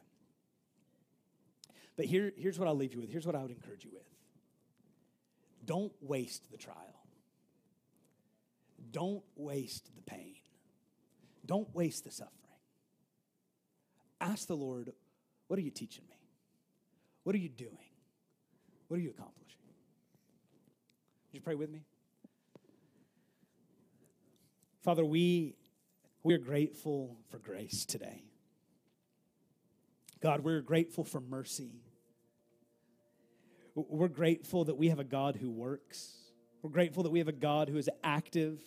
But 1.98 2.06
here, 2.06 2.32
here's 2.38 2.58
what 2.58 2.70
I'll 2.70 2.78
leave 2.78 2.94
you 2.94 3.02
with. 3.02 3.10
Here's 3.10 3.26
what 3.26 3.36
I 3.36 3.42
would 3.42 3.52
encourage 3.52 3.84
you 3.84 3.92
with. 3.94 4.08
Don't 5.66 5.92
waste 6.00 6.50
the 6.50 6.58
trial. 6.58 7.04
Don't 8.92 9.24
waste 9.36 9.90
the 9.98 10.02
pain. 10.02 10.36
Don't 11.46 11.68
waste 11.76 12.06
the 12.06 12.12
suffering. 12.12 12.36
Ask 14.22 14.48
the 14.48 14.56
Lord, 14.56 14.94
what 15.48 15.60
are 15.60 15.62
you 15.62 15.72
teaching 15.72 16.06
me? 16.10 16.16
What 17.24 17.36
are 17.36 17.40
you 17.40 17.50
doing? 17.50 17.89
What 18.90 18.98
are 19.00 19.04
you 19.04 19.12
accomplishing? 19.12 19.62
Would 21.28 21.38
you 21.38 21.42
pray 21.42 21.54
with 21.54 21.70
me? 21.70 21.84
Father, 24.84 25.06
we, 25.06 25.56
we 26.24 26.34
are 26.34 26.40
grateful 26.40 27.16
for 27.30 27.38
grace 27.38 27.86
today. 27.86 28.24
God, 30.22 30.42
we're 30.42 30.62
grateful 30.62 31.04
for 31.04 31.22
mercy. 31.22 31.84
We're 33.76 34.08
grateful 34.08 34.66
that 34.66 34.76
we 34.76 34.90
have 34.90 35.00
a 35.00 35.04
God 35.04 35.36
who 35.36 35.52
works. 35.52 36.16
We're 36.64 36.72
grateful 36.72 37.04
that 37.04 37.12
we 37.12 37.20
have 37.20 37.28
a 37.28 37.32
God 37.32 37.70
who 37.70 37.78
is 37.78 37.90
active. 38.04 38.60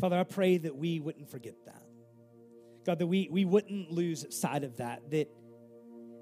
Father, 0.00 0.18
I 0.18 0.24
pray 0.24 0.58
that 0.58 0.74
we 0.74 0.98
wouldn't 0.98 1.30
forget 1.30 1.54
that. 1.66 1.82
God, 2.84 2.98
that 2.98 3.06
we, 3.06 3.28
we 3.30 3.44
wouldn't 3.44 3.92
lose 3.92 4.26
sight 4.36 4.64
of 4.64 4.78
that, 4.78 5.10
that, 5.12 5.28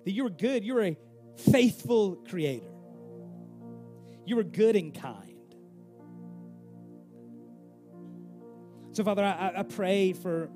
that 0.05 0.13
you're 0.13 0.29
good. 0.29 0.63
You're 0.63 0.85
a 0.85 0.97
faithful 1.37 2.17
creator. 2.29 2.73
You 4.25 4.39
are 4.39 4.45
good 4.45 4.77
and 4.77 4.95
kind. 4.95 5.55
So, 8.93 9.05
Father, 9.05 9.23
I, 9.23 9.53
I 9.59 9.63
pray 9.63 10.15
for 10.15 10.49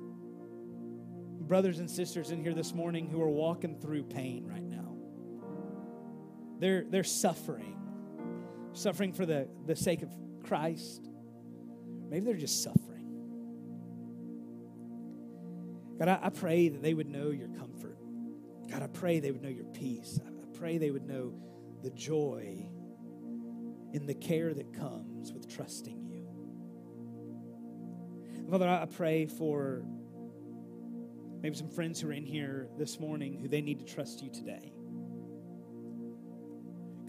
brothers 1.41 1.79
and 1.79 1.89
sisters 1.89 2.31
in 2.31 2.41
here 2.41 2.53
this 2.53 2.73
morning 2.73 3.07
who 3.07 3.21
are 3.21 3.29
walking 3.29 3.75
through 3.79 4.03
pain 4.03 4.45
right 4.47 4.63
now. 4.63 4.95
They're, 6.59 6.83
they're 6.83 7.03
suffering, 7.03 7.77
suffering 8.73 9.13
for 9.13 9.25
the, 9.25 9.47
the 9.65 9.75
sake 9.75 10.01
of 10.01 10.09
Christ. 10.43 11.07
Maybe 12.09 12.25
they're 12.25 12.35
just 12.35 12.63
suffering. 12.63 13.07
God, 15.99 16.07
I, 16.07 16.19
I 16.23 16.29
pray 16.29 16.69
that 16.69 16.81
they 16.81 16.93
would 16.93 17.07
know 17.07 17.29
your 17.29 17.49
comfort. 17.49 17.97
God, 18.69 18.81
I 18.81 18.87
pray 18.87 19.19
they 19.19 19.31
would 19.31 19.43
know 19.43 19.49
your 19.49 19.65
peace. 19.65 20.19
I, 20.25 20.30
pray 20.61 20.77
they 20.77 20.91
would 20.91 21.07
know 21.07 21.33
the 21.81 21.89
joy 21.89 22.69
in 23.93 24.05
the 24.05 24.13
care 24.13 24.53
that 24.53 24.71
comes 24.77 25.33
with 25.33 25.49
trusting 25.51 26.05
you. 26.05 26.23
Father, 28.47 28.69
I 28.69 28.85
pray 28.85 29.25
for 29.25 29.81
maybe 31.41 31.55
some 31.55 31.67
friends 31.67 31.99
who 31.99 32.09
are 32.09 32.13
in 32.13 32.27
here 32.27 32.67
this 32.77 32.99
morning 32.99 33.39
who 33.39 33.47
they 33.47 33.61
need 33.61 33.79
to 33.79 33.85
trust 33.91 34.21
you 34.21 34.29
today. 34.29 34.71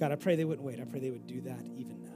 God, 0.01 0.13
I 0.13 0.17
pray 0.17 0.35
they 0.35 0.47
wouldn't 0.47 0.67
wait. 0.67 0.81
I 0.81 0.85
pray 0.85 1.01
they 1.01 1.11
would 1.11 1.27
do 1.27 1.43
that 1.43 1.67
even 1.77 2.03
now. 2.03 2.11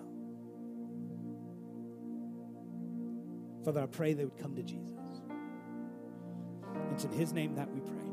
Father, 3.62 3.82
I 3.82 3.86
pray 3.86 4.14
they 4.14 4.24
would 4.24 4.38
come 4.38 4.56
to 4.56 4.62
Jesus. 4.62 5.20
It's 6.92 7.04
in 7.04 7.12
his 7.12 7.34
name 7.34 7.56
that 7.56 7.70
we 7.70 7.80
pray. 7.80 8.05